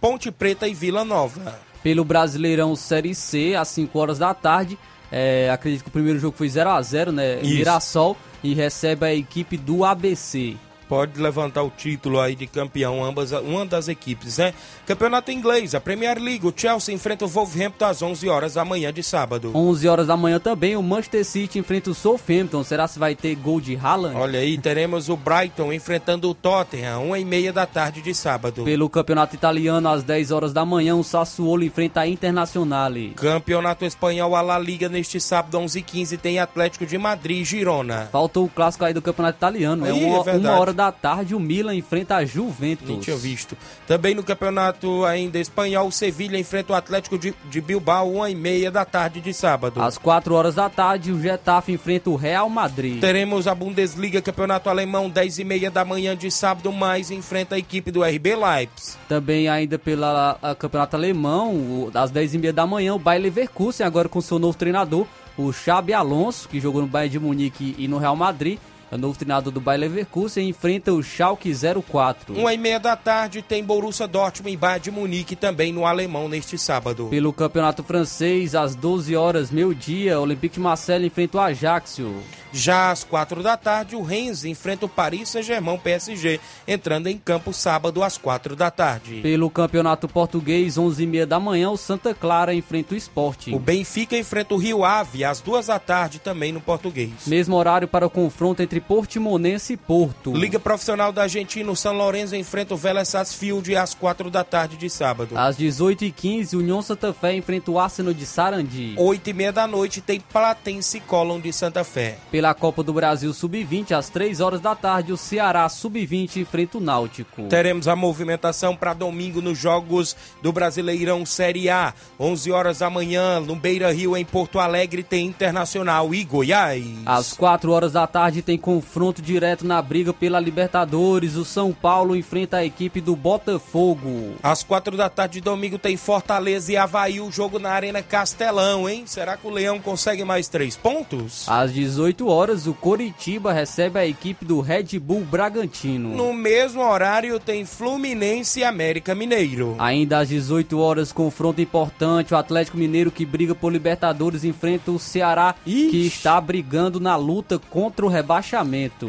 Ponte 0.00 0.32
Preta 0.32 0.66
e 0.66 0.72
Vila 0.72 1.04
Nova. 1.04 1.60
Pelo 1.82 2.06
Brasileirão 2.06 2.74
Série 2.74 3.14
C, 3.14 3.54
às 3.54 3.68
5 3.68 3.98
horas 3.98 4.18
da 4.18 4.32
tarde, 4.32 4.78
é, 5.12 5.50
acredito 5.50 5.82
que 5.82 5.88
o 5.90 5.92
primeiro 5.92 6.18
jogo 6.18 6.34
foi 6.34 6.48
0 6.48 6.70
a 6.70 6.80
0 6.80 7.12
né? 7.12 7.38
Isso. 7.42 7.52
Mirassol 7.52 8.16
e 8.42 8.54
recebe 8.54 9.04
a 9.04 9.14
equipe 9.14 9.58
do 9.58 9.84
ABC 9.84 10.56
pode 10.88 11.20
levantar 11.20 11.62
o 11.62 11.70
título 11.70 12.20
aí 12.20 12.34
de 12.34 12.46
campeão, 12.46 13.04
ambas, 13.04 13.32
uma 13.32 13.66
das 13.66 13.88
equipes, 13.88 14.38
né? 14.38 14.54
Campeonato 14.86 15.30
inglês, 15.30 15.74
a 15.74 15.80
Premier 15.80 16.18
League, 16.18 16.46
o 16.46 16.52
Chelsea 16.54 16.94
enfrenta 16.94 17.24
o 17.24 17.28
Wolverhampton 17.28 17.84
às 17.84 18.02
11 18.02 18.28
horas 18.28 18.54
da 18.54 18.64
manhã 18.64 18.92
de 18.92 19.02
sábado. 19.02 19.50
11 19.54 19.88
horas 19.88 20.06
da 20.06 20.16
manhã 20.16 20.38
também, 20.38 20.76
o 20.76 20.82
Manchester 20.82 21.24
City 21.24 21.58
enfrenta 21.58 21.90
o 21.90 21.94
Southampton. 21.94 22.62
Será 22.62 22.86
se 22.86 22.98
vai 22.98 23.14
ter 23.14 23.34
gol 23.34 23.60
de 23.60 23.76
Haaland? 23.76 24.16
Olha 24.16 24.38
aí, 24.38 24.58
teremos 24.58 25.08
o 25.08 25.16
Brighton 25.16 25.72
enfrentando 25.72 26.30
o 26.30 26.34
Tottenham, 26.34 27.00
1 27.00 27.16
e 27.16 27.24
meia 27.24 27.52
da 27.52 27.66
tarde 27.66 28.00
de 28.02 28.14
sábado. 28.14 28.64
Pelo 28.64 28.88
Campeonato 28.88 29.34
Italiano, 29.34 29.88
às 29.88 30.02
10 30.02 30.30
horas 30.30 30.52
da 30.52 30.64
manhã, 30.64 30.94
o 30.94 31.04
Sassuolo 31.04 31.64
enfrenta 31.64 32.00
a 32.00 32.08
Internazionale. 32.08 33.12
Campeonato 33.16 33.84
Espanhol, 33.84 34.34
a 34.36 34.42
La 34.42 34.58
Liga, 34.58 34.88
neste 34.88 35.20
sábado, 35.20 35.58
11 35.58 35.78
e 35.78 35.82
15 35.82 36.16
tem 36.16 36.38
Atlético 36.38 36.86
de 36.86 36.96
Madrid 36.98 37.42
e 37.42 37.44
Girona. 37.44 38.08
Faltou 38.12 38.44
o 38.44 38.48
clássico 38.48 38.84
aí 38.84 38.94
do 38.94 39.02
Campeonato 39.02 39.38
Italiano, 39.38 39.86
é, 39.86 39.92
uma, 39.92 40.30
é 40.30 40.36
uma 40.36 40.58
hora 40.58 40.72
da 40.76 40.92
tarde, 40.92 41.34
o 41.34 41.40
Milan 41.40 41.74
enfrenta 41.74 42.16
a 42.16 42.24
Juventus. 42.24 42.88
Nem 42.88 43.00
tinha 43.00 43.16
visto. 43.16 43.56
Também 43.86 44.14
no 44.14 44.22
campeonato 44.22 45.04
ainda 45.04 45.38
espanhol, 45.38 45.88
o 45.88 45.92
Sevilha 45.92 46.38
enfrenta 46.38 46.72
o 46.72 46.76
Atlético 46.76 47.18
de, 47.18 47.34
de 47.50 47.60
Bilbao, 47.60 48.12
uma 48.12 48.30
e 48.30 48.34
meia 48.34 48.70
da 48.70 48.84
tarde 48.84 49.20
de 49.20 49.32
sábado. 49.32 49.82
Às 49.82 49.98
4 49.98 50.34
horas 50.34 50.54
da 50.54 50.68
tarde, 50.68 51.10
o 51.10 51.20
Getafe 51.20 51.72
enfrenta 51.72 52.10
o 52.10 52.16
Real 52.16 52.48
Madrid. 52.48 53.00
Teremos 53.00 53.48
a 53.48 53.54
Bundesliga, 53.54 54.22
campeonato 54.22 54.68
alemão, 54.68 55.10
10 55.10 55.38
e 55.38 55.44
meia 55.44 55.70
da 55.70 55.84
manhã 55.84 56.16
de 56.16 56.30
sábado, 56.30 56.70
mais 56.70 57.10
enfrenta 57.10 57.54
a 57.54 57.58
equipe 57.58 57.90
do 57.90 58.04
RB 58.04 58.36
Leipzig. 58.36 58.98
Também 59.08 59.48
ainda 59.48 59.78
pela 59.78 60.38
campeonato 60.58 60.96
alemão, 60.96 61.90
às 61.94 62.10
10 62.10 62.34
e 62.34 62.38
meia 62.38 62.52
da 62.52 62.66
manhã, 62.66 62.94
o 62.94 62.98
Bayer 62.98 63.22
Leverkusen, 63.22 63.86
agora 63.86 64.08
com 64.08 64.20
seu 64.20 64.38
novo 64.38 64.56
treinador, 64.56 65.06
o 65.36 65.52
Xabi 65.52 65.92
Alonso, 65.92 66.48
que 66.48 66.60
jogou 66.60 66.80
no 66.80 66.86
Bayern 66.86 67.12
de 67.12 67.18
Munique 67.18 67.74
e 67.78 67.88
no 67.88 67.98
Real 67.98 68.16
Madrid, 68.16 68.58
o 68.90 68.96
novo 68.96 69.18
treinador 69.18 69.52
do 69.52 69.60
Bayer 69.60 69.80
Leverkusen 69.80 70.48
enfrenta 70.48 70.92
o 70.92 71.02
Schalke 71.02 71.52
04. 71.52 72.34
Uma 72.34 72.54
e 72.54 72.58
meia 72.58 72.78
da 72.78 72.96
tarde 72.96 73.42
tem 73.42 73.64
Borussia 73.64 74.06
Dortmund 74.06 74.52
e 74.52 74.56
Bayern 74.56 74.82
de 74.84 74.90
Munique 74.90 75.34
também 75.34 75.72
no 75.72 75.84
alemão 75.84 76.28
neste 76.28 76.56
sábado. 76.56 77.08
Pelo 77.08 77.32
campeonato 77.32 77.82
francês, 77.82 78.54
às 78.54 78.74
12 78.74 79.16
horas, 79.16 79.50
meio 79.50 79.74
dia, 79.74 80.18
o 80.18 80.22
Olympique 80.22 80.60
Marseille 80.60 81.06
enfrenta 81.06 81.38
o 81.38 81.40
Ajaccio. 81.40 82.22
Já 82.52 82.90
às 82.90 83.04
quatro 83.04 83.42
da 83.42 83.54
tarde, 83.54 83.96
o 83.96 84.02
Rennes 84.02 84.44
enfrenta 84.44 84.86
o 84.86 84.88
Paris 84.88 85.28
Saint-Germain 85.28 85.76
PSG, 85.76 86.40
entrando 86.66 87.06
em 87.06 87.18
campo 87.18 87.52
sábado 87.52 88.02
às 88.02 88.16
quatro 88.16 88.56
da 88.56 88.70
tarde. 88.70 89.20
Pelo 89.20 89.50
campeonato 89.50 90.08
português, 90.08 90.78
11 90.78 91.02
e 91.02 91.06
meia 91.06 91.26
da 91.26 91.38
manhã, 91.38 91.70
o 91.70 91.76
Santa 91.76 92.14
Clara 92.14 92.54
enfrenta 92.54 92.94
o 92.94 92.96
Esporte. 92.96 93.54
O 93.54 93.58
Benfica 93.58 94.16
enfrenta 94.16 94.54
o 94.54 94.56
Rio 94.56 94.84
Ave 94.84 95.22
às 95.22 95.40
duas 95.40 95.66
da 95.66 95.78
tarde 95.78 96.18
também 96.18 96.50
no 96.50 96.60
português. 96.60 97.26
Mesmo 97.26 97.56
horário 97.56 97.88
para 97.88 98.06
o 98.06 98.10
confronto 98.10 98.62
entre 98.62 98.75
Portimonense 98.80 99.74
e 99.74 99.76
Porto. 99.76 100.32
Liga 100.34 100.58
Profissional 100.58 101.12
da 101.12 101.22
Argentina, 101.22 101.70
o 101.70 101.76
São 101.76 101.94
Lourenço 101.94 102.34
enfrenta 102.36 102.74
o 102.74 102.76
Vélez 102.76 103.08
Sarsfield 103.08 103.74
às 103.76 103.94
quatro 103.94 104.30
da 104.30 104.44
tarde 104.44 104.76
de 104.76 104.88
sábado. 104.90 105.36
Às 105.36 105.56
18h15, 105.56 106.54
o 106.54 106.58
União 106.58 106.82
Santa 106.82 107.12
Fé 107.12 107.34
enfrenta 107.34 107.70
o 107.70 107.78
Arsenal 107.78 108.12
de 108.12 108.26
Sarandi. 108.26 108.94
Oito 108.96 109.30
e 109.30 109.32
meia 109.32 109.52
da 109.52 109.66
noite 109.66 110.00
tem 110.00 110.20
Platense 110.20 111.00
Colón 111.00 111.40
de 111.40 111.52
Santa 111.52 111.84
Fé. 111.84 112.18
Pela 112.30 112.54
Copa 112.54 112.82
do 112.82 112.92
Brasil 112.92 113.32
Sub-20, 113.32 113.92
às 113.92 114.08
3 114.08 114.40
horas 114.40 114.60
da 114.60 114.74
tarde, 114.74 115.12
o 115.12 115.16
Ceará 115.16 115.68
Sub-20 115.68 116.36
enfrenta 116.36 116.78
o 116.78 116.80
Náutico. 116.80 117.44
Teremos 117.44 117.88
a 117.88 117.96
movimentação 117.96 118.76
para 118.76 118.94
domingo 118.94 119.40
nos 119.40 119.58
Jogos 119.58 120.16
do 120.42 120.52
Brasileirão 120.52 121.24
Série 121.24 121.68
A. 121.68 121.94
11 122.18 122.52
horas 122.52 122.78
da 122.78 122.90
manhã, 122.90 123.40
no 123.40 123.56
Beira 123.56 123.92
Rio, 123.92 124.16
em 124.16 124.24
Porto 124.24 124.58
Alegre, 124.58 125.02
tem 125.02 125.26
Internacional 125.26 126.14
e 126.14 126.24
Goiás. 126.24 126.84
Às 127.04 127.32
4 127.32 127.70
horas 127.70 127.92
da 127.92 128.06
tarde, 128.06 128.42
tem 128.42 128.58
confronto 128.66 129.22
direto 129.22 129.64
na 129.64 129.80
briga 129.80 130.12
pela 130.12 130.40
Libertadores. 130.40 131.36
O 131.36 131.44
São 131.44 131.72
Paulo 131.72 132.16
enfrenta 132.16 132.56
a 132.56 132.64
equipe 132.64 133.00
do 133.00 133.14
Botafogo. 133.14 134.34
Às 134.42 134.64
4 134.64 134.96
da 134.96 135.08
tarde 135.08 135.34
de 135.34 135.40
domingo, 135.40 135.78
tem 135.78 135.96
Fortaleza 135.96 136.72
e 136.72 136.76
Havaí, 136.76 137.20
o 137.20 137.30
jogo 137.30 137.60
na 137.60 137.70
Arena 137.70 138.02
Castelão, 138.02 138.88
hein? 138.88 139.04
Será 139.06 139.36
que 139.36 139.46
o 139.46 139.50
Leão 139.50 139.78
consegue 139.78 140.24
mais 140.24 140.48
três 140.48 140.76
pontos? 140.76 141.48
Às 141.48 141.72
18 141.72 142.16
18 142.16 142.28
horas, 142.28 142.66
o 142.66 142.74
Coritiba 142.74 143.52
recebe 143.52 143.98
a 143.98 144.06
equipe 144.06 144.44
do 144.44 144.60
Red 144.60 144.98
Bull 144.98 145.24
Bragantino. 145.24 146.16
No 146.16 146.32
mesmo 146.32 146.82
horário 146.82 147.38
tem 147.38 147.64
Fluminense 147.64 148.60
e 148.60 148.64
América 148.64 149.14
Mineiro. 149.14 149.76
Ainda 149.78 150.18
às 150.18 150.28
18 150.28 150.78
horas, 150.78 151.12
confronto 151.12 151.60
importante, 151.60 152.34
o 152.34 152.36
Atlético 152.36 152.76
Mineiro 152.76 153.10
que 153.10 153.24
briga 153.24 153.54
por 153.54 153.72
Libertadores 153.72 154.44
enfrenta 154.44 154.90
o 154.90 154.98
Ceará, 154.98 155.54
Ixi. 155.64 155.90
que 155.90 156.06
está 156.06 156.40
brigando 156.40 156.98
na 156.98 157.16
luta 157.16 157.58
contra 157.58 158.04
o 158.04 158.08
rebaixamento. 158.08 158.55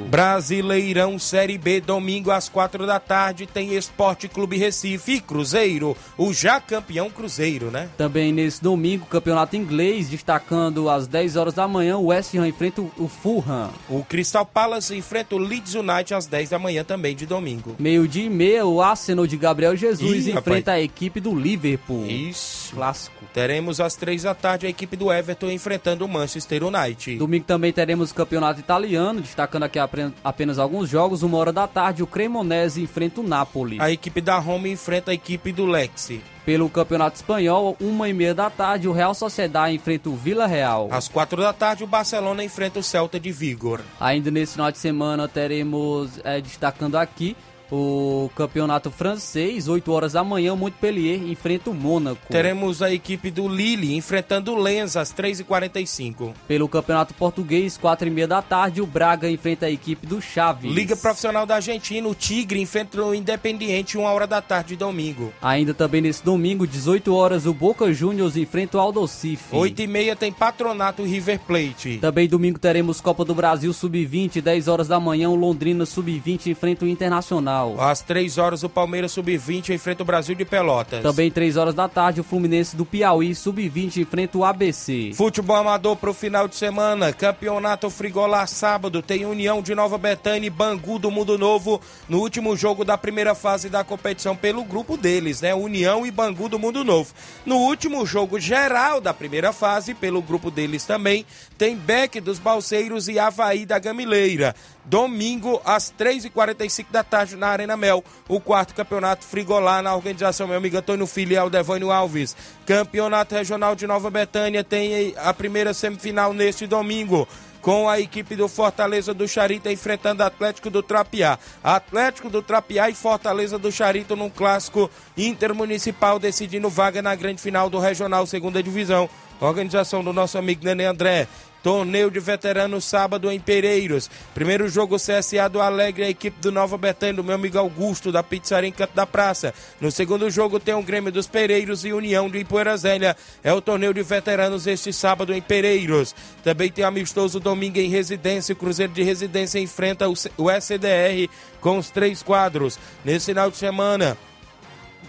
Brasileirão 0.10 1.18
Série 1.20 1.58
B, 1.58 1.82
domingo 1.82 2.32
às 2.32 2.50
quatro 2.50 2.86
da 2.86 3.00
tarde, 3.00 3.46
tem 3.46 3.76
Esporte 3.76 4.28
Clube 4.28 4.58
Recife 4.58 5.14
e 5.14 5.22
Cruzeiro, 5.22 5.96
o 6.18 6.34
já 6.34 6.60
campeão 6.60 7.10
Cruzeiro, 7.10 7.72
né? 7.72 7.90
Também 7.98 8.32
nesse 8.32 8.62
domingo, 8.62 9.06
campeonato 9.06 9.56
inglês, 9.56 10.10
destacando 10.10 10.90
às 10.90 11.08
10 11.08 11.36
horas 11.36 11.54
da 11.54 11.68
manhã, 11.68 11.98
o 11.98 12.08
West 12.08 12.34
Ham 12.36 12.48
enfrenta 12.48 12.82
o 12.82 13.08
Fulham. 13.08 13.70
O 13.90 14.04
Crystal 14.04 14.46
Palace 14.46 14.96
enfrenta 14.96 15.36
o 15.36 15.38
Leeds 15.38 15.76
United 15.76 16.14
às 16.14 16.26
10 16.26 16.50
da 16.50 16.60
manhã 16.60 16.84
também 16.84 17.16
de 17.16 17.26
domingo. 17.26 17.76
Meio-dia 17.80 18.26
e 18.26 18.30
meia, 18.30 18.66
o 18.66 18.82
Arsenal 18.82 19.28
de 19.28 19.38
Gabriel 19.38 19.76
Jesus 19.76 20.28
Ih, 20.28 20.32
enfrenta 20.32 20.72
rapaz. 20.72 20.80
a 20.80 20.82
equipe 20.82 21.20
do 21.20 21.34
Liverpool. 21.36 22.06
Isso. 22.06 22.76
Clássico. 22.76 23.18
Teremos 23.34 23.80
às 23.80 23.96
três 23.96 24.24
da 24.24 24.34
tarde 24.34 24.66
a 24.66 24.70
equipe 24.70 24.96
do 24.96 25.12
Everton 25.12 25.52
enfrentando 25.52 26.06
o 26.06 26.08
Manchester 26.08 26.64
United. 26.64 27.18
Domingo 27.18 27.46
também 27.46 27.72
teremos 27.72 28.12
o 28.12 28.16
campeonato 28.16 28.60
italiano, 28.60 29.22
destacando 29.38 29.64
aqui 29.64 29.78
apenas 30.24 30.58
alguns 30.58 30.90
jogos. 30.90 31.22
Uma 31.22 31.38
hora 31.38 31.54
da 31.54 31.68
tarde, 31.68 32.02
o 32.02 32.08
Cremonese 32.08 32.82
enfrenta 32.82 33.22
o 33.22 33.24
Napoli. 33.24 33.78
A 33.80 33.92
equipe 33.92 34.20
da 34.20 34.40
Roma 34.40 34.68
enfrenta 34.68 35.12
a 35.12 35.14
equipe 35.14 35.52
do 35.52 35.68
Lexi. 35.68 36.24
Pelo 36.44 36.70
campeonato 36.70 37.18
espanhol, 37.18 37.76
uma 37.80 38.10
e 38.10 38.14
meia 38.14 38.34
da 38.34 38.50
tarde, 38.50 38.88
o 38.88 38.94
Real 38.94 39.14
Sociedade 39.14 39.76
enfrenta 39.76 40.10
o 40.10 40.16
Vila 40.16 40.48
Real. 40.48 40.88
Às 40.90 41.08
quatro 41.08 41.42
da 41.42 41.52
tarde, 41.52 41.84
o 41.84 41.88
Barcelona 41.88 42.44
enfrenta 42.44 42.80
o 42.80 42.84
Celta 42.84 43.20
de 43.20 43.32
Vigor. 43.32 43.82
Ainda 44.00 44.32
nesse 44.32 44.54
final 44.54 44.72
de 44.72 44.78
semana 44.78 45.28
teremos, 45.28 46.20
eh, 46.24 46.42
destacando 46.42 46.96
aqui, 46.96 47.36
o 47.72 48.30
campeonato 48.36 48.90
francês, 48.90 49.68
8 49.68 49.92
horas 49.92 50.14
da 50.14 50.24
manhã, 50.24 50.54
o 50.54 50.58
Montpellier 50.58 51.22
enfrenta 51.30 51.70
o 51.70 51.74
Mônaco. 51.74 52.28
Teremos 52.30 52.82
a 52.82 52.92
equipe 52.94 53.30
do 53.30 53.48
Lille 53.48 53.96
enfrentando 53.96 54.54
o 54.54 54.58
Lens 54.58 54.96
às 54.96 55.14
3h45. 55.14 56.34
Pelo 56.48 56.70
campeonato 56.70 57.14
português, 57.14 57.78
4 57.78 58.08
e 58.08 58.12
meia 58.12 58.28
da 58.28 58.42
tarde, 58.42 58.82
o 58.82 58.86
Braga 58.86 59.30
enfrenta 59.30 59.66
a 59.66 59.72
equipe 59.72 60.08
do 60.08 60.22
Chaves. 60.22 60.72
Liga 60.72 60.96
Profissional 60.96 61.46
da 61.46 61.56
Argentina, 61.56 62.08
o 62.08 62.16
Tigre 62.16 62.62
enfrenta 62.62 63.04
o 63.04 63.14
Independiente, 63.14 63.98
uma 63.98 64.12
hora 64.12 64.28
da 64.28 64.42
tarde 64.42 64.70
de 64.70 64.76
domingo. 64.78 65.34
Ainda 65.42 65.74
também 65.74 66.02
nesse 66.02 66.24
domingo, 66.24 66.66
18 66.66 67.14
horas, 67.14 67.46
o 67.46 67.54
Boca 67.54 67.92
Juniors 67.94 68.38
enfrenta 68.38 68.78
o 68.78 68.82
Aldocife. 68.82 69.56
8 69.56 69.82
e 69.82 69.88
meia 69.88 70.16
tem 70.16 70.32
Patronato 70.32 71.04
River 71.04 71.40
Plate. 71.40 71.98
Também 72.00 72.28
domingo 72.28 72.60
teremos 72.60 73.02
Copa 73.02 73.26
do 73.26 73.36
Brasil 73.36 73.72
Sub-20, 73.74 74.42
10 74.42 74.68
horas 74.68 74.88
da 74.88 75.00
manhã, 75.00 75.30
o 75.30 75.36
Londrina 75.36 75.86
Sub-20 75.86 76.48
enfrenta 76.48 76.86
o 76.86 76.88
Internacional. 76.88 77.57
Às 77.80 78.02
3 78.02 78.38
horas, 78.38 78.64
o 78.64 78.70
Palmeiras 78.70 79.12
Sub-20 79.12 79.70
enfrenta 79.70 80.04
o 80.04 80.06
Brasil 80.06 80.36
de 80.36 80.46
Pelotas. 80.46 81.02
Também 81.02 81.32
3 81.32 81.58
horas 81.58 81.74
da 81.74 81.88
tarde, 81.88 82.22
o 82.22 82.24
Fluminense 82.24 82.76
do 82.76 82.86
Piauí 82.86 83.34
Sub-20 83.34 83.98
enfrenta 83.98 84.38
o 84.38 84.46
ABC. 84.46 85.12
Futebol 85.14 85.56
amador 85.56 85.96
pro 85.96 86.14
final 86.14 86.48
de 86.48 86.56
semana. 86.56 87.12
Campeonato 87.14 87.90
Frigolá 87.90 88.46
sábado. 88.48 89.02
Tem 89.02 89.26
União 89.26 89.62
de 89.62 89.74
Nova 89.74 89.98
Betânia 89.98 90.48
e 90.48 90.50
Bangu 90.50 91.00
do 91.00 91.12
Mundo 91.12 91.38
Novo 91.38 91.82
no 92.08 92.20
último 92.20 92.56
jogo 92.56 92.84
da 92.84 92.98
primeira 92.98 93.34
fase 93.36 93.70
da 93.70 93.84
competição 93.84 94.36
pelo 94.36 94.64
grupo 94.64 94.98
deles, 94.98 95.42
né? 95.42 95.54
União 95.54 96.06
e 96.06 96.12
Bangu 96.12 96.50
do 96.50 96.60
Mundo 96.60 96.84
Novo. 96.84 97.14
No 97.46 97.58
último 97.58 98.06
jogo 98.06 98.40
geral 98.40 99.02
da 99.02 99.14
primeira 99.14 99.52
fase, 99.54 99.94
pelo 99.94 100.22
grupo 100.22 100.52
deles 100.52 100.86
também, 100.86 101.26
tem 101.58 101.76
Beck 101.76 102.22
dos 102.22 102.38
Balseiros 102.38 103.08
e 103.08 103.18
Havaí 103.18 103.66
da 103.66 103.80
Gamileira. 103.80 104.56
Domingo, 104.86 105.62
às 105.66 105.92
3h45 105.92 106.86
da 106.92 107.04
tarde, 107.04 107.36
na 107.36 107.48
Arena 107.48 107.76
Mel, 107.76 108.04
o 108.30 108.40
quarto 108.40 108.74
campeonato 108.74 109.26
Frigolá, 109.26 109.82
na 109.82 109.94
organização 109.96 110.48
meu 110.48 110.58
amigo 110.58 110.78
Antônio 110.78 111.08
Filho 111.08 111.34
e 111.34 111.38
Aldevânio 111.38 111.92
Alves. 111.92 112.36
Campeonato 112.66 113.36
Regional 113.36 113.76
de 113.76 113.88
Nova 113.88 114.10
Betânia 114.10 114.64
tem 114.64 115.14
a 115.18 115.34
primeira 115.34 115.74
semifinal 115.74 116.34
neste 116.34 116.68
domingo. 116.68 117.28
Com 117.60 117.90
a 117.90 118.00
equipe 118.00 118.34
do 118.34 118.48
Fortaleza 118.48 119.14
do 119.14 119.28
Charita 119.28 119.70
enfrentando 119.70 120.24
Atlético 120.24 120.70
do 120.70 120.82
Trapiá. 120.82 121.38
Atlético 121.62 122.30
do 122.30 122.42
Trapiá 122.42 122.90
e 122.90 122.94
Fortaleza 122.94 123.58
do 123.58 123.70
Charito 123.70 124.16
num 124.16 124.30
clássico 124.30 124.90
intermunicipal 125.18 126.18
decidindo 126.18 126.70
vaga 126.70 127.02
na 127.02 127.14
grande 127.14 127.42
final 127.42 127.70
do 127.70 127.78
Regional 127.78 128.26
Segunda 128.26 128.64
Divisão. 128.64 129.10
Organização 129.42 130.04
do 130.04 130.14
nosso 130.14 130.38
amigo 130.38 130.64
Nenê 130.64 130.86
André. 130.86 131.28
Torneio 131.64 132.12
de 132.12 132.20
veteranos 132.20 132.86
sábado 132.86 133.32
em 133.32 133.40
Pereiros. 133.40 134.10
Primeiro 134.34 134.70
jogo 134.70 134.98
CSA 134.98 135.50
do 135.50 135.62
Alegre, 135.62 136.04
a 136.04 136.10
equipe 136.10 136.40
do 136.40 136.52
Nova 136.52 136.78
Betânia, 136.78 137.16
do 137.16 137.24
meu 137.24 137.36
amigo 137.36 137.58
Augusto, 137.58 138.12
da 138.12 138.24
Pizzaria 138.24 138.70
em 138.70 138.72
Canto 138.72 138.94
da 138.94 139.06
Praça. 139.06 139.54
No 139.82 139.92
segundo 139.92 140.30
jogo 140.30 140.60
tem 140.60 140.74
o 140.74 140.84
Grêmio 140.84 141.12
dos 141.12 141.28
Pereiros 141.28 141.84
e 141.84 141.94
União 141.94 142.30
de 142.30 142.40
Ipoeira 142.40 142.78
Zélia. 142.78 143.18
É 143.44 143.52
o 143.52 143.62
torneio 143.62 143.94
de 143.94 144.04
veteranos 144.04 144.68
este 144.68 144.94
sábado 144.94 145.34
em 145.34 145.42
Pereiros. 145.42 146.16
Também 146.44 146.72
tem 146.72 146.86
amistoso 146.86 147.40
domingo 147.40 147.80
em 147.80 147.90
Residência. 147.90 148.54
O 148.54 148.56
Cruzeiro 148.56 148.94
de 148.94 149.04
Residência 149.04 149.60
enfrenta 149.60 150.08
o 150.08 150.16
o 150.38 150.50
SDR 150.52 151.30
com 151.60 151.78
os 151.78 151.90
três 151.90 152.24
quadros. 152.24 152.80
Nesse 153.04 153.28
final 153.28 153.50
de 153.52 153.58
semana, 153.58 154.18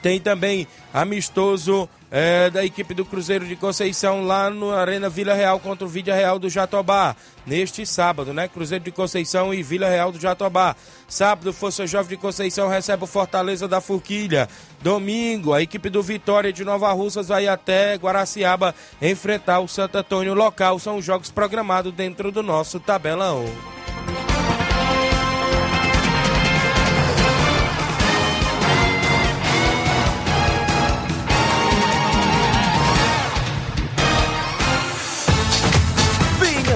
tem 0.02 0.20
também 0.20 0.66
amistoso 0.92 1.88
é, 2.11 2.48
da 2.50 2.64
equipe 2.64 2.94
do 2.94 3.04
Cruzeiro 3.04 3.46
de 3.46 3.54
Conceição 3.54 4.24
lá 4.24 4.48
no 4.48 4.70
Arena 4.70 5.08
Vila 5.08 5.34
Real 5.34 5.61
contra 5.61 5.84
o 5.84 5.88
Vídea 5.88 6.14
Real 6.14 6.38
do 6.38 6.48
Jatobá. 6.48 7.14
Neste 7.46 7.87
sábado, 7.87 8.34
né? 8.34 8.46
Cruzeiro 8.46 8.84
de 8.84 8.90
Conceição 8.90 9.54
e 9.54 9.62
Vila 9.62 9.88
Real 9.88 10.12
do 10.12 10.20
Jatobá. 10.20 10.76
Sábado, 11.06 11.52
Força 11.52 11.87
Jovem 11.87 12.11
de 12.11 12.16
Conceição 12.16 12.68
recebe 12.68 13.04
o 13.04 13.06
Fortaleza 13.06 13.66
da 13.66 13.80
Forquilha. 13.80 14.48
Domingo, 14.82 15.54
a 15.54 15.62
equipe 15.62 15.88
do 15.88 16.02
Vitória 16.02 16.52
de 16.52 16.64
Nova 16.64 16.92
Russas 16.92 17.28
vai 17.28 17.48
até 17.48 17.94
Guaraciaba 17.94 18.74
enfrentar 19.00 19.61
o 19.61 19.68
Santo 19.68 19.96
Antônio 19.96 20.34
local. 20.34 20.78
São 20.78 20.98
os 20.98 21.04
jogos 21.04 21.30
programados 21.30 21.92
dentro 21.92 22.30
do 22.30 22.42
nosso 22.42 22.78
tabelão. 22.78 23.46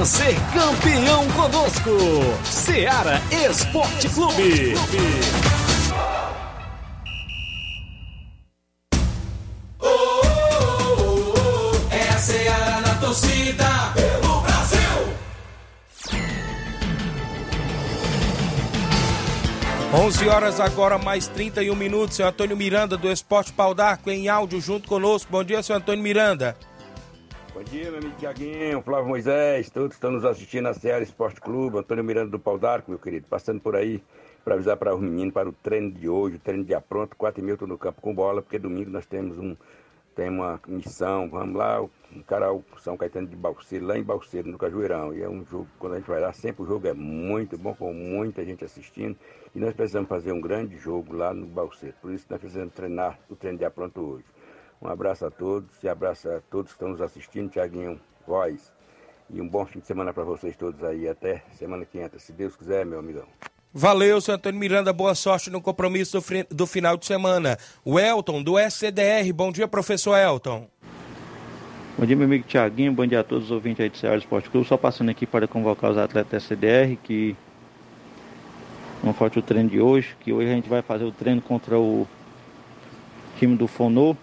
Ser 0.05 0.35
campeão 0.53 1.29
conosco. 1.29 1.91
Seara 2.45 3.23
Esporte 3.49 4.09
Clube. 4.09 4.75
É 11.89 12.09
a 12.09 12.19
Seara 12.19 12.81
na 12.81 12.95
torcida 12.97 13.65
pelo 13.95 14.41
Brasil. 14.41 15.15
11 19.95 20.29
horas 20.29 20.59
agora, 20.59 20.99
mais 20.99 21.29
31 21.29 21.77
minutos. 21.77 22.17
Seu 22.17 22.27
Antônio 22.27 22.57
Miranda, 22.57 22.97
do 22.97 23.09
Esporte 23.09 23.53
Pau 23.53 23.73
d'Arco, 23.73 24.11
em 24.11 24.29
áudio, 24.29 24.61
junto 24.61 24.89
conosco. 24.89 25.31
Bom 25.31 25.45
dia, 25.45 25.63
seu 25.63 25.77
Antônio 25.77 26.03
Miranda. 26.03 26.57
Bom 27.55 27.63
dia, 27.65 27.91
meu 27.91 27.99
amigo 27.99 28.17
Tiaguinho, 28.17 28.81
Flávio 28.81 29.09
Moisés, 29.09 29.69
todos 29.69 29.95
estão 29.95 30.11
nos 30.11 30.25
assistindo 30.25 30.63
na 30.63 30.73
Seara 30.73 31.03
Esporte 31.03 31.39
Clube, 31.39 31.77
Antônio 31.77 32.03
Miranda 32.03 32.31
do 32.31 32.39
Pau 32.39 32.59
d'Arco, 32.59 32.91
meu 32.91 32.99
querido, 32.99 33.27
passando 33.29 33.61
por 33.61 33.77
aí 33.77 34.03
para 34.43 34.55
avisar 34.55 34.79
para 34.79 34.95
os 34.95 35.01
meninos 35.03 35.35
para 35.35 35.51
o 35.51 35.53
treino 35.53 35.91
de 35.91 36.09
hoje, 36.09 36.37
o 36.37 36.39
treino 36.39 36.65
de 36.65 36.73
apronto, 36.73 37.15
4 37.15 37.47
e 37.47 37.57
tô 37.59 37.67
no 37.67 37.77
campo 37.77 38.01
com 38.01 38.15
bola, 38.15 38.41
porque 38.41 38.59
domingo 38.59 38.91
nós 38.91 39.05
temos 39.05 39.39
um 39.39 39.55
tem 40.17 40.31
uma 40.31 40.59
missão, 40.67 41.29
vamos 41.29 41.55
lá, 41.55 41.83
o 41.83 41.91
São 42.79 42.97
Caetano 42.97 43.27
de 43.27 43.37
Balseiro, 43.37 43.85
lá 43.85 43.99
em 43.99 44.03
Balseiro, 44.03 44.49
no 44.49 44.57
Cajueirão, 44.57 45.15
e 45.15 45.23
é 45.23 45.29
um 45.29 45.45
jogo, 45.45 45.69
quando 45.79 45.93
a 45.93 45.99
gente 45.99 46.09
vai 46.09 46.21
lá, 46.21 46.33
sempre 46.33 46.63
o 46.63 46.67
jogo 46.67 46.87
é 46.87 46.95
muito 46.95 47.59
bom, 47.59 47.75
com 47.75 47.93
muita 47.93 48.43
gente 48.47 48.65
assistindo, 48.65 49.15
e 49.55 49.59
nós 49.59 49.75
precisamos 49.75 50.09
fazer 50.09 50.33
um 50.33 50.41
grande 50.41 50.79
jogo 50.79 51.15
lá 51.15 51.35
no 51.35 51.47
Balseiro, 51.47 51.97
por 52.01 52.13
isso 52.13 52.27
nós 52.31 52.41
precisamos 52.41 52.73
treinar 52.73 53.19
o 53.29 53.37
treino 53.37 53.59
de 53.59 53.65
apronto 53.67 54.01
hoje. 54.01 54.25
Um 54.83 54.89
abraço 54.89 55.25
a 55.25 55.31
todos 55.31 55.71
e 55.81 55.89
abraço 55.89 56.29
a 56.29 56.41
todos 56.51 56.73
que 56.73 56.75
estão 56.75 56.89
nos 56.89 57.01
assistindo, 57.01 57.49
Tiaguinho, 57.49 58.01
voz. 58.27 58.73
E 59.31 59.41
um 59.41 59.49
bom 59.49 59.65
fim 59.65 59.79
de 59.79 59.87
semana 59.87 60.13
para 60.13 60.25
vocês 60.25 60.57
todos 60.57 60.83
aí. 60.83 61.09
Até 61.09 61.45
semana 61.53 61.85
que 61.85 62.01
entra, 62.01 62.19
se 62.19 62.33
Deus 62.33 62.57
quiser, 62.57 62.85
meu 62.85 62.99
amigão. 62.99 63.25
Valeu, 63.73 64.21
seu 64.21 64.35
Antônio 64.35 64.59
Miranda. 64.59 64.93
Boa 64.93 65.15
sorte 65.15 65.51
no 65.51 65.63
compromisso 65.63 66.19
do, 66.51 66.67
final 66.67 66.97
de 66.97 67.07
semana. 67.07 67.57
O 67.85 67.97
Elton, 67.97 68.43
do 68.43 68.59
SCDR. 68.59 69.33
Bom 69.33 69.53
dia, 69.53 69.69
professor 69.69 70.17
Elton. 70.17 70.69
Bom 71.97 72.05
dia, 72.05 72.17
meu 72.17 72.27
amigo 72.27 72.45
Tiaguinho. 72.45 72.93
Bom 72.93 73.07
dia 73.07 73.21
a 73.21 73.25
todos 73.25 73.45
os 73.45 73.51
ouvintes 73.53 73.85
aí 73.85 73.89
do 73.89 73.97
Ceará 73.97 74.17
Esporte 74.17 74.51
Clube. 74.51 74.67
Só 74.67 74.77
passando 74.77 75.11
aqui 75.11 75.27
para 75.27 75.47
convocar 75.47 75.93
os 75.93 75.97
atletas 75.97 76.43
da 76.43 76.49
CDR, 76.49 76.97
que 76.97 77.37
não 79.03 79.15
falte 79.15 79.39
o 79.39 79.43
treino 79.43 79.71
de 79.71 79.81
hoje, 79.81 80.17
que 80.21 80.33
hoje 80.33 80.51
a 80.51 80.55
gente 80.55 80.69
vai 80.69 80.83
fazer 80.83 81.05
o 81.05 81.13
treino 81.13 81.41
contra 81.41 81.79
o 81.79 82.07
time 83.39 83.57
do 83.57 83.69
Fonô, 83.69 84.17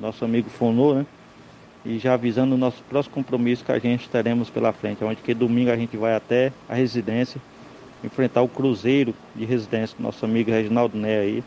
nosso 0.00 0.24
amigo 0.24 0.48
Fonô, 0.50 0.94
né? 0.94 1.06
e 1.84 1.98
já 1.98 2.14
avisando 2.14 2.54
o 2.54 2.58
nosso 2.58 2.82
próximo 2.84 3.14
compromisso 3.14 3.64
que 3.64 3.72
a 3.72 3.78
gente 3.78 4.08
teremos 4.08 4.50
pela 4.50 4.72
frente, 4.72 5.02
onde 5.02 5.22
que 5.22 5.32
domingo 5.32 5.70
a 5.70 5.76
gente 5.76 5.96
vai 5.96 6.14
até 6.14 6.52
a 6.68 6.74
residência 6.74 7.40
enfrentar 8.02 8.42
o 8.42 8.48
Cruzeiro 8.48 9.14
de 9.34 9.44
residência 9.44 9.96
do 9.96 10.02
nosso 10.02 10.24
amigo 10.24 10.50
Reginaldo 10.50 10.96
Né 10.96 11.18
aí, 11.18 11.44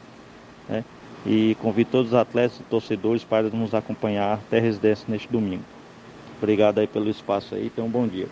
né? 0.68 0.84
E 1.26 1.56
convido 1.62 1.92
todos 1.92 2.12
os 2.12 2.18
atletas 2.18 2.60
e 2.60 2.64
torcedores 2.64 3.24
para 3.24 3.44
nos 3.50 3.74
acompanhar 3.76 4.34
até 4.34 4.58
a 4.58 4.62
residência 4.62 5.06
neste 5.08 5.28
domingo. 5.28 5.64
Obrigado 6.42 6.80
aí 6.80 6.88
pelo 6.88 7.10
espaço 7.10 7.54
aí, 7.54 7.70
tenham 7.70 7.88
um 7.88 7.92
bom 7.92 8.08
dia. 8.08 8.28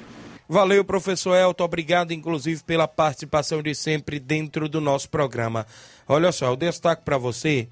Valeu, 0.47 0.83
professor 0.83 1.35
Elton. 1.35 1.63
Obrigado, 1.63 2.11
inclusive, 2.11 2.63
pela 2.63 2.87
participação 2.87 3.61
de 3.61 3.75
sempre 3.75 4.19
dentro 4.19 4.67
do 4.67 4.81
nosso 4.81 5.07
programa. 5.07 5.67
Olha 6.07 6.31
só, 6.31 6.47
eu 6.47 6.55
destaco 6.55 7.03
para 7.03 7.19
você 7.19 7.67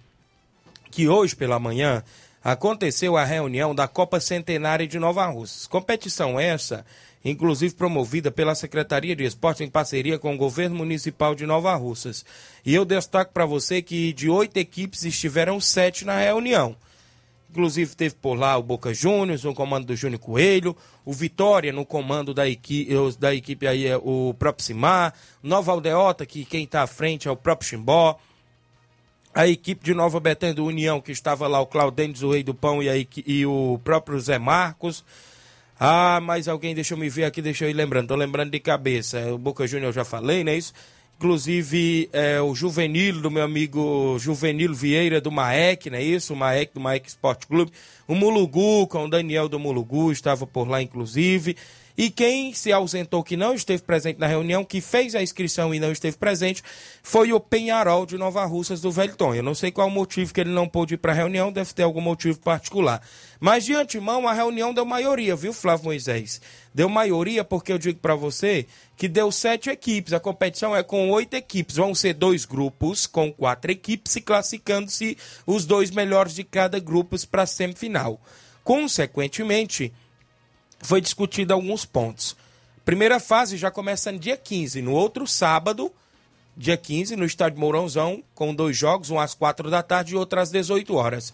que 0.91 1.07
hoje 1.07 1.35
pela 1.35 1.59
manhã 1.59 2.03
aconteceu 2.43 3.17
a 3.17 3.23
reunião 3.23 3.73
da 3.73 3.87
Copa 3.87 4.19
Centenária 4.19 4.87
de 4.87 4.99
Nova 4.99 5.25
Russas. 5.25 5.67
Competição 5.67 6.39
essa, 6.39 6.85
inclusive 7.23 7.75
promovida 7.75 8.31
pela 8.31 8.55
Secretaria 8.55 9.15
de 9.15 9.23
Esporte 9.23 9.63
em 9.63 9.69
parceria 9.69 10.19
com 10.19 10.33
o 10.33 10.37
Governo 10.37 10.75
Municipal 10.75 11.35
de 11.35 11.45
Nova 11.45 11.75
Russas. 11.75 12.25
E 12.65 12.73
eu 12.73 12.85
destaco 12.85 13.33
para 13.33 13.45
você 13.45 13.81
que 13.81 14.13
de 14.13 14.29
oito 14.29 14.57
equipes 14.57 15.03
estiveram 15.03 15.59
sete 15.59 16.05
na 16.05 16.19
reunião. 16.19 16.75
Inclusive 17.49 17.95
teve 17.95 18.15
por 18.15 18.35
lá 18.35 18.57
o 18.57 18.63
Boca 18.63 18.93
Juniors, 18.93 19.43
no 19.43 19.53
comando 19.53 19.87
do 19.87 19.95
Júnior 19.95 20.19
Coelho, 20.19 20.75
o 21.05 21.13
Vitória 21.13 21.71
no 21.71 21.85
comando 21.85 22.33
da 22.33 22.47
equipe, 22.47 22.91
da 23.17 23.33
equipe 23.33 23.65
aí 23.65 23.87
é 23.87 23.97
o 23.97 24.35
próprio 24.37 24.65
Simar, 24.65 25.13
Nova 25.41 25.71
Aldeota, 25.71 26.25
que 26.25 26.45
quem 26.45 26.65
está 26.65 26.83
à 26.83 26.87
frente 26.87 27.27
é 27.27 27.31
o 27.31 27.37
próprio 27.37 27.69
Chimbó, 27.69 28.19
a 29.37 29.47
equipe 29.47 29.85
de 29.85 29.93
Nova 29.93 30.19
Betânia 30.19 30.55
do 30.55 30.65
União, 30.65 30.99
que 30.99 31.11
estava 31.11 31.47
lá 31.47 31.61
o 31.61 31.67
Claudênio 31.67 32.15
o 32.27 32.31
Rei 32.31 32.41
do 32.41 32.55
Pão 32.55 32.81
e, 32.81 32.89
a, 32.89 32.93
e 32.97 33.45
o 33.45 33.79
próprio 33.83 34.19
Zé 34.19 34.39
Marcos. 34.39 35.05
Ah, 35.79 36.19
mais 36.19 36.47
alguém, 36.47 36.73
deixa 36.73 36.95
eu 36.95 36.97
me 36.97 37.07
ver 37.07 37.25
aqui, 37.25 37.39
deixa 37.39 37.65
eu 37.65 37.69
ir 37.69 37.73
lembrando, 37.73 38.07
tô 38.07 38.15
lembrando 38.15 38.49
de 38.49 38.59
cabeça. 38.59 39.31
O 39.31 39.37
Boca 39.37 39.67
Júnior 39.67 39.89
eu 39.89 39.93
já 39.93 40.03
falei, 40.03 40.43
não 40.43 40.51
é 40.51 40.57
isso? 40.57 40.73
Inclusive, 41.17 42.09
é, 42.11 42.41
o 42.41 42.55
Juvenil, 42.55 43.21
do 43.21 43.29
meu 43.29 43.43
amigo 43.43 44.17
Juvenil 44.17 44.73
Vieira, 44.73 45.21
do 45.21 45.31
Maek, 45.31 45.87
não 45.91 45.99
é 45.99 46.03
isso? 46.03 46.33
O 46.33 46.35
Maek, 46.35 46.73
do 46.73 46.79
Maek 46.79 47.07
Esporte 47.07 47.45
Clube. 47.45 47.71
O 48.07 48.15
Mulugu, 48.15 48.87
com 48.87 49.05
o 49.05 49.09
Daniel 49.09 49.47
do 49.47 49.59
Mulugu, 49.59 50.11
estava 50.11 50.47
por 50.47 50.67
lá, 50.67 50.81
inclusive. 50.81 51.55
E 51.97 52.11
quem 52.11 52.53
se 52.53 52.71
ausentou, 52.71 53.23
que 53.23 53.35
não 53.35 53.55
esteve 53.55 53.81
presente 53.81 54.19
na 54.19 54.27
reunião, 54.27 54.63
que 54.63 54.79
fez 54.79 55.15
a 55.15 55.23
inscrição 55.23 55.73
e 55.73 55.79
não 55.79 55.91
esteve 55.91 56.15
presente, 56.15 56.61
foi 57.01 57.33
o 57.33 57.39
Penharol 57.39 58.05
de 58.05 58.19
Nova 58.19 58.45
Russas 58.45 58.79
do 58.79 58.91
Velton. 58.91 59.33
Eu 59.33 59.41
não 59.41 59.55
sei 59.55 59.71
qual 59.71 59.87
o 59.87 59.91
motivo 59.91 60.31
que 60.31 60.39
ele 60.39 60.51
não 60.51 60.67
pôde 60.67 60.93
ir 60.93 60.97
para 60.97 61.11
a 61.11 61.15
reunião, 61.15 61.51
deve 61.51 61.73
ter 61.73 61.81
algum 61.81 61.99
motivo 61.99 62.39
particular. 62.39 63.01
Mas 63.39 63.65
de 63.65 63.73
antemão, 63.73 64.27
a 64.27 64.33
reunião 64.33 64.75
deu 64.75 64.85
maioria, 64.85 65.35
viu, 65.35 65.51
Flávio 65.51 65.85
Moisés? 65.85 66.39
Deu 66.71 66.87
maioria 66.87 67.43
porque 67.43 67.73
eu 67.73 67.79
digo 67.79 67.99
para 67.99 68.13
você 68.13 68.67
que 68.95 69.07
deu 69.07 69.31
sete 69.31 69.71
equipes. 69.71 70.13
A 70.13 70.19
competição 70.19 70.75
é 70.75 70.83
com 70.83 71.09
oito 71.09 71.33
equipes. 71.33 71.77
Vão 71.77 71.95
ser 71.95 72.13
dois 72.13 72.45
grupos 72.45 73.07
com 73.07 73.33
quatro 73.33 73.71
equipes, 73.71 74.11
se 74.11 74.21
classificando-se 74.21 75.17
os 75.47 75.65
dois 75.65 75.89
melhores 75.89 76.35
de 76.35 76.43
cada 76.43 76.77
grupo 76.79 77.17
para 77.27 77.41
a 77.41 77.47
semifinal. 77.47 78.21
Consequentemente, 78.63 79.91
foi 80.79 81.01
discutido 81.01 81.53
alguns 81.53 81.85
pontos. 81.85 82.35
Primeira 82.85 83.19
fase 83.19 83.57
já 83.57 83.69
começa 83.69 84.11
no 84.11 84.19
dia 84.19 84.37
15, 84.37 84.81
no 84.81 84.93
outro 84.93 85.27
sábado, 85.27 85.91
dia 86.55 86.77
15, 86.77 87.15
no 87.15 87.25
estádio 87.25 87.59
Mourãozão, 87.59 88.23
com 88.33 88.55
dois 88.55 88.77
jogos, 88.77 89.09
um 89.09 89.19
às 89.19 89.33
quatro 89.33 89.69
da 89.69 89.83
tarde 89.83 90.13
e 90.13 90.17
outro 90.17 90.39
às 90.39 90.49
18 90.49 90.95
horas. 90.95 91.33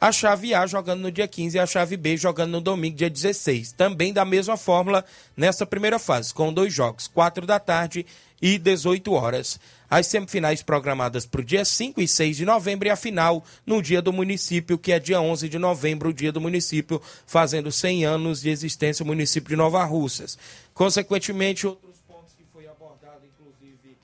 A 0.00 0.10
chave 0.10 0.52
A 0.52 0.66
jogando 0.66 1.00
no 1.00 1.12
dia 1.12 1.28
15 1.28 1.56
e 1.56 1.60
a 1.60 1.66
chave 1.66 1.96
B 1.96 2.16
jogando 2.16 2.52
no 2.52 2.60
domingo, 2.60 2.96
dia 2.96 3.08
16. 3.08 3.72
Também 3.72 4.12
da 4.12 4.24
mesma 4.24 4.56
fórmula 4.56 5.04
nessa 5.36 5.64
primeira 5.64 5.98
fase, 5.98 6.34
com 6.34 6.52
dois 6.52 6.72
jogos, 6.72 7.06
4 7.06 7.46
da 7.46 7.60
tarde 7.60 8.04
e 8.40 8.58
18 8.58 9.12
horas. 9.12 9.60
As 9.92 10.06
semifinais 10.06 10.62
programadas 10.62 11.26
para 11.26 11.42
o 11.42 11.44
dia 11.44 11.66
5 11.66 12.00
e 12.00 12.08
6 12.08 12.38
de 12.38 12.46
novembro 12.46 12.88
e 12.88 12.90
a 12.90 12.96
final 12.96 13.44
no 13.66 13.82
dia 13.82 14.00
do 14.00 14.10
município, 14.10 14.78
que 14.78 14.90
é 14.90 14.98
dia 14.98 15.20
11 15.20 15.50
de 15.50 15.58
novembro, 15.58 16.08
o 16.08 16.14
dia 16.14 16.32
do 16.32 16.40
município, 16.40 16.98
fazendo 17.26 17.70
100 17.70 18.06
anos 18.06 18.40
de 18.40 18.48
existência 18.48 19.02
o 19.02 19.06
município 19.06 19.50
de 19.50 19.56
Nova 19.56 19.84
Russas. 19.84 20.38
Consequentemente, 20.72 21.66
outros 21.66 21.98
pontos 22.08 22.32
que 22.34 22.42
foi 22.50 22.66
abordado, 22.66 23.20
inclusive. 23.26 23.98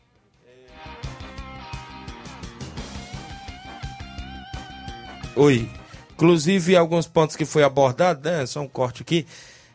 É... 5.35 5.40
Oi. 5.40 5.70
Inclusive, 6.12 6.77
alguns 6.77 7.07
pontos 7.07 7.35
que 7.35 7.46
foi 7.46 7.62
abordado, 7.62 8.29
né? 8.29 8.44
Só 8.44 8.61
um 8.61 8.68
corte 8.68 9.01
aqui. 9.01 9.27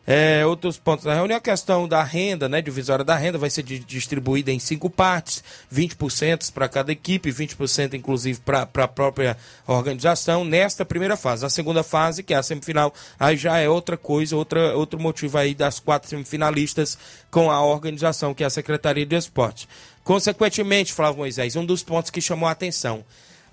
É, 0.06 0.44
outros 0.44 0.78
pontos 0.78 1.06
da 1.06 1.14
reunião, 1.14 1.38
a 1.38 1.40
questão 1.40 1.88
da 1.88 2.02
renda, 2.02 2.46
né, 2.46 2.60
divisória 2.60 3.04
da 3.04 3.16
renda, 3.16 3.38
vai 3.38 3.48
ser 3.48 3.62
distribuída 3.62 4.52
em 4.52 4.58
cinco 4.58 4.90
partes, 4.90 5.42
20% 5.72 6.52
para 6.52 6.68
cada 6.68 6.92
equipe, 6.92 7.30
20% 7.30 7.94
inclusive 7.94 8.40
para 8.40 8.62
a 8.62 8.88
própria 8.88 9.36
organização, 9.66 10.44
nesta 10.44 10.84
primeira 10.84 11.16
fase. 11.16 11.46
A 11.46 11.48
segunda 11.48 11.82
fase, 11.82 12.22
que 12.22 12.34
é 12.34 12.36
a 12.36 12.42
semifinal, 12.42 12.92
aí 13.18 13.36
já 13.36 13.58
é 13.58 13.68
outra 13.68 13.96
coisa, 13.96 14.36
outra, 14.36 14.76
outro 14.76 15.00
motivo 15.00 15.38
aí 15.38 15.54
das 15.54 15.80
quatro 15.80 16.08
semifinalistas 16.08 16.98
com 17.30 17.50
a 17.50 17.64
organização, 17.64 18.34
que 18.34 18.44
é 18.44 18.46
a 18.46 18.50
Secretaria 18.50 19.06
de 19.06 19.16
Esporte. 19.16 19.66
Consequentemente, 20.02 20.92
Flávio 20.92 21.18
Moisés, 21.18 21.56
um 21.56 21.64
dos 21.64 21.82
pontos 21.82 22.10
que 22.10 22.20
chamou 22.20 22.46
a 22.46 22.52
atenção, 22.52 23.02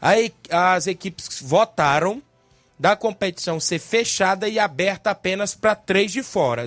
aí 0.01 0.33
as 0.49 0.85
equipes 0.85 1.41
votaram 1.41 2.21
da 2.81 2.95
competição 2.95 3.59
ser 3.59 3.77
fechada 3.77 4.49
e 4.49 4.57
aberta 4.57 5.11
apenas 5.11 5.53
para 5.53 5.75
três 5.75 6.11
de 6.11 6.23
fora. 6.23 6.65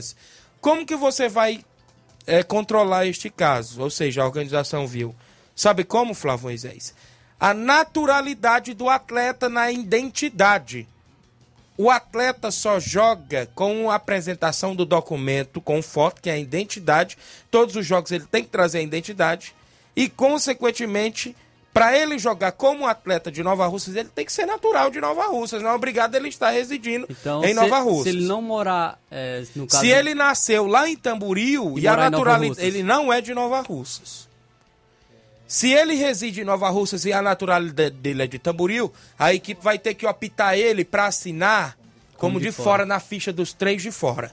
Como 0.60 0.86
que 0.86 0.94
você 0.94 1.28
vai 1.28 1.64
é, 2.24 2.40
controlar 2.44 3.04
este 3.04 3.28
caso? 3.28 3.82
Ou 3.82 3.90
seja, 3.90 4.22
a 4.22 4.24
organização 4.24 4.86
viu. 4.86 5.12
Sabe 5.56 5.82
como, 5.82 6.14
Flávio 6.14 6.44
Moisés? 6.44 6.94
A 7.38 7.52
naturalidade 7.52 8.74
do 8.74 8.88
atleta 8.88 9.48
na 9.48 9.72
identidade. 9.72 10.86
O 11.76 11.90
atleta 11.90 12.52
só 12.52 12.78
joga 12.78 13.50
com 13.52 13.90
a 13.90 13.96
apresentação 13.96 14.72
do 14.76 14.86
documento 14.86 15.60
com 15.60 15.82
foto, 15.82 16.22
que 16.22 16.30
é 16.30 16.34
a 16.34 16.38
identidade. 16.38 17.18
Todos 17.50 17.74
os 17.74 17.84
jogos 17.84 18.12
ele 18.12 18.26
tem 18.30 18.44
que 18.44 18.50
trazer 18.50 18.78
a 18.78 18.82
identidade. 18.82 19.52
E, 19.96 20.08
consequentemente, 20.08 21.34
para 21.74 21.98
ele 21.98 22.16
jogar 22.20 22.52
como 22.52 22.86
atleta 22.86 23.32
de 23.32 23.42
Nova 23.42 23.66
Russas, 23.66 23.96
ele 23.96 24.08
tem 24.08 24.24
que 24.24 24.32
ser 24.32 24.46
natural 24.46 24.92
de 24.92 25.00
Nova 25.00 25.26
Russas, 25.26 25.60
não 25.60 25.70
é 25.70 25.74
obrigado 25.74 26.14
ele 26.14 26.28
estar 26.28 26.50
residindo 26.50 27.04
então, 27.10 27.44
em 27.44 27.48
se, 27.48 27.54
Nova 27.54 27.80
Russas. 27.80 28.02
Se 28.04 28.08
ele 28.10 28.26
não 28.26 28.40
morar, 28.40 28.96
é, 29.10 29.42
no 29.56 29.66
caso... 29.66 29.82
Se 29.82 29.90
ele 29.90 30.14
nasceu 30.14 30.68
lá 30.68 30.88
em 30.88 30.96
Tamboril 30.96 31.76
e, 31.76 31.82
e 31.82 31.88
a 31.88 31.96
naturalidade, 31.96 32.64
ele 32.64 32.84
não 32.84 33.12
é 33.12 33.20
de 33.20 33.34
Nova 33.34 33.60
Russas. 33.60 34.28
Se 35.48 35.72
ele 35.72 35.94
reside 35.94 36.42
em 36.42 36.44
Nova 36.44 36.70
Russas 36.70 37.04
e 37.04 37.12
a 37.12 37.20
naturalidade 37.20 37.96
dele 37.96 38.22
é 38.22 38.26
de 38.28 38.38
Tamboril, 38.38 38.92
a 39.18 39.34
equipe 39.34 39.60
vai 39.60 39.76
ter 39.76 39.94
que 39.94 40.06
optar 40.06 40.56
ele 40.56 40.84
para 40.84 41.06
assinar 41.06 41.76
como, 42.16 42.34
como 42.34 42.38
de, 42.38 42.46
de 42.46 42.52
fora. 42.52 42.64
fora 42.64 42.86
na 42.86 43.00
ficha 43.00 43.32
dos 43.32 43.52
três 43.52 43.82
de 43.82 43.90
fora. 43.90 44.32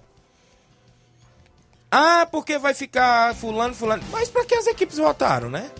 Ah, 1.90 2.28
porque 2.32 2.60
vai 2.60 2.76
ficar 2.76 3.36
fulano, 3.36 3.74
fulano. 3.74 4.04
Mas 4.12 4.30
para 4.30 4.46
que 4.46 4.54
as 4.54 4.68
equipes 4.68 4.98
votaram, 4.98 5.50
né? 5.50 5.72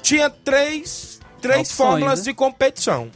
Tinha 0.00 0.30
três, 0.30 1.20
três 1.40 1.70
Opções, 1.70 1.76
fórmulas 1.76 2.18
né? 2.20 2.24
de 2.26 2.34
competição. 2.34 3.10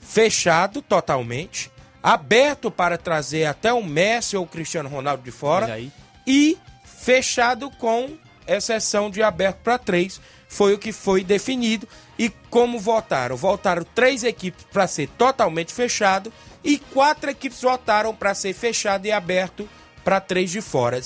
Fechado 0.00 0.82
totalmente, 0.82 1.70
aberto 2.02 2.70
para 2.70 2.98
trazer 2.98 3.46
até 3.46 3.72
o 3.72 3.82
Messi 3.82 4.36
ou 4.36 4.44
o 4.44 4.48
Cristiano 4.48 4.88
Ronaldo 4.88 5.22
de 5.22 5.30
fora 5.30 5.80
e 6.26 6.58
fechado 6.84 7.70
com 7.70 8.10
exceção 8.46 9.10
de 9.10 9.22
aberto 9.22 9.58
para 9.58 9.78
três. 9.78 10.20
Foi 10.48 10.74
o 10.74 10.78
que 10.78 10.92
foi 10.92 11.24
definido. 11.24 11.88
E 12.18 12.28
como 12.50 12.78
votaram? 12.78 13.36
Votaram 13.36 13.84
três 13.94 14.22
equipes 14.22 14.66
para 14.70 14.86
ser 14.86 15.08
totalmente 15.16 15.72
fechado 15.72 16.32
e 16.62 16.78
quatro 16.78 17.30
equipes 17.30 17.62
votaram 17.62 18.14
para 18.14 18.34
ser 18.34 18.52
fechado 18.52 19.06
e 19.06 19.12
aberto 19.12 19.68
para 20.04 20.20
três 20.20 20.50
de 20.50 20.60
fora 20.60 21.00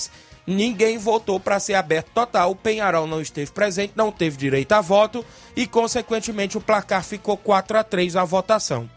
ninguém 0.47 0.97
votou 0.97 1.39
para 1.39 1.59
ser 1.59 1.73
aberto 1.73 2.07
total. 2.13 2.51
O 2.51 2.55
Penharol 2.55 3.05
não 3.05 3.21
esteve 3.21 3.51
presente, 3.51 3.93
não 3.95 4.11
teve 4.11 4.37
direito 4.37 4.71
a 4.71 4.79
voto 4.79 5.23
e, 5.55 5.67
consequentemente, 5.67 6.57
o 6.57 6.61
placar 6.61 7.03
ficou 7.03 7.35
4 7.35 7.77
a 7.77 7.83
3 7.83 8.13
na 8.13 8.23
votação. 8.23 8.89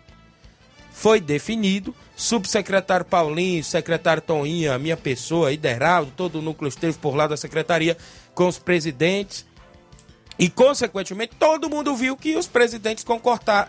Foi 0.93 1.21
definido, 1.21 1.95
subsecretário 2.15 3.07
Paulinho, 3.07 3.65
secretário 3.65 4.23
Toninha, 4.23 4.79
minha 4.79 4.97
pessoa, 4.97 5.53
Ideraldo, 5.53 6.13
todo 6.17 6.39
o 6.39 6.43
núcleo 6.43 6.69
esteve 6.69 6.99
por 6.99 7.17
lá 7.17 7.27
da 7.27 7.37
secretaria 7.37 7.97
com 8.35 8.47
os 8.47 8.59
presidentes 8.59 9.47
e, 10.41 10.49
consequentemente, 10.49 11.37
todo 11.39 11.69
mundo 11.69 11.95
viu 11.95 12.17
que 12.17 12.35
os 12.35 12.47
presidentes 12.47 13.05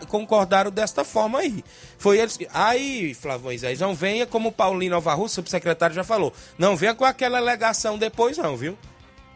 concordaram 0.08 0.70
desta 0.70 1.04
forma 1.04 1.40
aí. 1.40 1.62
Foi 1.98 2.18
eles 2.18 2.34
que. 2.34 2.48
Aí, 2.50 3.12
Flávio 3.12 3.44
Moisés, 3.44 3.78
não 3.78 3.94
venha, 3.94 4.26
como 4.26 4.48
o 4.48 4.52
Paulinho 4.52 4.92
Nova 4.92 5.12
Rússia, 5.12 5.34
subsecretário, 5.34 5.94
já 5.94 6.02
falou. 6.02 6.32
Não 6.56 6.74
venha 6.74 6.94
com 6.94 7.04
aquela 7.04 7.36
alegação 7.36 7.98
depois, 7.98 8.38
não, 8.38 8.56
viu? 8.56 8.78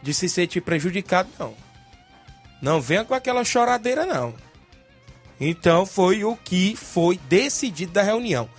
De 0.01 0.15
se 0.15 0.27
sentir 0.27 0.61
prejudicado, 0.61 1.29
não. 1.37 1.53
Não 2.59 2.81
venha 2.81 3.05
com 3.05 3.13
aquela 3.13 3.45
choradeira, 3.45 4.03
não. 4.03 4.33
Então, 5.39 5.85
foi 5.85 6.23
o 6.23 6.35
que 6.35 6.75
foi 6.75 7.19
decidido 7.29 7.91
da 7.91 8.01
reunião. 8.01 8.49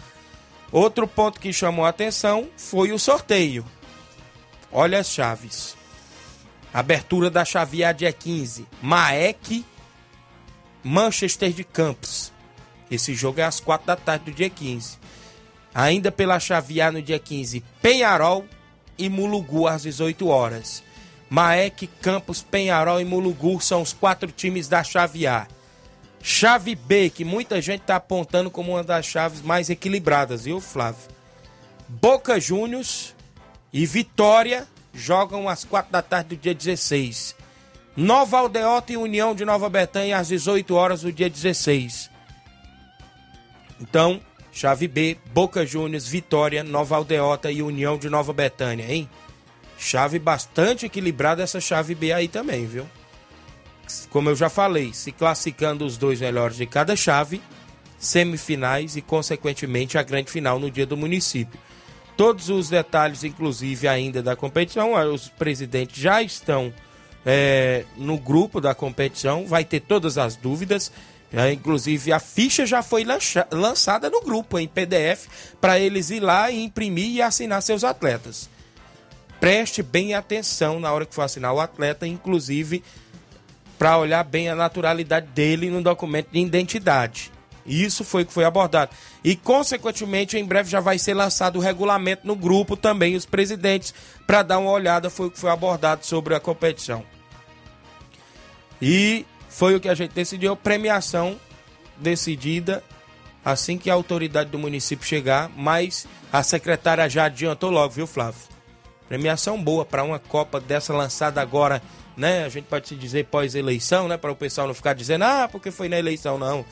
Outro 0.71 1.09
ponto 1.09 1.41
que 1.41 1.53
chamou 1.53 1.85
a 1.85 1.89
atenção 1.89 2.49
foi 2.57 2.93
o 2.93 2.99
sorteio. 2.99 3.65
Olha 4.71 5.01
as 5.01 5.11
chaves. 5.11 5.77
Abertura 6.79 7.29
da 7.29 7.45
chave 7.45 7.83
A 7.83 7.91
dia 7.91 8.13
15. 8.13 8.65
Maek, 8.81 9.67
Manchester 10.85 11.51
de 11.51 11.65
Campos. 11.65 12.33
Esse 12.89 13.17
jogo 13.17 13.41
é 13.41 13.43
às 13.43 13.59
4 13.59 13.85
da 13.85 13.97
tarde 13.97 14.27
do 14.27 14.33
dia 14.33 14.49
15. 14.49 14.97
Ainda 15.75 16.13
pela 16.13 16.39
chave 16.39 16.81
A 16.81 16.93
no 16.93 17.03
dia 17.03 17.19
15, 17.19 17.65
Penharol 17.83 18.47
e 18.97 19.09
Mulugu 19.09 19.67
às 19.67 19.83
18 19.83 20.29
horas. 20.29 20.85
Maek, 21.29 21.89
Campos, 22.01 22.43
Penharol 22.43 23.01
e 23.01 23.05
Mulugu 23.05 23.61
são 23.61 23.83
os 23.83 23.93
quatro 23.93 24.31
times 24.31 24.69
da 24.69 24.85
chave 24.85 25.27
A. 25.27 25.49
Chave 26.23 26.77
B, 26.77 27.11
que 27.11 27.25
muita 27.25 27.61
gente 27.61 27.81
está 27.81 27.97
apontando 27.97 28.53
como 28.53 28.75
uma 28.75 28.85
das 28.85 29.05
chaves 29.05 29.43
mais 29.43 29.69
equilibradas, 29.69 30.45
viu, 30.45 30.61
Flávio? 30.61 31.09
Boca 31.89 32.39
Juniors 32.39 33.17
e 33.73 33.85
Vitória 33.85 34.65
jogam 34.99 35.49
às 35.49 35.65
4 35.65 35.91
da 35.91 36.03
tarde 36.03 36.37
do 36.37 36.37
dia 36.37 36.55
16. 36.55 37.37
Nova 37.97 38.39
Aldeota 38.39 38.93
e 38.93 38.97
União 38.97 39.35
de 39.35 39.45
Nova 39.45 39.69
Betânia 39.69 40.19
às 40.19 40.29
18 40.29 40.75
horas 40.75 41.03
do 41.03 41.13
dia 41.13 41.29
16. 41.29 42.11
Então, 43.81 44.21
chave 44.53 44.87
B, 44.87 45.17
Boca 45.33 45.65
Juniors, 45.65 46.07
Vitória, 46.07 46.63
Nova 46.63 46.97
Aldeota 46.97 47.51
e 47.51 47.63
União 47.63 47.97
de 47.97 48.09
Nova 48.09 48.33
Betânia, 48.33 48.93
hein? 48.93 49.09
Chave 49.79 50.19
bastante 50.19 50.87
equilibrada 50.87 51.43
essa 51.43 51.61
chave 51.61 51.95
B 51.95 52.13
aí 52.13 52.29
também, 52.29 52.67
viu? 52.67 52.89
Como 54.11 54.29
eu 54.29 54.37
já 54.37 54.51
falei, 54.51 54.93
se 54.93 55.13
classificando 55.13 55.85
os 55.85 55.97
dois 55.97 56.21
melhores 56.21 56.57
de 56.57 56.67
cada 56.67 56.95
chave, 56.95 57.41
semifinais 57.99 58.97
e, 58.97 59.03
consequentemente, 59.03 59.97
a 59.97 60.03
grande 60.03 60.31
final 60.31 60.59
no 60.59 60.71
dia 60.71 60.87
do 60.87 60.97
município. 60.97 61.59
Todos 62.19 62.49
os 62.49 62.69
detalhes, 62.69 63.23
inclusive 63.23 63.87
ainda 63.87 64.21
da 64.21 64.35
competição, 64.35 64.95
os 65.15 65.29
presidentes 65.29 66.03
já 66.03 66.21
estão 66.21 66.75
é, 67.25 67.85
no 67.97 68.19
grupo 68.19 68.61
da 68.61 68.75
competição, 68.75 69.47
vai 69.47 69.65
ter 69.65 69.79
todas 69.79 70.19
as 70.19 70.35
dúvidas. 70.35 70.91
É, 71.33 71.53
inclusive 71.53 72.11
a 72.11 72.19
ficha 72.19 72.67
já 72.67 72.83
foi 72.83 73.05
lancha, 73.05 73.47
lançada 73.53 74.11
no 74.11 74.21
grupo 74.21 74.59
em 74.59 74.67
PDF 74.67 75.29
para 75.61 75.79
eles 75.79 76.11
ir 76.11 76.19
lá 76.19 76.51
e 76.51 76.65
imprimir 76.65 77.09
e 77.09 77.23
assinar 77.23 77.63
seus 77.63 77.85
atletas. 77.85 78.51
Preste 79.39 79.81
bem 79.81 80.15
atenção 80.15 80.81
na 80.81 80.93
hora 80.93 81.07
que 81.07 81.15
for 81.15 81.23
assinar 81.23 81.55
o 81.55 81.61
atleta, 81.61 82.05
inclusive 82.05 82.83
para 83.79 83.97
olhar 83.97 84.25
bem 84.25 84.49
a 84.49 84.57
naturalidade 84.57 85.29
dele 85.29 85.71
no 85.71 85.81
documento 85.81 86.31
de 86.33 86.41
identidade. 86.41 87.31
Isso 87.69 88.03
foi 88.05 88.23
o 88.23 88.27
que 88.27 88.33
foi 88.33 88.45
abordado. 88.45 88.91
E, 89.23 89.37
consequentemente, 89.37 90.37
em 90.37 90.45
breve 90.45 90.71
já 90.71 90.81
vai 90.81 90.99
ser 90.99 91.15
lançado 91.15 91.57
o 91.57 91.63
regulamento 91.63 92.27
no 92.27 92.35
grupo 92.35 92.77
também, 92.77 93.15
os 93.15 93.27
presidentes, 93.27 93.95
para 94.27 94.43
dar 94.43 94.59
uma 94.59 94.71
olhada, 94.71 95.11
foi 95.11 95.27
o 95.27 95.31
que 95.31 95.39
foi 95.39 95.51
abordado 95.51 96.05
sobre 96.05 96.35
a 96.35 96.41
competição. 96.41 97.05
E 98.81 99.27
foi 99.49 99.75
o 99.75 99.81
que 99.81 99.89
a 99.89 99.95
gente 99.95 100.13
decidiu, 100.13 100.57
premiação 100.57 101.39
decidida 101.97 102.83
assim 103.45 103.79
que 103.79 103.91
a 103.91 103.95
autoridade 103.95 104.51
do 104.51 104.59
município 104.59 105.07
chegar, 105.07 105.51
mas 105.57 106.07
a 106.33 106.43
secretária 106.43 107.09
já 107.09 107.25
adiantou 107.25 107.71
logo, 107.71 107.95
viu, 107.95 108.07
Flávio? 108.07 108.41
Premiação 109.09 109.63
boa 109.63 109.85
para 109.85 110.05
uma 110.05 110.19
Copa 110.19 110.61
dessa 110.61 110.93
lançada 110.93 111.41
agora, 111.41 111.83
né? 112.17 112.45
A 112.45 112.49
gente 112.49 112.67
pode 112.67 112.89
se 112.89 112.95
dizer 112.95 113.25
pós-eleição, 113.27 114.07
né? 114.07 114.19
Para 114.19 114.31
o 114.31 114.37
pessoal 114.37 114.67
não 114.67 114.75
ficar 114.75 114.93
dizendo, 114.93 115.25
ah, 115.25 115.49
porque 115.51 115.71
foi 115.71 115.89
na 115.89 115.99
eleição, 115.99 116.37
não. 116.37 116.65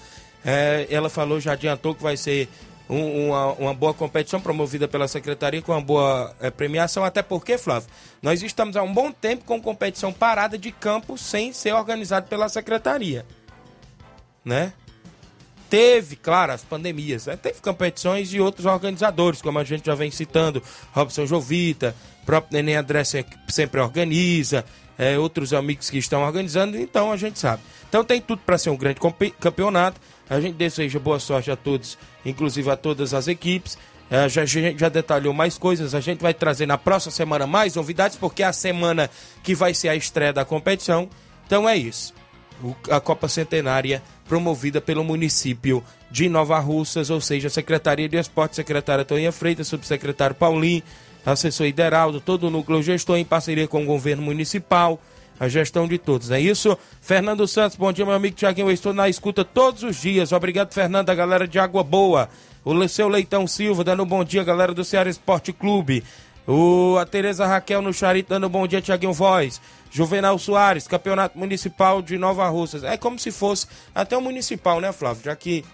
É, 0.48 0.86
ela 0.88 1.10
falou, 1.10 1.40
já 1.40 1.54
adiantou 1.54 1.92
que 1.92 2.04
vai 2.04 2.16
ser 2.16 2.48
um, 2.88 3.30
uma, 3.30 3.52
uma, 3.54 3.74
boa 3.74 3.92
competição 3.92 4.40
promovida 4.40 4.86
pela 4.86 5.08
secretaria 5.08 5.60
com 5.60 5.72
uma 5.72 5.80
boa 5.80 6.32
é, 6.40 6.52
premiação, 6.52 7.04
até 7.04 7.20
porque, 7.20 7.58
Flávio, 7.58 7.88
nós 8.22 8.40
estamos 8.44 8.76
há 8.76 8.82
um 8.84 8.94
bom 8.94 9.10
tempo 9.10 9.44
com 9.44 9.60
competição 9.60 10.12
parada 10.12 10.56
de 10.56 10.70
campo 10.70 11.18
sem 11.18 11.52
ser 11.52 11.74
organizado 11.74 12.28
pela 12.28 12.48
secretaria, 12.48 13.26
né? 14.44 14.72
Teve, 15.68 16.14
claro, 16.14 16.52
as 16.52 16.62
pandemias, 16.62 17.26
né? 17.26 17.36
teve 17.36 17.60
competições 17.60 18.30
de 18.30 18.40
outros 18.40 18.66
organizadores, 18.66 19.42
como 19.42 19.58
a 19.58 19.64
gente 19.64 19.84
já 19.84 19.96
vem 19.96 20.12
citando, 20.12 20.62
Robson 20.92 21.26
Jovita, 21.26 21.92
próprio 22.24 22.52
Neném 22.52 22.76
André 22.76 23.02
sempre 23.48 23.80
organiza, 23.80 24.64
é, 24.96 25.18
outros 25.18 25.52
amigos 25.52 25.90
que 25.90 25.98
estão 25.98 26.22
organizando, 26.22 26.78
então 26.78 27.10
a 27.10 27.16
gente 27.16 27.40
sabe. 27.40 27.62
Então 27.88 28.04
tem 28.04 28.20
tudo 28.20 28.42
para 28.46 28.56
ser 28.58 28.70
um 28.70 28.76
grande 28.76 29.00
campeonato. 29.40 30.00
A 30.28 30.40
gente 30.40 30.54
deseja 30.54 30.98
boa 30.98 31.20
sorte 31.20 31.50
a 31.50 31.56
todos, 31.56 31.96
inclusive 32.24 32.68
a 32.70 32.76
todas 32.76 33.14
as 33.14 33.28
equipes. 33.28 33.78
É, 34.10 34.28
já, 34.28 34.44
já 34.44 34.88
detalhou 34.88 35.32
mais 35.32 35.58
coisas. 35.58 35.94
A 35.94 36.00
gente 36.00 36.20
vai 36.20 36.34
trazer 36.34 36.66
na 36.66 36.78
próxima 36.78 37.12
semana 37.12 37.46
mais 37.46 37.74
novidades, 37.74 38.16
porque 38.16 38.42
é 38.42 38.46
a 38.46 38.52
semana 38.52 39.10
que 39.42 39.54
vai 39.54 39.74
ser 39.74 39.88
a 39.88 39.96
estreia 39.96 40.32
da 40.32 40.44
competição. 40.44 41.08
Então 41.46 41.68
é 41.68 41.76
isso. 41.76 42.14
O, 42.62 42.74
a 42.90 43.00
Copa 43.00 43.28
Centenária 43.28 44.02
promovida 44.28 44.80
pelo 44.80 45.04
município 45.04 45.82
de 46.10 46.28
Nova 46.28 46.58
Russas, 46.58 47.10
ou 47.10 47.20
seja, 47.20 47.48
a 47.48 47.50
Secretaria 47.50 48.08
de 48.08 48.16
Esporte, 48.16 48.56
secretária 48.56 49.04
Toninha 49.04 49.32
Freitas, 49.32 49.68
subsecretário 49.68 50.34
Paulinho, 50.34 50.82
assessor 51.24 51.66
Ideraldo, 51.66 52.20
todo 52.20 52.46
o 52.46 52.50
núcleo 52.50 52.82
gestor 52.82 53.18
em 53.18 53.24
parceria 53.24 53.68
com 53.68 53.82
o 53.82 53.86
governo 53.86 54.22
municipal 54.22 55.00
a 55.38 55.48
gestão 55.48 55.86
de 55.86 55.98
todos. 55.98 56.30
É 56.30 56.40
isso? 56.40 56.76
Fernando 57.00 57.46
Santos, 57.46 57.76
bom 57.76 57.92
dia, 57.92 58.04
meu 58.04 58.14
amigo 58.14 58.36
Tiaguinho. 58.36 58.68
Eu 58.68 58.72
estou 58.72 58.92
na 58.92 59.08
escuta 59.08 59.44
todos 59.44 59.82
os 59.82 60.00
dias. 60.00 60.32
Obrigado, 60.32 60.72
Fernando, 60.72 61.10
a 61.10 61.14
galera 61.14 61.46
de 61.46 61.58
Água 61.58 61.82
Boa. 61.82 62.28
O 62.64 62.88
seu 62.88 63.08
Leitão 63.08 63.46
Silva 63.46 63.84
dando 63.84 64.02
um 64.02 64.06
bom 64.06 64.24
dia, 64.24 64.42
galera 64.42 64.74
do 64.74 64.84
Ceará 64.84 65.08
Esporte 65.08 65.52
Clube. 65.52 66.02
O, 66.46 66.96
a 66.98 67.04
Tereza 67.04 67.46
Raquel 67.46 67.82
no 67.82 67.92
Charito 67.92 68.30
dando 68.30 68.46
um 68.46 68.50
bom 68.50 68.66
dia, 68.66 68.80
Tiaguinho 68.80 69.12
Voz. 69.12 69.60
Juvenal 69.90 70.38
Soares, 70.38 70.86
Campeonato 70.86 71.38
Municipal 71.38 72.02
de 72.02 72.18
Nova 72.18 72.48
Russas. 72.48 72.82
É 72.84 72.96
como 72.96 73.18
se 73.18 73.30
fosse 73.30 73.66
até 73.94 74.16
o 74.16 74.20
municipal, 74.20 74.80
né, 74.80 74.92
Flávio? 74.92 75.22
Já 75.24 75.34
que 75.34 75.64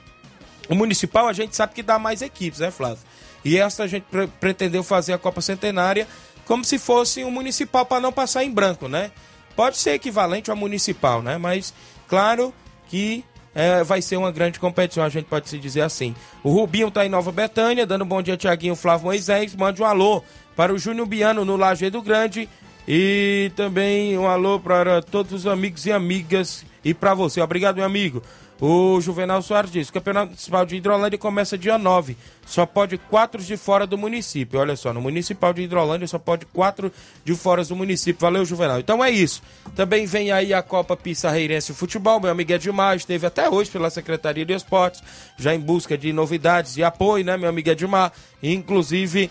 o 0.68 0.74
municipal 0.74 1.28
a 1.28 1.32
gente 1.32 1.56
sabe 1.56 1.74
que 1.74 1.82
dá 1.82 1.98
mais 1.98 2.22
equipes, 2.22 2.60
né, 2.60 2.70
Flávio? 2.70 3.04
E 3.44 3.58
essa 3.58 3.82
a 3.82 3.86
gente 3.86 4.04
pre 4.10 4.26
pretendeu 4.26 4.84
fazer 4.84 5.12
a 5.12 5.18
Copa 5.18 5.40
Centenária 5.40 6.06
como 6.46 6.64
se 6.64 6.78
fosse 6.78 7.24
um 7.24 7.30
municipal 7.30 7.84
para 7.84 8.00
não 8.00 8.12
passar 8.12 8.44
em 8.44 8.50
branco, 8.50 8.88
né? 8.88 9.10
Pode 9.55 9.76
ser 9.76 9.92
equivalente 9.92 10.50
ao 10.50 10.57
municipal, 10.57 11.22
né? 11.22 11.38
Mas, 11.38 11.74
claro 12.09 12.53
que 12.88 13.24
é, 13.55 13.84
vai 13.84 14.00
ser 14.00 14.16
uma 14.16 14.30
grande 14.30 14.59
competição, 14.59 15.05
a 15.05 15.09
gente 15.09 15.26
pode 15.26 15.48
se 15.48 15.59
dizer 15.59 15.82
assim. 15.82 16.14
O 16.42 16.50
Rubinho 16.50 16.90
tá 16.90 17.05
em 17.05 17.09
Nova 17.09 17.30
Betânia, 17.30 17.86
dando 17.86 18.05
um 18.05 18.09
bom 18.09 18.22
dia, 18.22 18.36
Tiaguinho 18.36 18.74
Flávio 18.74 19.07
Moisés. 19.07 19.55
Mande 19.55 19.82
um 19.82 19.86
alô 19.86 20.22
para 20.57 20.72
o 20.72 20.78
Júnior 20.78 21.07
Biano 21.07 21.44
no 21.44 21.57
Lajeado 21.57 22.00
Grande. 22.00 22.48
E 22.86 23.53
também 23.55 24.18
um 24.18 24.26
alô 24.26 24.59
para 24.59 25.03
todos 25.03 25.32
os 25.32 25.46
amigos 25.46 25.86
e 25.86 25.92
amigas 25.92 26.64
e 26.84 26.92
para 26.92 27.14
você. 27.14 27.40
Obrigado, 27.40 27.76
meu 27.76 27.84
amigo. 27.84 28.22
O 28.64 29.00
Juvenal 29.00 29.42
Soares 29.42 29.72
diz: 29.72 29.88
o 29.88 29.92
Campeonato 29.92 30.28
Municipal 30.28 30.64
de 30.64 30.76
Hidrolândia 30.76 31.18
começa 31.18 31.58
dia 31.58 31.76
9. 31.76 32.16
Só 32.46 32.64
pode 32.64 32.96
quatro 32.96 33.42
de 33.42 33.56
fora 33.56 33.88
do 33.88 33.98
município. 33.98 34.60
Olha 34.60 34.76
só, 34.76 34.92
no 34.92 35.00
Municipal 35.00 35.52
de 35.52 35.62
Hidrolândia 35.62 36.06
só 36.06 36.16
pode 36.16 36.46
quatro 36.46 36.92
de 37.24 37.34
fora 37.34 37.64
do 37.64 37.74
município. 37.74 38.20
Valeu, 38.20 38.44
Juvenal. 38.44 38.78
Então 38.78 39.02
é 39.02 39.10
isso. 39.10 39.42
Também 39.74 40.06
vem 40.06 40.30
aí 40.30 40.54
a 40.54 40.62
Copa 40.62 40.96
Pissarreirense 40.96 41.74
Futebol. 41.74 42.20
Meu 42.20 42.30
amigo 42.30 42.52
Edmar 42.52 42.94
esteve 42.94 43.26
até 43.26 43.50
hoje 43.50 43.68
pela 43.68 43.90
Secretaria 43.90 44.44
de 44.44 44.54
Esportes, 44.54 45.02
já 45.36 45.52
em 45.52 45.58
busca 45.58 45.98
de 45.98 46.12
novidades 46.12 46.76
e 46.76 46.84
apoio, 46.84 47.24
né, 47.24 47.36
meu 47.36 47.48
amigo 47.48 47.68
Edmar? 47.68 48.12
Inclusive. 48.40 49.28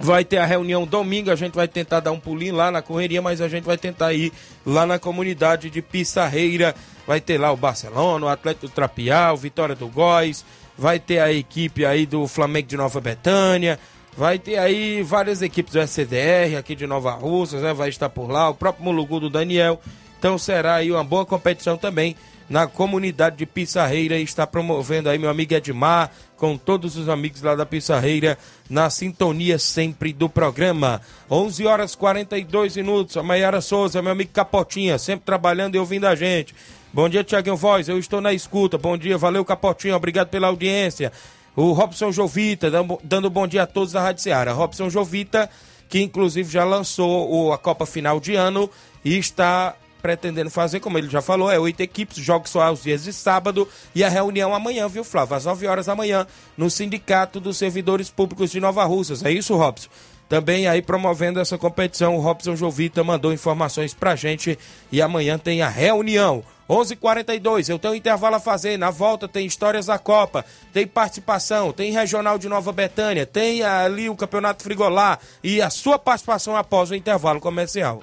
Vai 0.00 0.24
ter 0.24 0.38
a 0.38 0.46
reunião 0.46 0.86
domingo, 0.86 1.30
a 1.30 1.36
gente 1.36 1.54
vai 1.54 1.66
tentar 1.66 2.00
dar 2.00 2.12
um 2.12 2.20
pulinho 2.20 2.54
lá 2.54 2.70
na 2.70 2.80
correria, 2.80 3.20
mas 3.20 3.40
a 3.40 3.48
gente 3.48 3.64
vai 3.64 3.76
tentar 3.76 4.12
ir 4.12 4.32
lá 4.64 4.86
na 4.86 4.98
comunidade 4.98 5.70
de 5.70 5.82
Pissarreira. 5.82 6.74
Vai 7.06 7.20
ter 7.20 7.38
lá 7.38 7.50
o 7.50 7.56
Barcelona, 7.56 8.26
o 8.26 8.28
Atlético 8.28 8.68
do 8.68 8.72
Trapial, 8.72 9.36
Vitória 9.36 9.74
do 9.74 9.88
Góis, 9.88 10.44
vai 10.78 11.00
ter 11.00 11.18
a 11.18 11.32
equipe 11.32 11.84
aí 11.84 12.06
do 12.06 12.28
Flamengo 12.28 12.68
de 12.68 12.76
Nova 12.76 13.00
Betânia, 13.00 13.80
vai 14.16 14.38
ter 14.38 14.58
aí 14.58 15.02
várias 15.02 15.42
equipes 15.42 15.72
do 15.72 15.80
SCDR 15.80 16.56
aqui 16.56 16.76
de 16.76 16.86
Nova 16.86 17.10
Russas, 17.10 17.62
né, 17.62 17.74
vai 17.74 17.88
estar 17.88 18.08
por 18.08 18.30
lá, 18.30 18.48
o 18.48 18.54
próprio 18.54 18.84
Mulugu 18.84 19.18
do 19.18 19.28
Daniel, 19.28 19.80
então 20.18 20.38
será 20.38 20.76
aí 20.76 20.92
uma 20.92 21.02
boa 21.02 21.26
competição 21.26 21.76
também 21.76 22.14
na 22.48 22.66
comunidade 22.66 23.36
de 23.36 23.46
Pissarreira 23.46 24.18
está 24.18 24.46
promovendo 24.46 25.08
aí 25.08 25.18
meu 25.18 25.28
amigo 25.28 25.54
Edmar, 25.54 26.10
com 26.36 26.56
todos 26.56 26.96
os 26.96 27.08
amigos 27.08 27.42
lá 27.42 27.54
da 27.54 27.66
Pissarreira, 27.66 28.38
na 28.70 28.88
sintonia 28.88 29.58
sempre 29.58 30.12
do 30.12 30.28
programa. 30.28 31.00
11 31.30 31.66
horas 31.66 31.94
42 31.94 32.76
minutos, 32.76 33.16
a 33.16 33.22
Maiara 33.22 33.60
Souza, 33.60 34.00
meu 34.00 34.12
amigo 34.12 34.30
Capotinha, 34.32 34.98
sempre 34.98 35.26
trabalhando 35.26 35.74
e 35.74 35.78
ouvindo 35.78 36.06
a 36.06 36.14
gente. 36.14 36.54
Bom 36.92 37.08
dia, 37.08 37.22
Tiaguinho 37.22 37.56
Voz, 37.56 37.88
eu 37.88 37.98
estou 37.98 38.20
na 38.20 38.32
escuta. 38.32 38.78
Bom 38.78 38.96
dia, 38.96 39.18
valeu, 39.18 39.44
Capotinho, 39.44 39.94
obrigado 39.94 40.28
pela 40.28 40.46
audiência. 40.46 41.12
O 41.54 41.72
Robson 41.72 42.12
Jovita, 42.12 42.70
dando 43.02 43.28
bom 43.28 43.46
dia 43.46 43.64
a 43.64 43.66
todos 43.66 43.92
da 43.92 44.00
Rádio 44.00 44.22
Seara. 44.22 44.52
Robson 44.52 44.88
Jovita, 44.88 45.50
que 45.88 46.00
inclusive 46.00 46.50
já 46.50 46.64
lançou 46.64 47.52
a 47.52 47.58
Copa 47.58 47.84
Final 47.84 48.20
de 48.20 48.36
Ano 48.36 48.70
e 49.04 49.18
está 49.18 49.74
pretendendo 50.00 50.50
fazer, 50.50 50.80
como 50.80 50.98
ele 50.98 51.08
já 51.08 51.20
falou, 51.20 51.50
é 51.50 51.58
oito 51.58 51.80
equipes, 51.80 52.18
jogos 52.18 52.50
só 52.50 52.62
aos 52.62 52.82
dias 52.82 53.04
de 53.04 53.12
sábado 53.12 53.68
e 53.94 54.02
a 54.02 54.08
reunião 54.08 54.54
amanhã, 54.54 54.88
viu, 54.88 55.04
Flávio? 55.04 55.36
Às 55.36 55.44
9 55.44 55.66
horas 55.66 55.86
da 55.86 55.94
manhã, 55.94 56.26
no 56.56 56.70
Sindicato 56.70 57.40
dos 57.40 57.56
Servidores 57.56 58.10
Públicos 58.10 58.50
de 58.50 58.60
Nova 58.60 58.84
Russas. 58.84 59.24
É 59.24 59.30
isso, 59.30 59.56
Robson? 59.56 59.88
Também 60.28 60.66
aí 60.66 60.82
promovendo 60.82 61.40
essa 61.40 61.56
competição, 61.56 62.16
o 62.16 62.20
Robson 62.20 62.54
Jovita 62.54 63.02
mandou 63.02 63.32
informações 63.32 63.94
pra 63.94 64.14
gente 64.14 64.58
e 64.92 65.00
amanhã 65.00 65.38
tem 65.38 65.62
a 65.62 65.68
reunião. 65.68 66.44
11:42 66.68 66.92
h 66.92 66.96
42 66.96 67.68
eu 67.70 67.78
tenho 67.78 67.94
um 67.94 67.96
intervalo 67.96 68.36
a 68.36 68.40
fazer. 68.40 68.76
Na 68.76 68.90
volta 68.90 69.26
tem 69.26 69.46
histórias 69.46 69.86
da 69.86 69.98
Copa, 69.98 70.44
tem 70.70 70.86
participação, 70.86 71.72
tem 71.72 71.92
Regional 71.92 72.38
de 72.38 72.46
Nova 72.46 72.70
Betânia, 72.72 73.24
tem 73.24 73.62
ali 73.62 74.10
o 74.10 74.16
Campeonato 74.16 74.62
Frigolá 74.62 75.18
e 75.42 75.62
a 75.62 75.70
sua 75.70 75.98
participação 75.98 76.54
após 76.54 76.90
o 76.90 76.94
intervalo 76.94 77.40
comercial. 77.40 78.02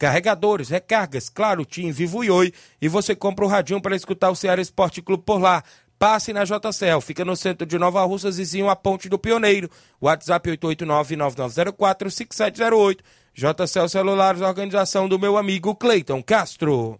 carregadores, 0.00 0.68
recargas, 0.70 1.28
claro, 1.28 1.64
TIM, 1.64 1.92
Vivo 1.92 2.24
e 2.24 2.30
Oi. 2.30 2.52
E 2.80 2.88
você 2.88 3.14
compra 3.14 3.44
o 3.44 3.48
radinho 3.48 3.82
para 3.82 3.94
escutar 3.94 4.30
o 4.30 4.34
Ceará 4.34 4.62
Esporte 4.62 5.02
Clube 5.02 5.24
por 5.24 5.38
lá. 5.38 5.62
Passe 5.98 6.32
na 6.32 6.44
JCL, 6.44 7.02
fica 7.02 7.26
no 7.26 7.36
centro 7.36 7.66
de 7.66 7.78
Nova 7.78 8.02
Russa, 8.04 8.30
vizinho 8.30 8.70
à 8.70 8.74
Ponte 8.74 9.10
do 9.10 9.18
Pioneiro. 9.18 9.68
WhatsApp 10.00 10.50
889-9904-5708. 10.52 13.00
JCL 13.34 13.88
Celulares, 13.90 14.40
organização 14.40 15.06
do 15.06 15.18
meu 15.18 15.36
amigo 15.36 15.76
Cleiton 15.76 16.22
Castro. 16.22 16.98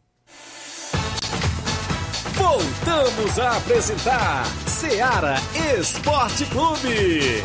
Voltamos 2.34 3.38
a 3.38 3.56
apresentar 3.56 4.44
Seara 4.66 5.36
Esporte 5.78 6.44
Clube. 6.46 7.40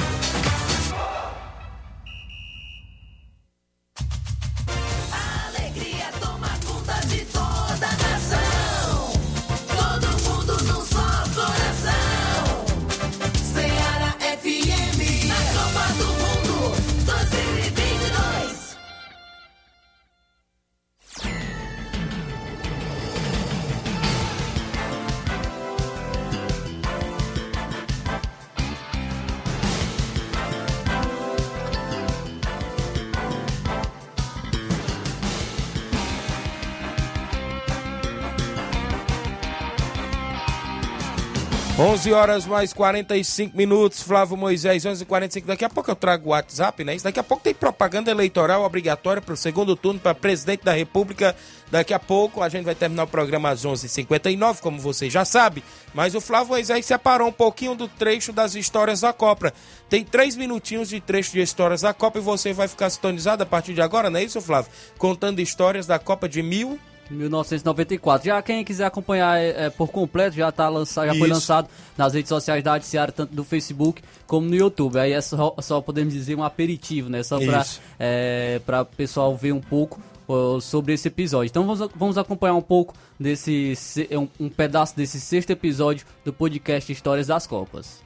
11 41.77 42.13
horas 42.13 42.45
mais 42.45 42.71
45 42.71 43.57
minutos, 43.57 44.01
Flávio 44.01 44.37
Moisés, 44.37 44.85
11 44.85 45.03
45 45.03 45.45
Daqui 45.45 45.65
a 45.65 45.69
pouco 45.69 45.91
eu 45.91 45.95
trago 45.95 46.27
o 46.27 46.31
WhatsApp, 46.31 46.85
né? 46.85 46.95
Isso 46.95 47.03
daqui 47.03 47.19
a 47.19 47.23
pouco 47.23 47.43
tem 47.43 47.53
propaganda 47.53 48.09
eleitoral 48.09 48.63
obrigatória 48.63 49.21
para 49.21 49.33
o 49.33 49.37
segundo 49.37 49.75
turno 49.75 49.99
para 49.99 50.15
presidente 50.15 50.63
da 50.63 50.71
República. 50.71 51.35
Daqui 51.69 51.93
a 51.93 51.99
pouco 51.99 52.41
a 52.41 52.47
gente 52.47 52.63
vai 52.63 52.75
terminar 52.75 53.03
o 53.03 53.07
programa 53.07 53.49
às 53.49 53.65
11h59, 53.65 54.61
como 54.61 54.79
você 54.79 55.09
já 55.09 55.25
sabe. 55.25 55.65
Mas 55.93 56.15
o 56.15 56.21
Flávio 56.21 56.47
Moisés 56.47 56.85
separou 56.85 57.27
um 57.27 57.33
pouquinho 57.33 57.75
do 57.75 57.89
trecho 57.89 58.31
das 58.31 58.55
histórias 58.55 59.01
da 59.01 59.11
Copa. 59.11 59.53
Tem 59.89 60.01
três 60.01 60.37
minutinhos 60.37 60.87
de 60.87 61.01
trecho 61.01 61.33
de 61.33 61.41
histórias 61.41 61.81
da 61.81 61.93
Copa 61.93 62.19
e 62.19 62.21
você 62.21 62.53
vai 62.53 62.69
ficar 62.69 62.89
sintonizado 62.89 63.43
a 63.43 63.45
partir 63.45 63.73
de 63.73 63.81
agora, 63.81 64.09
não 64.09 64.17
é 64.17 64.23
isso, 64.23 64.39
Flávio? 64.39 64.71
Contando 64.97 65.41
histórias 65.41 65.85
da 65.85 65.99
Copa 65.99 66.29
de 66.29 66.41
mil. 66.41 66.79
1994. 67.13 68.25
Já 68.25 68.41
quem 68.41 68.63
quiser 68.63 68.85
acompanhar 68.85 69.39
é, 69.39 69.65
é, 69.65 69.69
por 69.69 69.89
completo, 69.89 70.35
já, 70.35 70.51
tá 70.51 70.67
lançado, 70.69 71.07
já 71.07 71.15
foi 71.15 71.27
lançado 71.27 71.69
nas 71.97 72.13
redes 72.13 72.29
sociais 72.29 72.63
da 72.63 72.71
Rádio 72.71 73.13
tanto 73.13 73.33
do 73.35 73.43
Facebook 73.43 74.01
como 74.25 74.47
no 74.47 74.55
YouTube. 74.55 74.97
Aí 74.97 75.11
é 75.11 75.21
só, 75.21 75.55
só 75.59 75.81
podemos 75.81 76.13
dizer 76.13 76.35
um 76.35 76.43
aperitivo, 76.43 77.09
né? 77.09 77.23
Só 77.23 77.39
para 77.39 77.65
é, 77.99 78.59
o 78.81 78.85
pessoal 78.85 79.35
ver 79.35 79.51
um 79.51 79.61
pouco 79.61 79.99
ó, 80.27 80.59
sobre 80.59 80.93
esse 80.93 81.07
episódio. 81.07 81.49
Então 81.49 81.65
vamos, 81.65 81.91
vamos 81.95 82.17
acompanhar 82.17 82.55
um 82.55 82.61
pouco 82.61 82.93
desse 83.19 83.75
se- 83.75 84.09
um, 84.11 84.27
um 84.45 84.49
pedaço 84.49 84.95
desse 84.95 85.19
sexto 85.19 85.51
episódio 85.51 86.05
do 86.23 86.33
podcast 86.33 86.91
Histórias 86.91 87.27
das 87.27 87.45
Copas. 87.47 88.03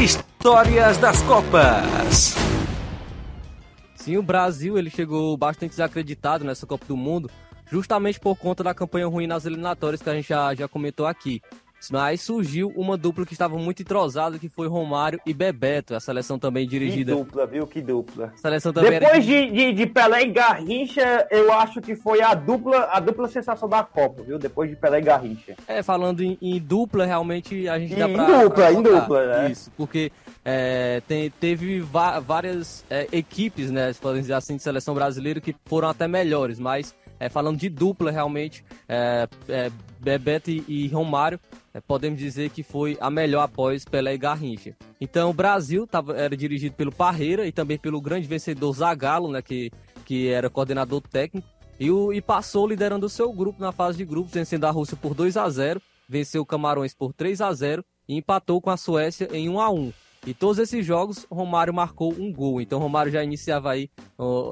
Histórias 0.00 0.98
das 0.98 1.22
Copas. 1.22 2.34
Sim, 3.96 4.18
o 4.18 4.22
Brasil 4.22 4.76
ele 4.76 4.90
chegou 4.90 5.34
bastante 5.34 5.70
desacreditado 5.70 6.44
nessa 6.44 6.66
Copa 6.66 6.84
do 6.86 6.94
Mundo, 6.94 7.30
justamente 7.70 8.20
por 8.20 8.36
conta 8.36 8.62
da 8.62 8.74
campanha 8.74 9.06
ruim 9.06 9.26
nas 9.26 9.44
eliminatórias 9.46 10.02
que 10.02 10.10
a 10.10 10.14
gente 10.14 10.28
já, 10.28 10.54
já 10.54 10.68
comentou 10.68 11.06
aqui. 11.06 11.40
Mas 11.90 12.22
surgiu 12.22 12.72
uma 12.76 12.96
dupla 12.96 13.26
que 13.26 13.32
estava 13.32 13.56
muito 13.58 13.82
entrosada, 13.82 14.38
que 14.38 14.48
foi 14.48 14.66
Romário 14.68 15.20
e 15.26 15.34
Bebeto, 15.34 15.94
a 15.94 16.00
seleção 16.00 16.38
também 16.38 16.66
dirigida. 16.66 17.12
Que 17.12 17.18
dupla, 17.18 17.46
viu? 17.46 17.66
Que 17.66 17.80
dupla. 17.82 18.32
A 18.34 18.38
seleção 18.38 18.72
também 18.72 18.94
era 18.94 19.06
Depois 19.06 19.24
de, 19.24 19.50
de, 19.50 19.72
de 19.72 19.86
Pelé 19.86 20.22
e 20.22 20.32
Garrincha, 20.32 21.26
eu 21.30 21.52
acho 21.52 21.80
que 21.80 21.94
foi 21.94 22.22
a 22.22 22.34
dupla, 22.34 22.88
a 22.90 23.00
dupla 23.00 23.28
sensação 23.28 23.68
da 23.68 23.82
Copa, 23.82 24.22
viu? 24.22 24.38
Depois 24.38 24.70
de 24.70 24.76
Pelé 24.76 24.98
e 24.98 25.02
Garrincha. 25.02 25.56
É, 25.66 25.82
falando 25.82 26.22
em, 26.22 26.38
em 26.40 26.58
dupla, 26.58 27.04
realmente 27.04 27.68
a 27.68 27.78
gente 27.78 27.94
Em 27.94 27.98
dá 27.98 28.08
pra. 28.08 28.24
dupla, 28.24 28.50
pra 28.50 28.72
em 28.72 28.82
dupla, 28.82 29.26
né? 29.26 29.50
Isso, 29.50 29.70
porque 29.76 30.10
é, 30.44 31.02
tem, 31.06 31.30
teve 31.30 31.80
várias 31.80 32.84
é, 32.88 33.08
equipes, 33.12 33.70
né, 33.70 33.92
se 33.92 34.00
podemos 34.00 34.22
dizer 34.22 34.34
assim, 34.34 34.56
de 34.56 34.62
seleção 34.62 34.94
brasileira 34.94 35.40
que 35.40 35.54
foram 35.64 35.88
até 35.88 36.08
melhores, 36.08 36.58
mas 36.58 36.94
é, 37.24 37.28
falando 37.30 37.56
de 37.56 37.70
dupla, 37.70 38.10
realmente, 38.10 38.62
é, 38.86 39.26
é, 39.48 39.72
Bebeto 39.98 40.50
e, 40.50 40.62
e 40.68 40.88
Romário, 40.88 41.40
é, 41.72 41.80
podemos 41.80 42.18
dizer 42.18 42.50
que 42.50 42.62
foi 42.62 42.98
a 43.00 43.08
melhor 43.08 43.40
após 43.40 43.82
Pelé 43.82 44.12
e 44.12 44.18
Garrincha. 44.18 44.76
Então, 45.00 45.30
o 45.30 45.32
Brasil 45.32 45.86
tava, 45.86 46.14
era 46.14 46.36
dirigido 46.36 46.74
pelo 46.74 46.92
Parreira 46.92 47.46
e 47.46 47.52
também 47.52 47.78
pelo 47.78 47.98
grande 47.98 48.28
vencedor 48.28 48.74
Zagallo, 48.74 49.32
né, 49.32 49.40
que, 49.40 49.70
que 50.04 50.28
era 50.28 50.50
coordenador 50.50 51.00
técnico, 51.00 51.48
e, 51.80 51.90
o, 51.90 52.12
e 52.12 52.20
passou 52.20 52.68
liderando 52.68 53.06
o 53.06 53.08
seu 53.08 53.32
grupo 53.32 53.58
na 53.58 53.72
fase 53.72 53.96
de 53.96 54.04
grupos, 54.04 54.34
vencendo 54.34 54.66
a 54.66 54.70
Rússia 54.70 54.96
por 54.96 55.14
2 55.14 55.38
a 55.38 55.48
0 55.48 55.80
venceu 56.06 56.42
o 56.42 56.46
Camarões 56.46 56.92
por 56.92 57.14
3 57.14 57.40
a 57.40 57.50
0 57.54 57.82
e 58.06 58.18
empatou 58.18 58.60
com 58.60 58.68
a 58.68 58.76
Suécia 58.76 59.26
em 59.32 59.48
1 59.48 59.58
a 59.58 59.70
1 59.70 59.92
E 60.26 60.34
todos 60.34 60.58
esses 60.58 60.84
jogos, 60.84 61.26
Romário 61.30 61.72
marcou 61.72 62.12
um 62.12 62.30
gol. 62.30 62.60
Então, 62.60 62.78
Romário 62.78 63.10
já 63.10 63.24
iniciava 63.24 63.72
aí 63.72 63.88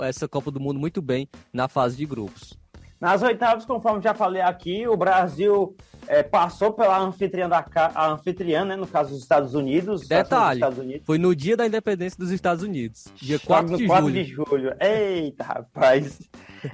essa 0.03 0.27
Copa 0.27 0.51
do 0.51 0.59
Mundo 0.59 0.81
muito 0.81 1.03
bem 1.03 1.29
na 1.53 1.69
fase 1.69 1.97
de 1.99 2.07
grupos. 2.07 2.62
Nas 3.03 3.21
oitavas, 3.21 3.65
conforme 3.65 4.01
já 4.01 4.15
falei 4.15 4.41
aqui, 4.41 4.87
o 4.87 4.97
Brasil 4.97 5.75
é, 6.07 6.23
passou 6.23 6.73
pela 6.73 6.97
anfitriã, 7.01 7.49
da, 7.49 7.67
a 7.75 8.09
anfitriã 8.13 8.65
né, 8.65 8.77
no 8.77 8.87
caso 8.87 9.11
dos 9.11 9.19
Estados 9.23 9.57
Unidos. 9.57 10.07
Detalhe, 10.07 10.61
Estados 10.61 10.79
Unidos. 10.79 11.05
foi 11.05 11.19
no 11.19 11.35
dia 11.35 11.57
da 11.57 11.67
independência 11.67 12.17
dos 12.17 12.31
Estados 12.31 12.63
Unidos, 12.63 13.07
dia 13.17 13.39
Jogos 13.39 13.47
4 13.49 13.73
no 13.73 13.77
de 13.77 13.87
4 13.89 14.07
julho. 14.09 14.25
de 14.25 14.31
julho. 14.31 14.77
Eita, 14.79 15.43
rapaz. 15.43 16.21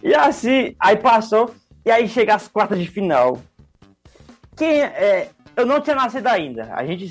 E 0.03 0.15
assim, 0.15 0.77
aí 0.79 0.97
passou, 0.97 1.51
e 1.83 1.91
aí 1.91 2.07
chega 2.07 2.35
as 2.35 2.47
quartas 2.47 2.79
de 2.79 2.87
final. 2.87 3.39
quem 4.55 4.83
é, 4.83 5.31
eu 5.57 5.65
não 5.65 5.81
tinha 5.81 5.97
nascido 5.97 6.27
ainda. 6.27 6.75
A 6.75 6.85
gente, 6.85 7.11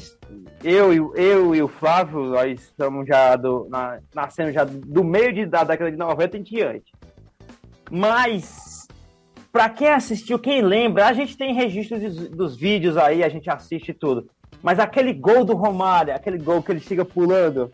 eu, 0.63 0.93
e- 0.93 1.19
eu 1.19 1.55
e 1.55 1.63
o 1.63 1.67
Flávio, 1.67 2.23
nós 2.25 2.61
estamos 2.61 3.07
já 3.07 3.35
do, 3.35 3.67
na, 3.67 3.97
nascendo 4.13 4.51
já 4.51 4.63
do 4.63 5.03
meio 5.03 5.33
de, 5.33 5.47
da 5.47 5.63
década 5.63 5.89
de 5.89 5.97
90 5.97 6.37
em 6.37 6.43
diante. 6.43 6.91
Mas, 7.89 8.76
pra 9.57 9.69
quem 9.69 9.87
assistiu, 9.87 10.37
quem 10.37 10.61
lembra, 10.61 11.07
a 11.07 11.13
gente 11.13 11.35
tem 11.35 11.51
registro 11.51 11.99
dos, 11.99 12.29
dos 12.29 12.55
vídeos 12.55 12.95
aí, 12.95 13.23
a 13.23 13.29
gente 13.29 13.49
assiste 13.49 13.91
tudo. 13.91 14.29
Mas 14.61 14.77
aquele 14.77 15.11
gol 15.11 15.43
do 15.43 15.55
Romário, 15.55 16.13
aquele 16.13 16.37
gol 16.37 16.61
que 16.61 16.71
ele 16.71 16.79
chega 16.79 17.03
pulando 17.03 17.71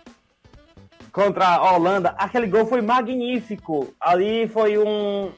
contra 1.12 1.46
a 1.46 1.76
Holanda, 1.76 2.16
aquele 2.18 2.48
gol 2.48 2.66
foi 2.66 2.82
magnífico. 2.82 3.94
Ali 4.00 4.48
foi 4.48 4.78
um. 4.78 5.30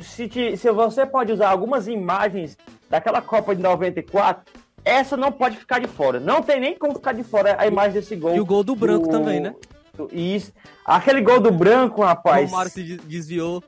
Se, 0.00 0.26
te- 0.26 0.56
se 0.56 0.70
você 0.72 1.04
pode 1.04 1.32
usar 1.32 1.50
algumas 1.50 1.86
imagens 1.86 2.56
daquela 2.88 3.20
Copa 3.20 3.54
de 3.54 3.60
94, 3.60 4.42
essa 4.82 5.18
não 5.18 5.30
pode 5.30 5.58
ficar 5.58 5.80
de 5.80 5.86
fora. 5.86 6.18
Não 6.18 6.42
tem 6.42 6.58
nem 6.60 6.78
como 6.78 6.94
ficar 6.94 7.12
de 7.12 7.22
fora 7.22 7.56
a 7.58 7.66
imagem 7.66 7.92
desse 7.92 8.16
gol. 8.16 8.34
E 8.34 8.40
o 8.40 8.46
gol 8.46 8.64
do 8.64 8.74
branco 8.74 9.06
também, 9.10 9.38
né? 9.38 9.54
do- 9.94 10.08
Isso. 10.10 10.50
Aquele 10.86 11.20
gol 11.20 11.40
do 11.40 11.50
branco, 11.50 12.00
rapaz. 12.02 12.48
O 12.48 12.52
Romário 12.52 12.72
se 12.72 12.82
de- 12.82 12.96
desviou. 12.96 13.62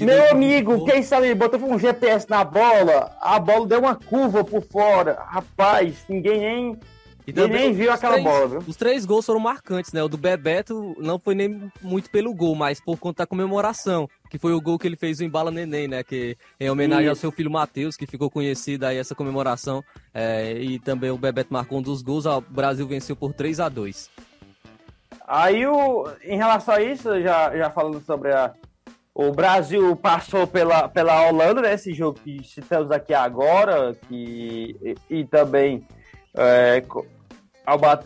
Meu 0.00 0.30
amigo, 0.30 0.84
quem 0.84 1.02
sabe 1.02 1.34
botou 1.34 1.60
um 1.62 1.78
GPS 1.78 2.28
na 2.28 2.42
bola, 2.44 3.16
a 3.20 3.38
bola 3.38 3.66
deu 3.66 3.78
uma 3.80 3.94
curva 3.94 4.42
por 4.44 4.62
fora. 4.62 5.18
Rapaz, 5.28 6.04
ninguém 6.08 6.40
nem, 6.40 6.78
ninguém 7.26 7.48
nem 7.48 7.72
viu 7.72 7.92
aquela 7.92 8.14
três- 8.14 8.24
bola, 8.24 8.48
viu? 8.48 8.58
Os 8.66 8.76
três 8.76 9.04
gols 9.04 9.24
foram 9.24 9.38
marcantes, 9.38 9.92
né? 9.92 10.02
O 10.02 10.08
do 10.08 10.16
Bebeto 10.16 10.96
não 10.98 11.18
foi 11.18 11.34
nem 11.36 11.70
muito 11.80 12.10
pelo 12.10 12.34
gol, 12.34 12.54
mas 12.56 12.80
por 12.80 12.98
conta 12.98 13.22
da 13.22 13.26
comemoração, 13.26 14.08
que 14.28 14.38
foi 14.38 14.52
o 14.52 14.60
gol 14.60 14.76
que 14.78 14.88
ele 14.88 14.96
fez 14.96 15.20
em 15.20 15.28
Bala 15.28 15.52
Neném, 15.52 15.86
né? 15.86 16.02
Que 16.02 16.36
em 16.58 16.68
homenagem 16.68 17.06
ao 17.06 17.12
Isso. 17.12 17.20
seu 17.20 17.30
filho 17.30 17.50
Matheus, 17.50 17.96
que 17.96 18.06
ficou 18.06 18.28
conhecida 18.28 18.88
aí 18.88 18.98
essa 18.98 19.14
comemoração. 19.14 19.84
É, 20.12 20.52
e 20.54 20.80
também 20.80 21.10
o 21.10 21.18
Bebeto 21.18 21.52
marcou 21.52 21.78
um 21.78 21.82
dos 21.82 22.02
gols, 22.02 22.26
o 22.26 22.40
Brasil 22.40 22.86
venceu 22.88 23.14
por 23.14 23.32
3 23.32 23.60
a 23.60 23.68
2 23.68 24.10
Aí, 25.28 25.66
o, 25.66 26.08
em 26.22 26.36
relação 26.36 26.74
a 26.74 26.82
isso, 26.82 27.20
já, 27.20 27.56
já 27.56 27.70
falando 27.70 28.00
sobre 28.04 28.32
a. 28.32 28.52
O 29.18 29.32
Brasil 29.32 29.96
passou 29.96 30.46
pela, 30.46 30.90
pela 30.90 31.26
Holanda, 31.26 31.62
né? 31.62 31.72
Esse 31.72 31.94
jogo 31.94 32.20
que 32.22 32.46
citamos 32.46 32.90
aqui 32.90 33.14
agora, 33.14 33.96
que, 34.06 34.76
e, 35.10 35.20
e 35.20 35.24
também 35.24 35.86
é, 36.34 36.82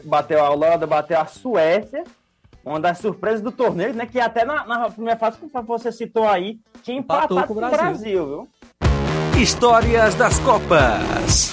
bateu 0.04 0.40
a 0.40 0.50
Holanda, 0.50 0.86
bateu 0.86 1.18
a 1.18 1.26
Suécia, 1.26 2.04
uma 2.64 2.78
das 2.78 2.98
surpresas 2.98 3.40
do 3.40 3.50
torneio, 3.50 3.92
né? 3.92 4.06
Que 4.06 4.20
até 4.20 4.44
na, 4.44 4.64
na 4.64 4.88
primeira 4.88 5.18
fase, 5.18 5.36
como 5.36 5.64
você 5.64 5.90
citou 5.90 6.28
aí, 6.28 6.61
tinha 6.80 6.98
empatado 6.98 7.44
com 7.44 7.54
o 7.54 7.56
Brasil. 7.56 7.76
Brasil, 7.76 8.26
viu? 8.26 8.48
Histórias 9.36 10.14
das 10.14 10.38
Copas. 10.38 11.50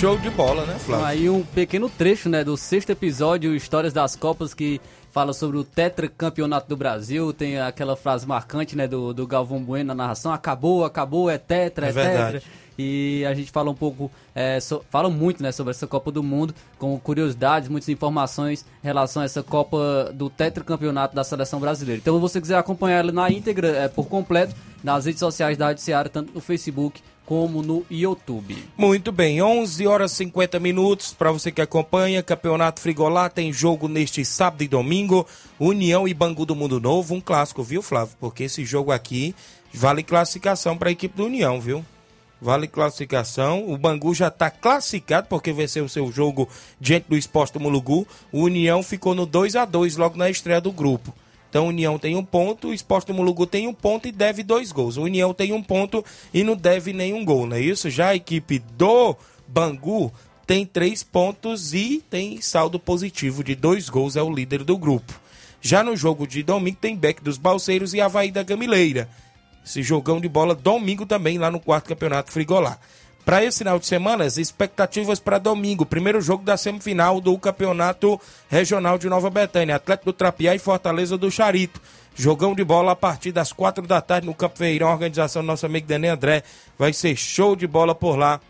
Show 0.00 0.16
de 0.16 0.30
bola, 0.30 0.64
né, 0.64 0.78
Flávio? 0.78 1.04
Aí 1.04 1.28
um 1.28 1.42
pequeno 1.42 1.86
trecho, 1.90 2.30
né, 2.30 2.42
do 2.42 2.56
sexto 2.56 2.88
episódio 2.88 3.54
Histórias 3.54 3.92
das 3.92 4.16
Copas 4.16 4.54
que 4.54 4.80
fala 5.12 5.34
sobre 5.34 5.58
o 5.58 5.64
tetracampeonato 5.64 6.66
do 6.68 6.74
Brasil, 6.76 7.34
tem 7.34 7.60
aquela 7.60 7.94
frase 7.96 8.26
marcante, 8.26 8.74
né, 8.74 8.88
do, 8.88 9.12
do 9.12 9.26
Galvão 9.26 9.62
Bueno 9.62 9.88
na 9.88 9.94
narração, 9.94 10.32
acabou, 10.32 10.86
acabou, 10.86 11.28
é 11.28 11.36
tetra, 11.36 11.88
É 11.88 11.90
é, 11.90 11.92
tetra. 11.92 12.42
E 12.78 13.26
a 13.26 13.34
gente 13.34 13.50
fala 13.50 13.70
um 13.70 13.74
pouco, 13.74 14.10
é, 14.34 14.58
so- 14.58 14.82
fala 14.88 15.10
muito, 15.10 15.42
né, 15.42 15.52
sobre 15.52 15.72
essa 15.72 15.86
Copa 15.86 16.10
do 16.10 16.22
Mundo, 16.22 16.54
com 16.78 16.98
curiosidades, 16.98 17.68
muitas 17.68 17.90
informações 17.90 18.64
em 18.82 18.86
relação 18.86 19.20
a 19.20 19.26
essa 19.26 19.42
Copa 19.42 20.10
do 20.14 20.30
tetracampeonato 20.30 21.14
da 21.14 21.22
seleção 21.24 21.60
brasileira. 21.60 22.00
Então, 22.00 22.14
se 22.14 22.20
você 22.22 22.40
quiser 22.40 22.56
acompanhar 22.56 23.00
ela 23.00 23.12
na 23.12 23.30
íntegra, 23.30 23.68
é, 23.68 23.86
por 23.88 24.06
completo, 24.06 24.54
nas 24.82 25.04
redes 25.04 25.20
sociais 25.20 25.58
da 25.58 25.66
Rádio 25.66 25.82
Seara, 25.82 26.08
tanto 26.08 26.32
no 26.32 26.40
Facebook 26.40 27.02
como 27.30 27.62
no 27.62 27.86
YouTube. 27.88 28.58
Muito 28.76 29.12
bem, 29.12 29.40
11 29.40 29.86
horas 29.86 30.10
e 30.10 30.16
50 30.16 30.58
minutos 30.58 31.14
para 31.14 31.30
você 31.30 31.52
que 31.52 31.62
acompanha. 31.62 32.24
Campeonato 32.24 32.80
Frigolá 32.80 33.30
tem 33.30 33.52
jogo 33.52 33.86
neste 33.86 34.24
sábado 34.24 34.64
e 34.64 34.66
domingo. 34.66 35.24
União 35.56 36.08
e 36.08 36.12
Bangu 36.12 36.44
do 36.44 36.56
Mundo 36.56 36.80
Novo, 36.80 37.14
um 37.14 37.20
clássico, 37.20 37.62
viu, 37.62 37.82
Flávio? 37.82 38.16
Porque 38.18 38.42
esse 38.42 38.64
jogo 38.64 38.90
aqui 38.90 39.32
vale 39.72 40.02
classificação 40.02 40.76
para 40.76 40.88
a 40.88 40.92
equipe 40.92 41.16
do 41.16 41.26
União, 41.26 41.60
viu? 41.60 41.84
Vale 42.42 42.66
classificação. 42.66 43.64
O 43.70 43.78
Bangu 43.78 44.12
já 44.12 44.26
está 44.26 44.50
classificado 44.50 45.28
porque 45.28 45.52
venceu 45.52 45.84
o 45.84 45.88
seu 45.88 46.10
jogo 46.10 46.48
diante 46.80 47.06
do 47.08 47.16
Esporte 47.16 47.60
Mulugu. 47.60 48.08
O 48.32 48.40
União 48.40 48.82
ficou 48.82 49.14
no 49.14 49.24
2 49.24 49.54
a 49.54 49.64
2 49.64 49.96
logo 49.96 50.18
na 50.18 50.28
estreia 50.28 50.60
do 50.60 50.72
grupo. 50.72 51.14
Então, 51.50 51.66
União 51.66 51.98
tem 51.98 52.16
um 52.16 52.24
ponto, 52.24 52.68
o 52.68 52.74
Esporte 52.74 53.08
do 53.08 53.14
Mulugu 53.14 53.44
tem 53.44 53.66
um 53.66 53.74
ponto 53.74 54.06
e 54.06 54.12
deve 54.12 54.44
dois 54.44 54.70
gols. 54.70 54.96
O 54.96 55.02
União 55.02 55.34
tem 55.34 55.52
um 55.52 55.60
ponto 55.60 56.04
e 56.32 56.44
não 56.44 56.56
deve 56.56 56.92
nenhum 56.92 57.24
gol, 57.24 57.44
não 57.44 57.56
é 57.56 57.60
isso? 57.60 57.90
Já 57.90 58.10
a 58.10 58.14
equipe 58.14 58.60
do 58.78 59.16
Bangu 59.48 60.12
tem 60.46 60.64
três 60.64 61.02
pontos 61.02 61.74
e 61.74 62.02
tem 62.08 62.40
saldo 62.40 62.78
positivo 62.78 63.42
de 63.42 63.56
dois 63.56 63.88
gols, 63.88 64.14
é 64.14 64.22
o 64.22 64.32
líder 64.32 64.62
do 64.62 64.78
grupo. 64.78 65.20
Já 65.60 65.82
no 65.82 65.96
jogo 65.96 66.26
de 66.26 66.42
domingo 66.44 66.78
tem 66.80 66.96
Beck 66.96 67.22
dos 67.22 67.36
Balseiros 67.36 67.94
e 67.94 68.00
Havaí 68.00 68.30
da 68.30 68.44
Gamileira. 68.44 69.08
Esse 69.66 69.82
jogão 69.82 70.20
de 70.20 70.28
bola 70.28 70.54
domingo 70.54 71.04
também 71.04 71.36
lá 71.36 71.50
no 71.50 71.60
quarto 71.60 71.88
campeonato 71.88 72.32
Frigolá. 72.32 72.78
Para 73.24 73.44
esse 73.44 73.58
final 73.58 73.78
de 73.78 73.86
semana, 73.86 74.24
as 74.24 74.38
expectativas 74.38 75.20
para 75.20 75.38
domingo, 75.38 75.86
primeiro 75.86 76.20
jogo 76.20 76.42
da 76.42 76.56
semifinal 76.56 77.20
do 77.20 77.36
Campeonato 77.38 78.20
Regional 78.48 78.98
de 78.98 79.08
Nova 79.08 79.30
Betânia, 79.30 79.76
Atlético 79.76 80.06
do 80.06 80.12
Trapiá 80.12 80.54
e 80.54 80.58
Fortaleza 80.58 81.16
do 81.16 81.30
Charito. 81.30 81.80
Jogão 82.14 82.54
de 82.54 82.64
bola 82.64 82.92
a 82.92 82.96
partir 82.96 83.30
das 83.30 83.52
quatro 83.52 83.86
da 83.86 84.00
tarde 84.00 84.26
no 84.26 84.34
Campo 84.34 84.58
Feirão, 84.58 84.90
organização 84.90 85.42
do 85.42 85.46
nosso 85.46 85.64
amigo 85.64 85.86
Dani 85.86 86.08
André. 86.08 86.42
Vai 86.78 86.92
ser 86.92 87.14
show 87.14 87.54
de 87.54 87.66
bola 87.66 87.94
por 87.94 88.16
lá 88.16 88.40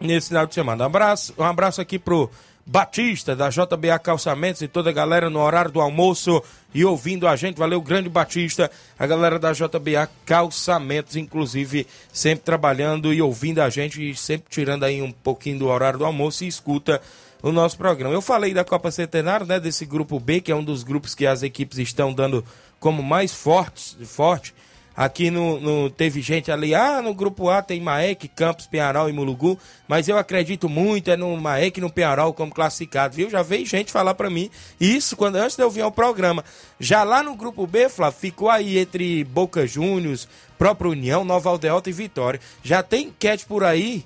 nesse 0.00 0.28
final 0.28 0.46
de 0.46 0.54
semana. 0.54 0.84
Abraço, 0.84 1.34
um 1.36 1.44
abraço 1.44 1.80
aqui 1.80 1.98
pro 1.98 2.30
Batista 2.68 3.36
da 3.36 3.48
JBA 3.48 3.96
Calçamentos 4.00 4.60
e 4.60 4.66
toda 4.66 4.90
a 4.90 4.92
galera 4.92 5.30
no 5.30 5.38
horário 5.38 5.70
do 5.70 5.80
almoço 5.80 6.42
e 6.74 6.84
ouvindo 6.84 7.28
a 7.28 7.36
gente. 7.36 7.56
Valeu, 7.56 7.80
grande 7.80 8.08
Batista, 8.08 8.68
a 8.98 9.06
galera 9.06 9.38
da 9.38 9.52
JBA 9.52 10.10
Calçamentos, 10.24 11.14
inclusive, 11.14 11.86
sempre 12.12 12.44
trabalhando 12.44 13.14
e 13.14 13.22
ouvindo 13.22 13.60
a 13.60 13.70
gente 13.70 14.10
e 14.10 14.16
sempre 14.16 14.48
tirando 14.50 14.82
aí 14.82 15.00
um 15.00 15.12
pouquinho 15.12 15.60
do 15.60 15.68
horário 15.68 16.00
do 16.00 16.04
almoço 16.04 16.42
e 16.42 16.48
escuta 16.48 17.00
o 17.40 17.52
nosso 17.52 17.78
programa. 17.78 18.12
Eu 18.12 18.20
falei 18.20 18.52
da 18.52 18.64
Copa 18.64 18.90
Centenário, 18.90 19.46
né, 19.46 19.60
desse 19.60 19.86
grupo 19.86 20.18
B, 20.18 20.40
que 20.40 20.50
é 20.50 20.56
um 20.56 20.64
dos 20.64 20.82
grupos 20.82 21.14
que 21.14 21.24
as 21.24 21.44
equipes 21.44 21.78
estão 21.78 22.12
dando 22.12 22.44
como 22.80 23.00
mais 23.00 23.32
fortes, 23.32 23.96
forte. 24.04 24.52
Aqui 24.96 25.30
no, 25.30 25.60
no- 25.60 25.90
teve 25.90 26.22
gente 26.22 26.50
ali, 26.50 26.74
ah, 26.74 27.02
no 27.02 27.12
grupo 27.12 27.50
A 27.50 27.60
tem 27.60 27.80
Maek, 27.80 28.28
Campos, 28.28 28.66
Penharol 28.66 29.10
e 29.10 29.12
Mulugu, 29.12 29.58
mas 29.86 30.08
eu 30.08 30.16
acredito 30.16 30.70
muito 30.70 31.10
é 31.10 31.16
no 31.18 31.36
Maek 31.36 31.78
e 31.78 31.82
no 31.82 31.90
Penharol 31.92 32.32
como 32.32 32.50
classificado, 32.50 33.14
viu? 33.14 33.28
Já 33.28 33.42
veio 33.42 33.66
gente 33.66 33.92
falar 33.92 34.14
pra 34.14 34.30
mim 34.30 34.48
isso 34.80 35.14
quando 35.14 35.36
antes 35.36 35.54
de 35.54 35.62
eu 35.62 35.70
vir 35.70 35.82
ao 35.82 35.92
programa. 35.92 36.42
Já 36.80 37.04
lá 37.04 37.22
no 37.22 37.36
grupo 37.36 37.66
B, 37.66 37.90
Flávio, 37.90 38.18
ficou 38.18 38.48
aí 38.48 38.78
entre 38.78 39.22
Boca 39.24 39.66
Juniors, 39.66 40.26
própria 40.56 40.90
União, 40.90 41.24
Nova 41.26 41.50
Aldeota 41.50 41.90
e 41.90 41.92
Vitória. 41.92 42.40
Já 42.62 42.82
tem 42.82 43.08
enquete 43.08 43.44
por 43.44 43.64
aí 43.64 44.02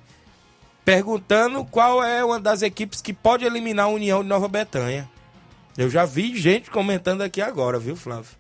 perguntando 0.85 1.65
qual 1.65 2.03
é 2.03 2.25
uma 2.25 2.41
das 2.41 2.63
equipes 2.63 3.01
que 3.01 3.13
pode 3.13 3.45
eliminar 3.45 3.87
a 3.87 3.91
União 3.91 4.23
de 4.23 4.29
Nova 4.29 4.49
Betânia. 4.49 5.09
Eu 5.79 5.89
já 5.89 6.05
vi 6.05 6.37
gente 6.37 6.69
comentando 6.69 7.23
aqui 7.23 7.41
agora, 7.41 7.79
viu, 7.79 7.95
Flávio? 7.95 8.40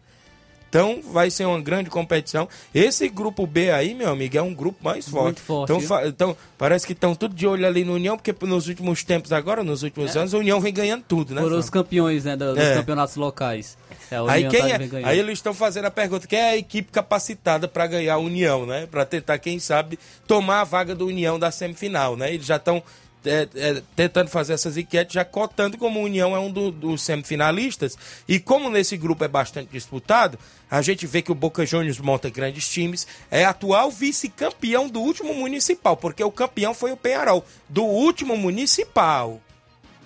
Então 0.70 1.00
vai 1.12 1.30
ser 1.30 1.44
uma 1.46 1.60
grande 1.60 1.90
competição. 1.90 2.48
Esse 2.72 3.08
grupo 3.08 3.44
B 3.44 3.72
aí, 3.72 3.92
meu 3.92 4.08
amigo, 4.08 4.38
é 4.38 4.40
um 4.42 4.54
grupo 4.54 4.82
mais 4.84 5.06
forte. 5.08 5.24
Muito 5.24 5.40
forte, 5.40 5.72
Então, 5.72 6.06
então 6.06 6.36
parece 6.56 6.86
que 6.86 6.92
estão 6.92 7.12
tudo 7.12 7.34
de 7.34 7.44
olho 7.44 7.66
ali 7.66 7.84
no 7.84 7.94
União, 7.94 8.16
porque 8.16 8.32
nos 8.46 8.68
últimos 8.68 9.02
tempos 9.02 9.32
agora, 9.32 9.64
nos 9.64 9.82
últimos 9.82 10.16
anos, 10.16 10.32
a 10.32 10.38
União 10.38 10.60
vem 10.60 10.72
ganhando 10.72 11.02
tudo, 11.06 11.34
né? 11.34 11.42
Foram 11.42 11.58
os 11.58 11.68
campeões, 11.68 12.24
né, 12.24 12.36
do- 12.36 12.54
dos 12.54 12.62
É. 12.62 12.76
campeonatos 12.76 13.16
locais. 13.16 13.76
É, 14.12 14.16
Aí, 14.28 14.44
União 14.46 14.50
quem 14.50 14.60
tá 14.90 15.00
é? 15.00 15.04
aí 15.04 15.18
eles 15.18 15.38
estão 15.38 15.52
fazendo 15.52 15.86
a 15.86 15.90
pergunta: 15.90 16.26
quem 16.28 16.38
é 16.38 16.50
a 16.50 16.56
equipe 16.56 16.90
capacitada 16.92 17.66
para 17.66 17.86
ganhar 17.88 18.14
a 18.14 18.18
União, 18.18 18.64
né? 18.64 18.86
Para 18.88 19.04
tentar, 19.04 19.38
quem 19.38 19.58
sabe, 19.58 19.98
tomar 20.26 20.60
a 20.60 20.64
vaga 20.64 20.94
do 20.94 21.06
União 21.06 21.36
da 21.38 21.50
semifinal, 21.50 22.16
né? 22.16 22.32
Eles 22.32 22.46
já 22.46 22.56
estão 22.56 22.80
é, 23.24 23.48
é, 23.54 23.82
tentando 23.94 24.28
fazer 24.30 24.54
essas 24.54 24.76
enquetes, 24.76 25.14
já 25.14 25.24
cotando 25.24 25.76
como 25.76 26.00
União 26.00 26.34
é 26.34 26.38
um 26.38 26.50
do- 26.50 26.70
dos 26.70 27.02
semifinalistas. 27.02 27.96
E 28.26 28.38
como 28.40 28.70
nesse 28.70 28.96
grupo 28.96 29.24
é 29.24 29.28
bastante 29.28 29.70
disputado, 29.70 30.38
a 30.70 30.80
gente 30.82 31.06
vê 31.06 31.20
que 31.22 31.32
o 31.32 31.34
Boca 31.34 31.66
Juniors 31.66 31.98
monta 31.98 32.30
grandes 32.30 32.68
times, 32.68 33.06
é 33.30 33.44
atual 33.44 33.90
vice-campeão 33.90 34.88
do 34.88 35.00
último 35.00 35.34
municipal, 35.34 35.96
porque 35.96 36.22
o 36.24 36.30
campeão 36.30 36.72
foi 36.72 36.92
o 36.92 36.96
Penharol, 36.96 37.44
do 37.68 37.84
último 37.84 38.36
municipal, 38.36 39.40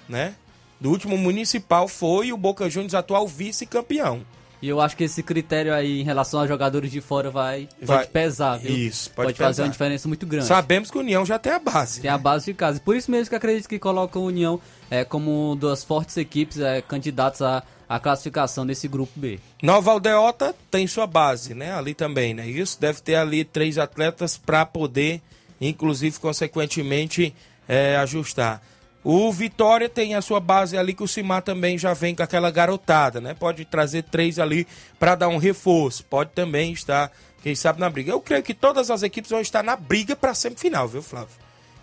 né? 0.08 0.34
Do 0.80 0.90
último 0.90 1.16
municipal 1.16 1.88
foi 1.88 2.32
o 2.32 2.36
Boca 2.36 2.68
Juniors 2.68 2.94
atual 2.94 3.26
vice-campeão. 3.28 4.22
E 4.64 4.68
eu 4.70 4.80
acho 4.80 4.96
que 4.96 5.04
esse 5.04 5.22
critério 5.22 5.74
aí 5.74 6.00
em 6.00 6.04
relação 6.04 6.40
a 6.40 6.46
jogadores 6.46 6.90
de 6.90 6.98
fora 7.02 7.30
vai, 7.30 7.68
Vai- 7.82 7.98
pode 7.98 8.10
pesar, 8.10 8.56
viu? 8.56 8.74
Isso, 8.74 9.10
pode 9.10 9.34
fazer 9.34 9.48
pesar. 9.48 9.62
uma 9.64 9.68
diferença 9.68 10.08
muito 10.08 10.26
grande. 10.26 10.46
Sabemos 10.46 10.90
que 10.90 10.96
o 10.96 11.00
União 11.00 11.22
já 11.26 11.38
tem 11.38 11.52
a 11.52 11.58
base. 11.58 12.00
Tem 12.00 12.10
a 12.10 12.16
base 12.16 12.46
de 12.46 12.54
casa. 12.54 12.80
Por 12.80 12.96
isso 12.96 13.10
mesmo 13.10 13.28
que 13.28 13.34
acredito 13.36 13.68
que 13.68 13.78
colocam 13.78 14.22
a 14.22 14.24
União 14.24 14.58
é, 14.90 15.04
como 15.04 15.54
das 15.60 15.84
fortes 15.84 16.16
equipes 16.16 16.58
é, 16.60 16.80
candidatas 16.80 17.42
à, 17.42 17.62
à 17.86 18.00
classificação 18.00 18.66
desse 18.66 18.88
grupo 18.88 19.12
B. 19.14 19.38
Nova 19.62 19.90
Aldeota 19.90 20.54
tem 20.70 20.86
sua 20.86 21.06
base, 21.06 21.52
né? 21.52 21.74
Ali 21.74 21.92
também, 21.92 22.32
né? 22.32 22.48
Isso 22.48 22.80
deve 22.80 23.02
ter 23.02 23.16
ali 23.16 23.44
três 23.44 23.76
atletas 23.76 24.38
para 24.38 24.64
poder, 24.64 25.20
inclusive, 25.60 26.18
consequentemente, 26.18 27.34
é, 27.68 27.96
ajustar. 27.96 28.62
O 29.04 29.30
Vitória 29.30 29.86
tem 29.86 30.14
a 30.14 30.22
sua 30.22 30.40
base 30.40 30.78
ali 30.78 30.94
que 30.94 31.02
o 31.02 31.08
Cimar 31.08 31.42
também 31.42 31.76
já 31.76 31.92
vem 31.92 32.14
com 32.14 32.22
aquela 32.22 32.50
garotada, 32.50 33.20
né? 33.20 33.34
Pode 33.34 33.66
trazer 33.66 34.02
três 34.04 34.38
ali 34.38 34.66
para 34.98 35.14
dar 35.14 35.28
um 35.28 35.36
reforço. 35.36 36.02
Pode 36.06 36.30
também 36.30 36.72
estar, 36.72 37.12
quem 37.42 37.54
sabe, 37.54 37.78
na 37.78 37.90
briga. 37.90 38.12
Eu 38.12 38.20
creio 38.20 38.42
que 38.42 38.54
todas 38.54 38.90
as 38.90 39.02
equipes 39.02 39.30
vão 39.30 39.42
estar 39.42 39.62
na 39.62 39.76
briga 39.76 40.16
para 40.16 40.32
semifinal, 40.32 40.88
viu, 40.88 41.02
Flávio? 41.02 41.36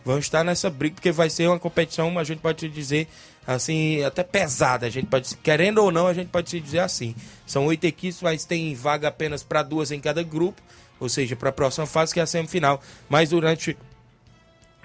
Vão 0.04 0.18
estar 0.18 0.44
nessa 0.44 0.68
briga, 0.68 0.96
porque 0.96 1.12
vai 1.12 1.30
ser 1.30 1.48
uma 1.48 1.60
competição, 1.60 2.18
a 2.18 2.24
gente 2.24 2.40
pode 2.40 2.68
dizer 2.68 3.08
assim, 3.46 4.04
até 4.04 4.24
pesada. 4.24 4.88
A 4.88 4.90
gente 4.90 5.06
pode, 5.06 5.36
querendo 5.38 5.78
ou 5.78 5.92
não, 5.92 6.08
a 6.08 6.14
gente 6.16 6.30
pode 6.30 6.50
se 6.50 6.60
dizer 6.60 6.80
assim. 6.80 7.16
São 7.46 7.68
oito 7.68 7.86
equipes, 7.86 8.20
mas 8.20 8.46
tem 8.46 8.74
vaga 8.74 9.10
apenas 9.10 9.44
para 9.44 9.62
duas 9.62 9.92
em 9.92 10.00
cada 10.00 10.24
grupo, 10.24 10.60
ou 11.00 11.08
seja, 11.08 11.36
para 11.36 11.50
a 11.50 11.54
próxima 11.54 11.86
fase, 11.86 12.16
que 12.16 12.20
é 12.20 12.24
a 12.24 12.26
semifinal. 12.26 12.82
Mas 13.08 13.30
durante 13.30 13.78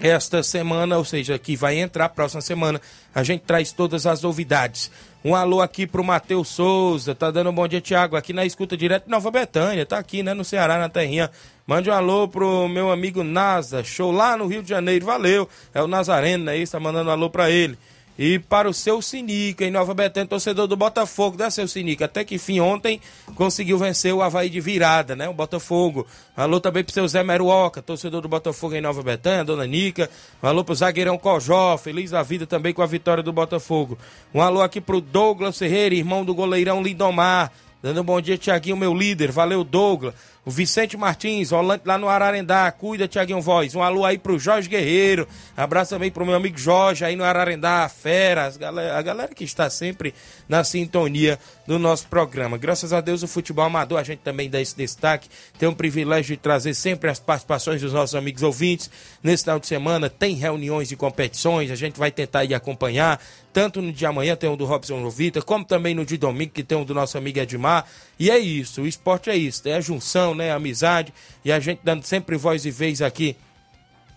esta 0.00 0.42
semana, 0.42 0.98
ou 0.98 1.04
seja, 1.04 1.38
que 1.38 1.56
vai 1.56 1.78
entrar 1.78 2.08
próxima 2.10 2.40
semana, 2.40 2.80
a 3.14 3.22
gente 3.22 3.42
traz 3.42 3.72
todas 3.72 4.06
as 4.06 4.22
novidades. 4.22 4.90
Um 5.24 5.34
alô 5.34 5.60
aqui 5.60 5.86
pro 5.86 6.04
Matheus 6.04 6.48
Souza, 6.48 7.14
tá 7.14 7.30
dando 7.30 7.50
um 7.50 7.54
bom 7.54 7.66
dia, 7.66 7.80
Thiago, 7.80 8.16
aqui 8.16 8.32
na 8.32 8.44
escuta 8.44 8.76
direto 8.76 9.04
de 9.04 9.10
Nova 9.10 9.30
Betânia, 9.30 9.84
tá 9.84 9.98
aqui, 9.98 10.22
né, 10.22 10.34
no 10.34 10.44
Ceará, 10.44 10.78
na 10.78 10.88
terrinha. 10.88 11.30
Mande 11.66 11.90
um 11.90 11.92
alô 11.92 12.28
pro 12.28 12.68
meu 12.68 12.92
amigo 12.92 13.24
Nasa, 13.24 13.82
show 13.82 14.12
lá 14.12 14.36
no 14.36 14.46
Rio 14.46 14.62
de 14.62 14.68
Janeiro, 14.68 15.04
valeu. 15.04 15.48
É 15.74 15.82
o 15.82 15.88
Nazareno, 15.88 16.44
né, 16.44 16.56
isso, 16.56 16.72
tá 16.72 16.80
mandando 16.80 17.10
um 17.10 17.12
alô 17.12 17.28
pra 17.28 17.50
ele. 17.50 17.76
E 18.18 18.38
para 18.38 18.68
o 18.68 18.72
seu 18.72 19.02
Sinica, 19.02 19.64
em 19.64 19.70
Nova 19.70 19.92
Betânia, 19.92 20.26
torcedor 20.26 20.66
do 20.66 20.76
Botafogo, 20.76 21.36
né, 21.38 21.50
seu 21.50 21.68
Sinica? 21.68 22.06
Até 22.06 22.24
que 22.24 22.38
fim, 22.38 22.60
ontem 22.60 23.00
conseguiu 23.34 23.76
vencer 23.76 24.14
o 24.14 24.22
Havaí 24.22 24.48
de 24.48 24.60
virada, 24.60 25.14
né? 25.14 25.28
O 25.28 25.34
Botafogo. 25.34 26.06
Alô 26.34 26.58
também 26.58 26.82
pro 26.82 26.94
seu 26.94 27.06
Zé 27.06 27.22
Meruoca, 27.22 27.82
torcedor 27.82 28.22
do 28.22 28.28
Botafogo 28.28 28.74
em 28.74 28.80
Nova 28.80 29.02
Betânia, 29.02 29.44
dona 29.44 29.66
Nica. 29.66 30.08
Um 30.42 30.46
alô 30.46 30.64
pro 30.64 30.74
zagueirão 30.74 31.18
Cojó, 31.18 31.76
feliz 31.76 32.10
da 32.10 32.22
vida 32.22 32.46
também 32.46 32.72
com 32.72 32.82
a 32.82 32.86
vitória 32.86 33.22
do 33.22 33.32
Botafogo. 33.32 33.98
Um 34.32 34.40
alô 34.40 34.62
aqui 34.62 34.80
pro 34.80 35.00
Douglas 35.00 35.58
Ferreira, 35.58 35.94
irmão 35.94 36.24
do 36.24 36.34
goleirão 36.34 36.82
Lindomar. 36.82 37.52
Dando 37.82 38.00
um 38.00 38.04
bom 38.04 38.20
dia, 38.20 38.38
Tiaguinho, 38.38 38.76
meu 38.76 38.94
líder. 38.94 39.30
Valeu, 39.30 39.62
Douglas. 39.62 40.14
O 40.46 40.50
Vicente 40.52 40.96
Martins, 40.96 41.50
volante 41.50 41.82
lá 41.84 41.98
no 41.98 42.08
Ararendá. 42.08 42.70
Cuida, 42.70 43.08
Tiaguinho 43.08 43.40
Voz. 43.40 43.74
Um 43.74 43.82
alô 43.82 44.04
aí 44.04 44.16
pro 44.16 44.38
Jorge 44.38 44.68
Guerreiro. 44.68 45.26
Abraço 45.56 45.90
também 45.90 46.08
pro 46.08 46.24
meu 46.24 46.36
amigo 46.36 46.56
Jorge 46.56 47.04
aí 47.04 47.16
no 47.16 47.24
Ararendá. 47.24 47.88
Fera, 47.88 48.44
as 48.44 48.56
galera, 48.56 48.96
a 48.96 49.02
galera 49.02 49.34
que 49.34 49.42
está 49.42 49.68
sempre 49.68 50.14
na 50.48 50.62
sintonia 50.62 51.36
do 51.66 51.80
nosso 51.80 52.06
programa. 52.06 52.56
Graças 52.56 52.92
a 52.92 53.00
Deus, 53.00 53.24
o 53.24 53.26
futebol 53.26 53.64
amador, 53.64 53.98
a 53.98 54.04
gente 54.04 54.20
também 54.20 54.48
dá 54.48 54.60
esse 54.60 54.76
destaque. 54.76 55.28
Tem 55.58 55.68
um 55.68 55.74
privilégio 55.74 56.36
de 56.36 56.40
trazer 56.40 56.74
sempre 56.74 57.10
as 57.10 57.18
participações 57.18 57.80
dos 57.80 57.92
nossos 57.92 58.14
amigos 58.14 58.44
ouvintes. 58.44 58.88
Nesse 59.24 59.42
final 59.42 59.58
de 59.58 59.66
semana 59.66 60.08
tem 60.08 60.36
reuniões 60.36 60.92
e 60.92 60.96
competições. 60.96 61.72
A 61.72 61.74
gente 61.74 61.98
vai 61.98 62.12
tentar 62.12 62.44
ir 62.44 62.54
acompanhar. 62.54 63.20
Tanto 63.56 63.80
no 63.80 63.90
dia 63.90 64.10
amanhã 64.10 64.36
tem 64.36 64.50
um 64.50 64.56
do 64.56 64.66
Robson 64.66 65.00
Novita, 65.00 65.40
como 65.40 65.64
também 65.64 65.94
no 65.94 66.04
dia 66.04 66.18
domingo, 66.18 66.52
que 66.52 66.62
tem 66.62 66.76
um 66.76 66.84
do 66.84 66.92
nosso 66.92 67.16
amigo 67.16 67.38
Edmar. 67.38 67.86
E 68.18 68.30
é 68.30 68.38
isso, 68.38 68.82
o 68.82 68.86
esporte 68.86 69.30
é 69.30 69.34
isso, 69.34 69.66
é 69.66 69.72
a 69.72 69.80
junção, 69.80 70.34
né? 70.34 70.50
A 70.50 70.56
amizade. 70.56 71.10
E 71.42 71.50
a 71.50 71.58
gente 71.58 71.80
dando 71.82 72.04
sempre 72.04 72.36
voz 72.36 72.66
e 72.66 72.70
vez 72.70 73.00
aqui 73.00 73.34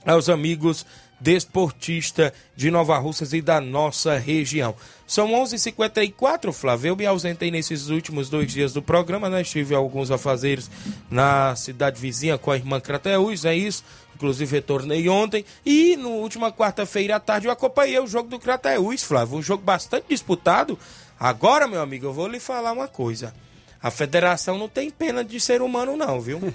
aos 0.06 0.28
amigos 0.28 0.86
desportistas 1.22 2.34
de 2.54 2.70
Nova 2.70 2.98
Russas 2.98 3.32
e 3.32 3.42
da 3.42 3.62
nossa 3.62 4.18
região. 4.18 4.76
São 5.08 5.32
11:54 5.32 5.54
h 5.54 5.58
54 5.58 6.52
Flávio. 6.52 6.90
Eu 6.90 6.96
me 6.98 7.06
ausentei 7.06 7.50
nesses 7.50 7.88
últimos 7.88 8.30
dois 8.30 8.52
dias 8.52 8.74
do 8.74 8.82
programa, 8.82 9.30
né? 9.30 9.42
Estive 9.42 9.74
alguns 9.74 10.12
afazeres 10.12 10.70
na 11.10 11.56
cidade 11.56 11.98
vizinha 11.98 12.38
com 12.38 12.52
a 12.52 12.58
irmã 12.58 12.82
Crateus, 12.82 13.46
é 13.46 13.56
isso. 13.56 13.86
Inclusive 14.20 14.52
retornei 14.52 15.08
ontem. 15.08 15.46
E 15.66 15.96
na 15.96 16.10
última 16.10 16.52
quarta-feira 16.52 17.16
à 17.16 17.20
tarde 17.22 17.48
eu 17.48 17.52
acompanhei 17.54 17.98
o 18.00 18.06
jogo 18.06 18.28
do 18.28 18.38
Crateus, 18.38 19.02
Flávio. 19.02 19.38
Um 19.38 19.42
jogo 19.42 19.64
bastante 19.64 20.08
disputado. 20.10 20.78
Agora, 21.18 21.70
meu 21.70 21.82
amigo, 21.82 22.06
eu 22.08 22.12
vou 22.12 22.28
lhe 22.28 22.38
falar 22.38 22.74
uma 22.74 22.90
coisa. 22.90 23.34
A 23.82 23.90
federação 23.90 24.58
não 24.58 24.68
tem 24.68 24.90
pena 24.90 25.24
de 25.24 25.40
ser 25.40 25.62
humano, 25.62 25.96
não, 25.96 26.20
viu? 26.20 26.42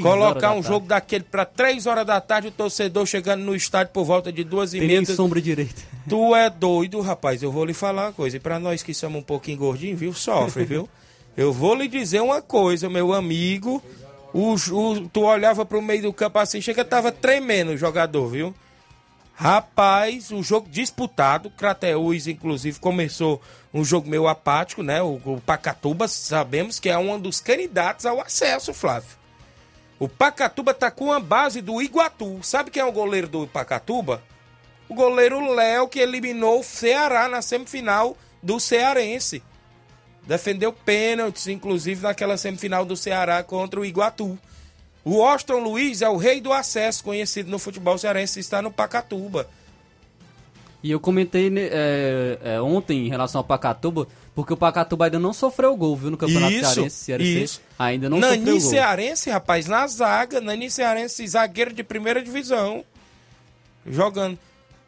Colocar 0.00 0.38
da 0.38 0.50
um 0.50 0.54
tarde. 0.54 0.68
jogo 0.68 0.86
daquele 0.86 1.24
para 1.24 1.44
três 1.44 1.86
horas 1.88 2.06
da 2.06 2.20
tarde, 2.20 2.46
o 2.46 2.50
torcedor 2.52 3.04
chegando 3.04 3.42
no 3.42 3.56
estádio 3.56 3.92
por 3.92 4.04
volta 4.04 4.30
de 4.30 4.44
duas 4.44 4.72
e 4.72 4.78
Tem 4.78 4.86
meia. 4.86 5.00
nem 5.02 5.16
sombra 5.16 5.40
direita. 5.42 5.82
Tu 6.08 6.36
é 6.36 6.48
doido, 6.48 7.00
rapaz. 7.00 7.42
Eu 7.42 7.50
vou 7.50 7.64
lhe 7.64 7.74
falar 7.74 8.06
uma 8.06 8.12
coisa. 8.12 8.36
E 8.36 8.40
pra 8.40 8.60
nós 8.60 8.84
que 8.84 8.94
somos 8.94 9.18
um 9.20 9.24
pouquinho 9.24 9.58
gordinhos, 9.58 9.98
viu? 9.98 10.12
Sofre, 10.14 10.62
viu? 10.64 10.88
Eu 11.36 11.52
vou 11.52 11.74
lhe 11.74 11.88
dizer 11.88 12.20
uma 12.20 12.40
coisa, 12.40 12.88
meu 12.88 13.12
amigo. 13.12 13.82
O, 14.32 14.54
o- 14.54 15.08
tu 15.08 15.22
olhava 15.22 15.64
pro 15.66 15.82
meio 15.82 16.02
do 16.02 16.12
campo 16.12 16.38
assim, 16.38 16.60
chega, 16.60 16.84
tava 16.84 17.12
tremendo 17.12 17.72
o 17.72 17.76
jogador, 17.76 18.28
viu? 18.28 18.54
Rapaz, 19.34 20.30
um 20.30 20.42
jogo 20.42 20.68
disputado. 20.68 21.50
Crateus, 21.50 22.26
inclusive, 22.26 22.78
começou 22.78 23.40
um 23.72 23.84
jogo 23.84 24.08
meio 24.08 24.28
apático, 24.28 24.82
né? 24.82 25.02
O, 25.02 25.20
o 25.24 25.40
Pacatuba, 25.44 26.06
sabemos 26.06 26.78
que 26.78 26.88
é 26.88 26.96
um 26.98 27.18
dos 27.18 27.40
candidatos 27.40 28.06
ao 28.06 28.20
acesso, 28.20 28.72
Flávio. 28.74 29.10
O 29.98 30.08
Pacatuba 30.08 30.74
tá 30.74 30.90
com 30.90 31.12
a 31.12 31.20
base 31.20 31.60
do 31.60 31.80
Iguatu. 31.80 32.40
Sabe 32.42 32.70
quem 32.70 32.82
é 32.82 32.84
o 32.84 32.92
goleiro 32.92 33.28
do 33.28 33.46
Pacatuba? 33.46 34.22
O 34.88 34.94
goleiro 34.94 35.52
Léo, 35.54 35.88
que 35.88 36.00
eliminou 36.00 36.60
o 36.60 36.64
Ceará 36.64 37.28
na 37.28 37.40
semifinal 37.40 38.16
do 38.42 38.60
Cearense. 38.60 39.42
Defendeu 40.26 40.72
pênaltis, 40.72 41.48
inclusive, 41.48 42.02
naquela 42.02 42.36
semifinal 42.36 42.84
do 42.84 42.96
Ceará 42.96 43.42
contra 43.42 43.80
o 43.80 43.84
Iguatu. 43.84 44.38
O 45.04 45.22
Austin 45.22 45.54
Luiz 45.54 46.00
é 46.00 46.08
o 46.08 46.16
rei 46.16 46.40
do 46.40 46.52
acesso, 46.52 47.02
conhecido 47.02 47.50
no 47.50 47.58
futebol 47.58 47.98
cearense, 47.98 48.38
está 48.38 48.62
no 48.62 48.70
Pacatuba. 48.70 49.48
E 50.80 50.90
eu 50.90 51.00
comentei 51.00 51.50
né, 51.50 51.68
é, 51.70 52.38
é, 52.42 52.60
ontem 52.60 53.06
em 53.06 53.08
relação 53.08 53.40
ao 53.40 53.44
Pacatuba, 53.44 54.06
porque 54.34 54.52
o 54.52 54.56
Pacatuba 54.56 55.04
ainda 55.04 55.18
não 55.18 55.32
sofreu 55.32 55.76
gol, 55.76 55.96
viu, 55.96 56.10
no 56.10 56.16
Campeonato 56.16 56.52
Isso, 56.52 56.74
Cearense. 56.74 56.96
Cearense 56.96 57.42
isso. 57.42 57.60
Ainda 57.78 58.08
não 58.08 58.18
Nani 58.18 58.38
sofreu 58.38 58.60
gol. 58.60 58.70
Cearense, 58.70 59.30
rapaz, 59.30 59.66
na 59.66 59.86
zaga. 59.86 60.40
Nani 60.40 60.70
Cearense, 60.70 61.26
zagueiro 61.26 61.72
de 61.72 61.84
primeira 61.84 62.22
divisão. 62.22 62.84
Jogando. 63.86 64.38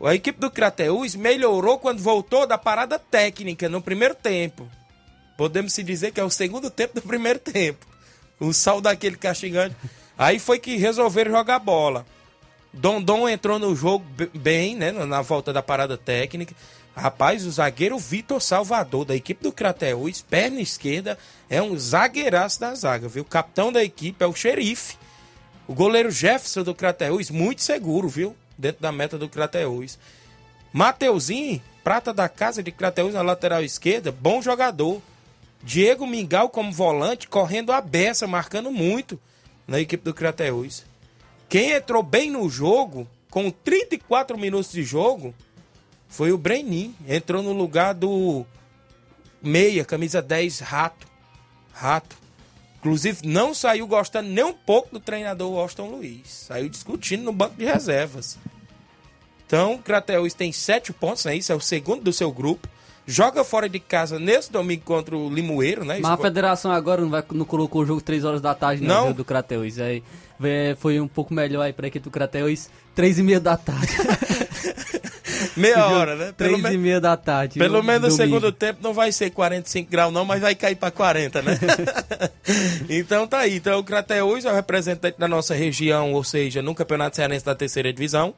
A 0.02 0.14
equipe 0.14 0.40
do 0.40 0.50
Crateus 0.50 1.14
melhorou 1.14 1.78
quando 1.78 2.00
voltou 2.00 2.46
da 2.46 2.58
parada 2.58 2.98
técnica 2.98 3.68
no 3.68 3.80
primeiro 3.80 4.14
tempo. 4.14 4.68
Podemos 5.36 5.72
se 5.72 5.82
dizer 5.82 6.12
que 6.12 6.20
é 6.20 6.24
o 6.24 6.30
segundo 6.30 6.70
tempo 6.70 6.94
do 6.94 7.02
primeiro 7.02 7.38
tempo. 7.38 7.86
O 8.38 8.52
sal 8.52 8.80
daquele 8.80 9.16
castigante. 9.16 9.74
Aí 10.16 10.38
foi 10.38 10.58
que 10.58 10.76
resolveram 10.76 11.32
jogar 11.32 11.58
bola. 11.58 12.06
Dondon 12.72 13.28
entrou 13.28 13.58
no 13.58 13.74
jogo 13.74 14.04
be- 14.04 14.30
bem, 14.34 14.74
né? 14.76 14.90
Na 14.92 15.22
volta 15.22 15.52
da 15.52 15.62
parada 15.62 15.96
técnica. 15.96 16.54
Rapaz, 16.96 17.44
o 17.44 17.50
zagueiro 17.50 17.98
Vitor 17.98 18.40
Salvador, 18.40 19.04
da 19.04 19.16
equipe 19.16 19.42
do 19.42 19.52
Crateus, 19.52 20.22
perna 20.22 20.60
esquerda, 20.60 21.18
é 21.50 21.60
um 21.60 21.76
zagueiraço 21.76 22.60
da 22.60 22.72
zaga, 22.74 23.08
viu? 23.08 23.22
O 23.22 23.26
capitão 23.26 23.72
da 23.72 23.82
equipe 23.82 24.22
é 24.22 24.26
o 24.26 24.34
xerife. 24.34 24.96
O 25.66 25.74
goleiro 25.74 26.10
Jefferson 26.10 26.62
do 26.62 26.74
Crateus, 26.74 27.30
muito 27.30 27.62
seguro, 27.62 28.08
viu? 28.08 28.36
Dentro 28.56 28.80
da 28.82 28.92
meta 28.92 29.18
do 29.18 29.28
Crateus. 29.28 29.98
Mateuzinho, 30.72 31.60
prata 31.82 32.12
da 32.12 32.28
casa 32.28 32.62
de 32.62 32.70
Crateus 32.70 33.14
na 33.14 33.22
lateral 33.22 33.62
esquerda, 33.62 34.12
bom 34.12 34.40
jogador. 34.42 35.00
Diego 35.64 36.06
Mingau 36.06 36.50
como 36.50 36.70
volante, 36.70 37.26
correndo 37.26 37.72
a 37.72 37.80
beça, 37.80 38.26
marcando 38.26 38.70
muito 38.70 39.18
na 39.66 39.80
equipe 39.80 40.04
do 40.04 40.12
Crateus. 40.12 40.84
Quem 41.48 41.72
entrou 41.72 42.02
bem 42.02 42.30
no 42.30 42.48
jogo, 42.50 43.08
com 43.30 43.50
34 43.50 44.36
minutos 44.36 44.70
de 44.70 44.82
jogo, 44.82 45.34
foi 46.06 46.32
o 46.32 46.38
Brenin. 46.38 46.94
Entrou 47.08 47.42
no 47.42 47.52
lugar 47.52 47.94
do 47.94 48.44
meia, 49.42 49.84
camisa 49.84 50.20
10, 50.20 50.60
Rato. 50.60 51.06
Rato. 51.72 52.16
Inclusive, 52.78 53.26
não 53.26 53.54
saiu 53.54 53.86
gostando 53.86 54.28
nem 54.28 54.44
um 54.44 54.52
pouco 54.52 54.90
do 54.92 55.00
treinador 55.00 55.58
Austin 55.58 55.88
Luiz. 55.88 56.28
Saiu 56.28 56.68
discutindo 56.68 57.24
no 57.24 57.32
banco 57.32 57.56
de 57.56 57.64
reservas. 57.64 58.38
Então, 59.46 59.74
o 59.74 59.78
Crateus 59.78 60.34
tem 60.34 60.52
sete 60.52 60.92
pontos, 60.92 61.24
né? 61.24 61.34
Isso 61.34 61.50
é 61.50 61.54
o 61.54 61.60
segundo 61.60 62.02
do 62.02 62.12
seu 62.12 62.30
grupo. 62.30 62.68
Joga 63.06 63.44
fora 63.44 63.68
de 63.68 63.78
casa 63.78 64.18
nesse 64.18 64.50
domingo 64.50 64.82
contra 64.82 65.16
o 65.16 65.28
Limoeiro, 65.28 65.84
né? 65.84 65.98
Mas 66.00 66.10
a 66.10 66.16
federação 66.16 66.70
agora 66.70 67.02
não, 67.02 67.10
vai, 67.10 67.22
não 67.32 67.44
colocou 67.44 67.82
o 67.82 67.86
jogo 67.86 68.00
3 68.00 68.24
horas 68.24 68.40
da 68.40 68.54
tarde, 68.54 68.82
não, 68.82 69.06
Não? 69.06 69.12
do 69.12 69.24
Crateus. 69.24 69.78
Aí 69.78 70.02
foi 70.78 71.00
um 71.00 71.08
pouco 71.08 71.34
melhor 71.34 71.62
aí 71.62 71.72
pra 71.72 71.86
equipe 71.86 72.04
do 72.04 72.10
Crateus, 72.10 72.68
3 72.94 73.18
e 73.18 73.22
meia 73.22 73.40
da 73.40 73.56
tarde. 73.56 73.92
Meia 75.56 75.86
hora, 75.86 76.16
né? 76.16 76.32
Pelo 76.32 76.52
Pelo, 76.52 76.62
Três 76.62 76.74
e 76.74 76.78
meia 76.78 77.00
da 77.00 77.16
tarde. 77.16 77.58
pelo 77.60 77.78
no 77.78 77.82
menos 77.82 78.10
no 78.10 78.16
segundo 78.16 78.50
tempo 78.50 78.80
não 78.82 78.92
vai 78.92 79.12
ser 79.12 79.30
45 79.30 79.90
graus 79.90 80.12
não, 80.12 80.24
mas 80.24 80.40
vai 80.40 80.54
cair 80.54 80.74
para 80.76 80.90
40, 80.90 81.42
né? 81.42 81.58
então 82.88 83.26
tá 83.26 83.40
aí. 83.40 83.56
Então 83.56 83.78
o 83.78 83.84
Crateus 83.84 84.44
é 84.44 84.50
o 84.50 84.54
representante 84.54 85.18
da 85.18 85.28
nossa 85.28 85.54
região, 85.54 86.12
ou 86.12 86.24
seja, 86.24 86.62
no 86.62 86.74
Campeonato 86.74 87.16
Cearense 87.16 87.44
da 87.44 87.54
terceira 87.54 87.92
divisão. 87.92 88.34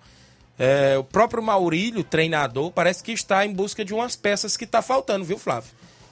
É, 0.58 0.96
o 0.98 1.04
próprio 1.04 1.42
Maurílio, 1.42 2.02
treinador, 2.02 2.70
parece 2.70 3.02
que 3.02 3.12
está 3.12 3.44
em 3.44 3.52
busca 3.52 3.84
de 3.84 3.92
umas 3.92 4.16
peças 4.16 4.56
que 4.56 4.64
está 4.64 4.80
faltando, 4.80 5.24
viu, 5.24 5.38
Flávio? 5.38 5.70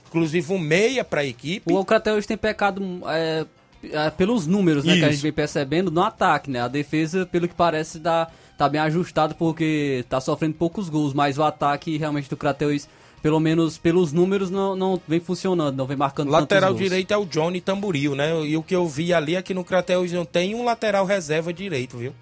Inclusive 0.09 0.53
um 0.53 0.59
meia 0.59 1.03
para 1.03 1.23
a 1.23 1.25
equipe. 1.25 1.73
O 1.73 1.85
Crateus 1.85 2.27
tem 2.27 2.37
pecado 2.37 2.81
é, 3.07 3.47
é, 3.91 4.11
pelos 4.11 4.47
números, 4.47 4.85
né, 4.85 4.97
que 4.97 5.05
a 5.05 5.11
gente 5.11 5.23
vem 5.23 5.33
percebendo 5.33 5.91
no 5.91 6.03
ataque, 6.03 6.51
né? 6.51 6.61
A 6.61 6.69
defesa, 6.69 7.27
pelo 7.27 7.49
que 7.49 7.55
parece, 7.55 7.99
dá, 7.99 8.29
tá 8.57 8.69
bem 8.69 8.81
ajustado 8.81 9.35
porque 9.35 10.05
tá 10.09 10.21
sofrendo 10.21 10.55
poucos 10.55 10.89
gols, 10.89 11.15
mas 11.15 11.39
o 11.39 11.43
ataque 11.43 11.97
realmente 11.97 12.29
do 12.29 12.37
Crateus, 12.37 12.87
pelo 13.23 13.41
menos 13.41 13.79
pelos 13.79 14.13
números, 14.13 14.51
não, 14.51 14.77
não 14.77 15.01
vem 15.09 15.21
funcionando, 15.21 15.77
não 15.77 15.87
vem 15.87 15.97
marcando 15.97 16.31
Lateral 16.31 16.75
direito 16.75 17.13
é 17.13 17.17
o 17.17 17.25
Johnny 17.25 17.61
Tamburil, 17.61 18.15
né? 18.15 18.41
E 18.45 18.57
o 18.57 18.63
que 18.63 18.77
eu 18.77 18.87
vi 18.87 19.13
ali 19.13 19.37
é 19.37 19.43
que 19.43 19.55
no 19.55 19.65
Crateus 19.65 20.13
não 20.13 20.25
tem 20.25 20.55
um 20.55 20.65
lateral 20.65 21.07
reserva 21.07 21.53
direito, 21.53 21.97
viu? 21.97 22.15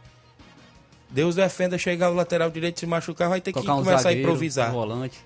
Deus 1.13 1.35
defenda 1.35 1.77
chegar 1.77 2.11
o 2.11 2.15
lateral 2.15 2.51
direito 2.51 2.81
se 2.81 2.87
machucar, 2.87 3.29
vai 3.29 3.41
ter 3.41 3.53
que 3.53 3.59
um 3.59 3.63
começar 3.63 3.95
a 3.95 3.99
zagueiro, 3.99 4.23
improvisar. 4.23 4.71
um 4.71 4.73
volante. 4.73 5.19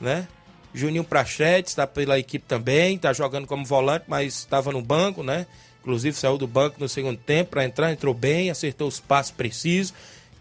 né? 0.00 0.28
Juninho 0.72 1.04
Prachetes 1.04 1.72
está 1.72 1.86
pela 1.86 2.18
equipe 2.18 2.44
também, 2.46 2.96
está 2.96 3.12
jogando 3.12 3.46
como 3.46 3.64
volante, 3.64 4.04
mas 4.08 4.38
estava 4.38 4.72
no 4.72 4.80
banco, 4.80 5.22
né? 5.22 5.46
Inclusive 5.80 6.16
saiu 6.16 6.38
do 6.38 6.46
banco 6.46 6.76
no 6.78 6.88
segundo 6.88 7.18
tempo 7.18 7.50
para 7.50 7.64
entrar, 7.64 7.92
entrou 7.92 8.14
bem, 8.14 8.50
acertou 8.50 8.86
os 8.86 9.00
passos 9.00 9.32
precisos. 9.32 9.92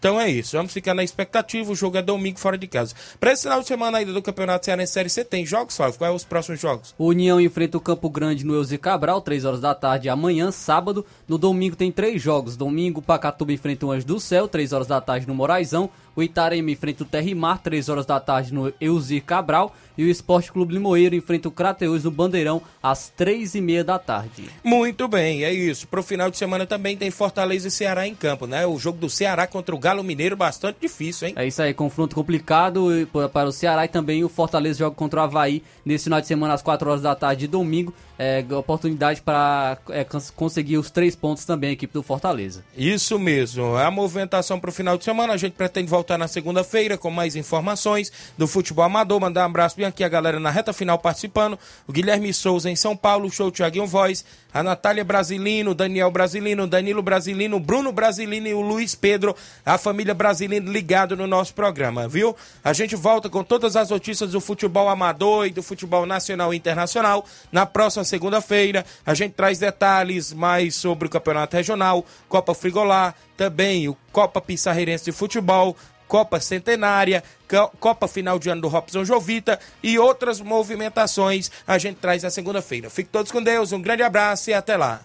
Então 0.01 0.19
é 0.19 0.27
isso, 0.27 0.57
vamos 0.57 0.73
ficar 0.73 0.95
na 0.95 1.03
expectativa. 1.03 1.71
O 1.71 1.75
jogo 1.75 1.95
é 1.95 2.01
domingo 2.01 2.39
fora 2.39 2.57
de 2.57 2.65
casa. 2.65 2.95
Para 3.19 3.33
esse 3.33 3.43
final 3.43 3.61
de 3.61 3.67
semana 3.67 3.99
ainda 3.99 4.11
do 4.11 4.19
Campeonato 4.19 4.65
Cearense 4.65 4.93
Série 4.93 5.09
C, 5.11 5.23
tem 5.23 5.45
jogos, 5.45 5.77
Flávio? 5.77 5.99
Quais 5.99 6.09
são 6.09 6.15
os 6.15 6.23
próximos 6.23 6.59
jogos? 6.59 6.95
União 6.97 7.39
enfrenta 7.39 7.77
o 7.77 7.79
Campo 7.79 8.09
Grande 8.09 8.43
no 8.43 8.55
Elzi 8.55 8.79
Cabral, 8.79 9.21
3 9.21 9.45
horas 9.45 9.61
da 9.61 9.75
tarde 9.75 10.09
amanhã, 10.09 10.49
sábado. 10.51 11.05
No 11.27 11.37
domingo 11.37 11.75
tem 11.75 11.91
três 11.91 12.19
jogos. 12.19 12.57
Domingo, 12.57 12.99
Pacatuba 12.99 13.53
enfrenta 13.53 13.85
o 13.85 13.91
Anjo 13.91 14.07
do 14.07 14.19
Céu, 14.19 14.47
3 14.47 14.73
horas 14.73 14.87
da 14.87 14.99
tarde 14.99 15.27
no 15.27 15.35
Moraizão. 15.35 15.87
O 16.15 16.21
Itarema 16.23 16.71
enfrenta 16.71 17.03
o 17.03 17.05
Terrimar, 17.05 17.59
3 17.61 17.87
horas 17.89 18.05
da 18.05 18.19
tarde 18.19 18.53
no 18.53 18.73
Elzir 18.81 19.23
Cabral. 19.23 19.75
E 19.97 20.05
o 20.05 20.09
Esporte 20.09 20.51
Clube 20.51 20.73
Limoeiro 20.73 21.13
enfrenta 21.15 21.49
o 21.49 21.51
Crateus 21.51 22.05
no 22.05 22.09
Bandeirão, 22.11 22.61
às 22.81 23.09
3 23.09 23.55
e 23.55 23.61
meia 23.61 23.83
da 23.83 23.99
tarde. 23.99 24.49
Muito 24.63 25.05
bem, 25.07 25.43
é 25.43 25.53
isso. 25.53 25.85
Pro 25.87 26.01
final 26.01 26.31
de 26.31 26.37
semana 26.37 26.65
também 26.65 26.95
tem 26.95 27.11
Fortaleza 27.11 27.67
e 27.67 27.71
Ceará 27.71 28.07
em 28.07 28.15
campo, 28.15 28.47
né? 28.47 28.65
O 28.65 28.79
jogo 28.79 28.97
do 28.97 29.09
Ceará 29.09 29.45
contra 29.45 29.75
o 29.75 29.77
Galo 29.77 30.01
Mineiro 30.03 30.35
bastante 30.37 30.77
difícil, 30.81 31.27
hein? 31.27 31.33
É 31.37 31.45
isso 31.45 31.61
aí, 31.61 31.73
confronto 31.73 32.15
complicado 32.15 32.87
pa- 33.11 33.27
para 33.29 33.49
o 33.49 33.51
Ceará 33.51 33.83
e 33.85 33.89
também 33.89 34.23
o 34.23 34.29
Fortaleza 34.29 34.79
joga 34.79 34.95
contra 34.95 35.19
o 35.19 35.23
Havaí 35.23 35.61
nesse 35.85 36.05
final 36.05 36.21
de 36.21 36.27
semana 36.27 36.53
às 36.53 36.61
4 36.61 36.89
horas 36.89 37.01
da 37.01 37.13
tarde 37.13 37.41
de 37.41 37.47
domingo. 37.47 37.93
É, 38.17 38.45
oportunidade 38.55 39.19
para 39.21 39.77
é, 39.89 40.03
cons- 40.03 40.29
conseguir 40.29 40.77
os 40.77 40.91
três 40.91 41.15
pontos 41.15 41.43
também, 41.43 41.71
a 41.71 41.73
equipe 41.73 41.91
do 41.93 42.03
Fortaleza. 42.03 42.63
Isso 42.77 43.17
mesmo. 43.19 43.75
A 43.75 43.89
movimentação 43.89 44.59
para 44.59 44.69
o 44.69 44.73
final 44.73 44.95
de 44.97 45.03
semana. 45.03 45.33
A 45.33 45.37
gente 45.37 45.53
pretende 45.53 45.89
voltar 45.89 46.00
na 46.17 46.27
segunda-feira 46.27 46.97
com 46.97 47.09
mais 47.09 47.35
informações 47.35 48.11
do 48.37 48.47
futebol 48.47 48.85
amador. 48.85 49.19
Mandar 49.19 49.43
um 49.43 49.45
abraço 49.45 49.77
bem 49.77 49.85
aqui 49.85 50.03
a 50.03 50.09
galera 50.09 50.39
na 50.39 50.49
reta 50.49 50.73
final 50.73 50.97
participando. 50.97 51.57
O 51.87 51.91
Guilherme 51.91 52.33
Souza 52.33 52.69
em 52.69 52.75
São 52.75 52.95
Paulo, 52.95 53.27
o 53.27 53.31
show 53.31 53.51
Thiaguinho 53.51 53.87
Voz, 53.87 54.25
a 54.53 54.61
Natália 54.61 55.03
Brasilino, 55.03 55.73
Daniel 55.73 56.11
Brasilino, 56.11 56.67
Danilo 56.67 57.01
Brasilino, 57.01 57.59
Bruno 57.59 57.91
Brasilino 57.91 58.47
e 58.47 58.53
o 58.53 58.61
Luiz 58.61 58.95
Pedro, 58.95 59.35
a 59.65 59.77
família 59.77 60.13
Brasilino 60.13 60.71
ligado 60.71 61.15
no 61.15 61.25
nosso 61.25 61.53
programa, 61.53 62.07
viu? 62.07 62.35
A 62.63 62.73
gente 62.73 62.95
volta 62.95 63.29
com 63.29 63.43
todas 63.43 63.75
as 63.75 63.89
notícias 63.89 64.31
do 64.31 64.41
futebol 64.41 64.89
amador 64.89 65.47
e 65.47 65.51
do 65.51 65.63
futebol 65.63 66.05
nacional 66.05 66.53
e 66.53 66.57
internacional 66.57 67.25
na 67.51 67.65
próxima 67.65 68.03
segunda-feira. 68.03 68.85
A 69.05 69.13
gente 69.13 69.33
traz 69.33 69.57
detalhes 69.57 70.33
mais 70.33 70.75
sobre 70.75 71.07
o 71.07 71.09
campeonato 71.09 71.55
regional, 71.55 72.05
Copa 72.27 72.53
Frigolar, 72.53 73.15
também 73.41 73.89
o 73.89 73.97
Copa 74.11 74.39
Pissarreirense 74.39 75.05
de 75.05 75.11
Futebol, 75.11 75.75
Copa 76.07 76.39
Centenária, 76.39 77.23
Co- 77.49 77.71
Copa 77.79 78.07
Final 78.07 78.37
de 78.37 78.51
Ano 78.51 78.61
do 78.61 78.67
Robson 78.67 79.03
Jovita 79.03 79.59
e 79.81 79.97
outras 79.97 80.39
movimentações 80.39 81.49
a 81.65 81.79
gente 81.79 81.95
traz 81.97 82.21
na 82.21 82.29
segunda-feira. 82.29 82.87
Fiquem 82.87 83.11
todos 83.11 83.31
com 83.31 83.41
Deus, 83.41 83.71
um 83.71 83.81
grande 83.81 84.03
abraço 84.03 84.51
e 84.51 84.53
até 84.53 84.77
lá. 84.77 85.01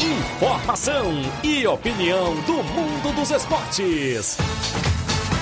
Informação 0.00 1.12
e 1.42 1.66
opinião 1.66 2.34
do 2.42 2.62
mundo 2.62 3.12
dos 3.14 3.30
esportes. 3.30 4.36